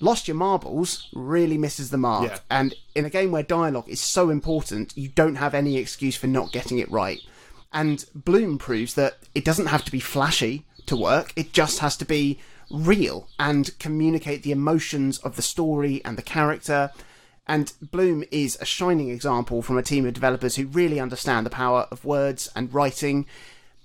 Lost 0.00 0.28
Your 0.28 0.36
Marbles 0.36 1.08
really 1.14 1.58
misses 1.58 1.90
the 1.90 1.96
mark. 1.96 2.30
Yeah. 2.30 2.38
And 2.50 2.74
in 2.94 3.04
a 3.04 3.10
game 3.10 3.32
where 3.32 3.42
dialogue 3.42 3.88
is 3.88 4.00
so 4.00 4.30
important, 4.30 4.96
you 4.96 5.08
don't 5.08 5.36
have 5.36 5.54
any 5.54 5.76
excuse 5.78 6.16
for 6.16 6.26
not 6.26 6.52
getting 6.52 6.78
it 6.78 6.90
right. 6.90 7.20
And 7.72 8.04
Bloom 8.14 8.58
proves 8.58 8.94
that 8.94 9.18
it 9.34 9.44
doesn't 9.44 9.66
have 9.66 9.84
to 9.84 9.92
be 9.92 10.00
flashy 10.00 10.64
to 10.86 10.96
work, 10.96 11.32
it 11.36 11.52
just 11.52 11.80
has 11.80 11.96
to 11.96 12.04
be 12.04 12.38
real 12.70 13.28
and 13.38 13.76
communicate 13.78 14.42
the 14.42 14.52
emotions 14.52 15.18
of 15.18 15.36
the 15.36 15.42
story 15.42 16.00
and 16.04 16.16
the 16.16 16.22
character. 16.22 16.90
And 17.46 17.72
Bloom 17.80 18.24
is 18.30 18.58
a 18.60 18.64
shining 18.64 19.10
example 19.10 19.62
from 19.62 19.78
a 19.78 19.82
team 19.82 20.06
of 20.06 20.14
developers 20.14 20.56
who 20.56 20.66
really 20.66 20.98
understand 21.00 21.46
the 21.46 21.50
power 21.50 21.86
of 21.90 22.04
words 22.04 22.50
and 22.56 22.72
writing. 22.72 23.26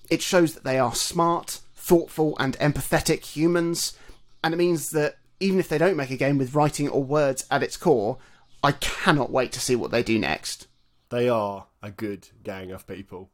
It 0.09 0.21
shows 0.21 0.55
that 0.55 0.63
they 0.63 0.79
are 0.79 0.95
smart, 0.95 1.59
thoughtful, 1.75 2.35
and 2.39 2.57
empathetic 2.57 3.23
humans. 3.23 3.97
And 4.43 4.53
it 4.53 4.57
means 4.57 4.89
that 4.91 5.17
even 5.41 5.59
if 5.59 5.67
they 5.67 5.77
don't 5.77 5.97
make 5.97 6.11
a 6.11 6.17
game 6.17 6.37
with 6.37 6.55
writing 6.55 6.87
or 6.87 7.03
words 7.03 7.45
at 7.51 7.63
its 7.63 7.75
core, 7.75 8.17
I 8.63 8.73
cannot 8.73 9.31
wait 9.31 9.51
to 9.53 9.59
see 9.59 9.75
what 9.75 9.91
they 9.91 10.03
do 10.03 10.19
next. 10.19 10.67
They 11.09 11.27
are 11.27 11.65
a 11.81 11.91
good 11.91 12.29
gang 12.43 12.71
of 12.71 12.87
people. 12.87 13.31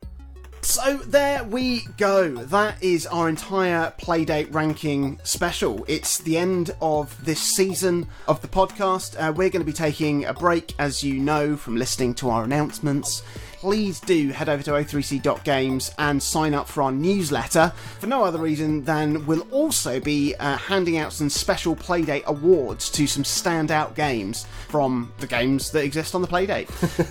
So 0.61 0.97
there 0.97 1.43
we 1.43 1.85
go. 1.97 2.29
That 2.29 2.81
is 2.83 3.07
our 3.07 3.29
entire 3.29 3.93
Playdate 3.99 4.53
ranking 4.53 5.19
special. 5.23 5.85
It's 5.87 6.17
the 6.17 6.37
end 6.37 6.75
of 6.81 7.23
this 7.23 7.39
season 7.41 8.07
of 8.27 8.41
the 8.41 8.47
podcast. 8.47 9.15
Uh, 9.17 9.31
we're 9.31 9.49
going 9.49 9.61
to 9.61 9.65
be 9.65 9.73
taking 9.73 10.25
a 10.25 10.33
break, 10.33 10.73
as 10.77 11.03
you 11.03 11.19
know, 11.19 11.55
from 11.55 11.77
listening 11.77 12.13
to 12.15 12.29
our 12.29 12.43
announcements. 12.43 13.23
Please 13.59 13.99
do 13.99 14.29
head 14.29 14.49
over 14.49 14.61
to 14.61 14.71
o3c.games 14.71 15.91
and 15.97 16.21
sign 16.21 16.53
up 16.53 16.67
for 16.67 16.83
our 16.83 16.91
newsletter 16.91 17.73
for 17.99 18.05
no 18.05 18.23
other 18.23 18.37
reason 18.37 18.83
than 18.83 19.25
we'll 19.25 19.47
also 19.49 19.99
be 19.99 20.35
uh, 20.35 20.57
handing 20.57 20.97
out 20.97 21.11
some 21.11 21.27
special 21.27 21.75
Playdate 21.75 22.23
awards 22.25 22.91
to 22.91 23.07
some 23.07 23.23
standout 23.23 23.95
games 23.95 24.45
from 24.67 25.11
the 25.17 25.25
games 25.25 25.71
that 25.71 25.83
exist 25.83 26.13
on 26.13 26.21
the 26.21 26.27
Playdate. 26.27 26.67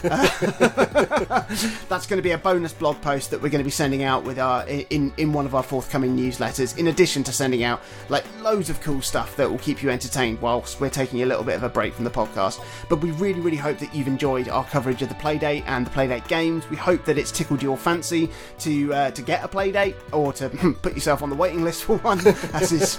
That's 1.88 2.06
going 2.06 2.18
to 2.18 2.22
be 2.22 2.30
a 2.30 2.38
bonus 2.38 2.72
blog 2.72 3.00
post 3.00 3.32
that 3.32 3.35
we're 3.42 3.50
going 3.50 3.60
to 3.60 3.64
be 3.64 3.70
sending 3.70 4.02
out 4.02 4.24
with 4.24 4.38
our 4.38 4.66
in 4.66 5.12
in 5.16 5.32
one 5.32 5.46
of 5.46 5.54
our 5.54 5.62
forthcoming 5.62 6.16
newsletters. 6.16 6.76
In 6.78 6.88
addition 6.88 7.22
to 7.24 7.32
sending 7.32 7.62
out 7.62 7.82
like 8.08 8.24
loads 8.40 8.70
of 8.70 8.80
cool 8.80 9.02
stuff 9.02 9.36
that 9.36 9.50
will 9.50 9.58
keep 9.58 9.82
you 9.82 9.90
entertained 9.90 10.40
whilst 10.40 10.80
we're 10.80 10.90
taking 10.90 11.22
a 11.22 11.26
little 11.26 11.44
bit 11.44 11.56
of 11.56 11.62
a 11.62 11.68
break 11.68 11.94
from 11.94 12.04
the 12.04 12.10
podcast. 12.10 12.64
But 12.88 13.00
we 13.00 13.10
really, 13.12 13.40
really 13.40 13.56
hope 13.56 13.78
that 13.78 13.94
you've 13.94 14.08
enjoyed 14.08 14.48
our 14.48 14.64
coverage 14.64 15.02
of 15.02 15.08
the 15.08 15.14
Playdate 15.16 15.64
and 15.66 15.86
the 15.86 15.90
Playdate 15.90 16.26
games. 16.28 16.68
We 16.70 16.76
hope 16.76 17.04
that 17.04 17.18
it's 17.18 17.30
tickled 17.30 17.62
your 17.62 17.76
fancy 17.76 18.30
to 18.60 18.94
uh, 18.94 19.10
to 19.12 19.22
get 19.22 19.44
a 19.44 19.48
Playdate 19.48 19.94
or 20.12 20.32
to 20.34 20.48
put 20.82 20.94
yourself 20.94 21.22
on 21.22 21.30
the 21.30 21.36
waiting 21.36 21.64
list 21.64 21.84
for 21.84 21.98
one, 21.98 22.20
as 22.52 22.72
is 22.72 22.96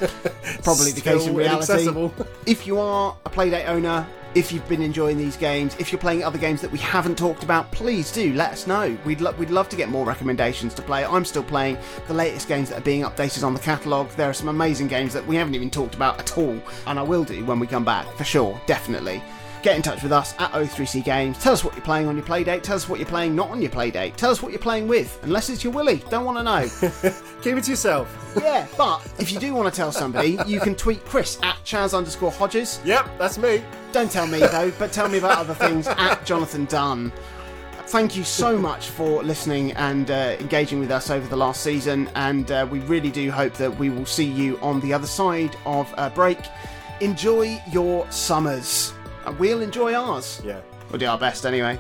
probably 0.64 0.92
the 0.92 1.02
case 1.04 1.26
in 1.26 1.36
reality. 1.36 1.88
If 2.46 2.68
you 2.68 2.80
are 2.80 3.16
a 3.26 3.30
Playdate 3.30 3.68
owner, 3.68 4.08
if 4.38 4.52
you've 4.52 4.70
been 4.70 4.84
enjoying 4.84 5.18
these 5.18 5.36
games, 5.36 5.76
if 5.80 5.92
you're 5.92 6.00
playing 6.00 6.24
other 6.24 6.38
games 6.38 6.62
that 6.62 6.72
we 6.72 6.78
haven't 6.78 7.18
talked 7.18 7.42
about, 7.42 7.72
please 7.72 8.12
do 8.12 8.34
let 8.34 8.52
us 8.52 8.68
know. 8.68 8.96
We'd, 9.04 9.20
lo- 9.20 9.34
we'd 9.40 9.50
love 9.50 9.68
to 9.70 9.76
get 9.76 9.90
more 9.90 10.06
recommendations 10.06 10.76
to 10.76 10.84
play. 10.84 11.04
I'm 11.04 11.26
still 11.26 11.42
playing 11.42 11.80
the 12.08 12.14
latest 12.14 12.48
games 12.48 12.70
that 12.70 12.78
are 12.78 12.84
being 12.84 13.02
updated 13.02 13.44
on 13.44 13.56
the 13.56 13.60
catalogue. 13.60 14.10
There 14.12 14.30
are 14.30 14.34
some 14.34 14.50
amazing 14.50 14.90
games 14.90 15.12
that 15.14 15.26
we 15.26 15.36
haven't 15.36 15.56
even 15.56 15.72
talked 15.72 15.96
about 15.96 16.20
at 16.20 16.38
all, 16.38 16.62
and 16.86 17.00
I 17.00 17.02
will 17.02 17.24
do 17.24 17.44
when 17.46 17.60
we 17.60 17.66
come 17.66 17.84
back, 17.84 18.06
for 18.14 18.26
sure, 18.26 18.62
definitely. 18.68 19.24
Get 19.68 19.76
in 19.76 19.82
touch 19.82 20.02
with 20.02 20.14
us 20.14 20.34
at 20.40 20.54
O3C 20.54 21.04
Games. 21.04 21.38
Tell 21.40 21.52
us 21.52 21.62
what 21.62 21.76
you're 21.76 21.84
playing 21.84 22.08
on 22.08 22.16
your 22.16 22.26
playdate. 22.26 22.62
Tell 22.62 22.78
us 22.78 22.88
what 22.88 23.02
you're 23.02 23.10
playing 23.10 23.36
not 23.36 23.50
on 23.50 23.62
your 23.62 23.70
playdate. 23.70 24.16
Tell 24.16 24.32
us 24.32 24.42
what 24.42 24.54
you're 24.54 24.62
playing 24.62 24.88
with, 24.88 25.20
unless 25.24 25.50
it's 25.50 25.62
your 25.62 25.74
Willy. 25.74 26.02
Don't 26.10 26.24
want 26.24 26.38
to 26.38 26.44
know. 26.44 27.12
Keep 27.42 27.58
it 27.58 27.66
to 27.66 27.72
yourself. 27.72 28.34
yeah, 28.42 28.66
but 28.78 29.06
if 29.20 29.30
you 29.30 29.42
do 29.42 29.54
want 29.54 29.68
to 29.68 29.76
tell 29.76 29.92
somebody, 29.92 30.40
you 30.48 30.62
can 30.62 30.74
tweet 30.74 31.04
Chris 31.04 31.38
at 31.44 31.58
Chaz 31.66 31.94
underscore 31.94 32.32
Hodges. 32.32 32.80
Yep, 32.86 33.10
that's 33.18 33.38
me. 33.38 33.62
Don't 33.92 34.10
tell 34.10 34.26
me 34.26 34.40
though, 34.40 34.72
but 34.80 34.94
tell 34.94 35.10
me 35.10 35.18
about 35.18 35.38
other 35.38 35.54
things 35.54 35.86
at 35.86 36.26
Jonathan 36.26 36.64
Dunn. 36.64 37.12
Thank 37.88 38.16
you 38.16 38.24
so 38.24 38.58
much 38.58 38.88
for 38.88 39.22
listening 39.22 39.74
and 39.74 40.10
uh, 40.10 40.38
engaging 40.40 40.80
with 40.80 40.92
us 40.92 41.10
over 41.10 41.28
the 41.28 41.36
last 41.36 41.62
season, 41.62 42.10
and 42.16 42.50
uh, 42.54 42.66
we 42.72 42.80
really 42.80 43.12
do 43.12 43.30
hope 43.32 43.56
that 43.56 43.78
we 43.78 43.90
will 43.90 44.06
see 44.06 44.32
you 44.32 44.58
on 44.60 44.80
the 44.80 44.94
other 44.94 45.08
side 45.08 45.58
of 45.66 45.94
a 45.98 46.10
break. 46.10 46.40
Enjoy 47.00 47.62
your 47.72 48.10
summers, 48.10 48.92
we'll 49.32 49.62
enjoy 49.62 49.94
ours. 49.94 50.42
Yeah. 50.44 50.62
We'll 50.90 51.00
do 51.00 51.08
our 51.08 51.18
best 51.18 51.46
anyway. 51.46 51.80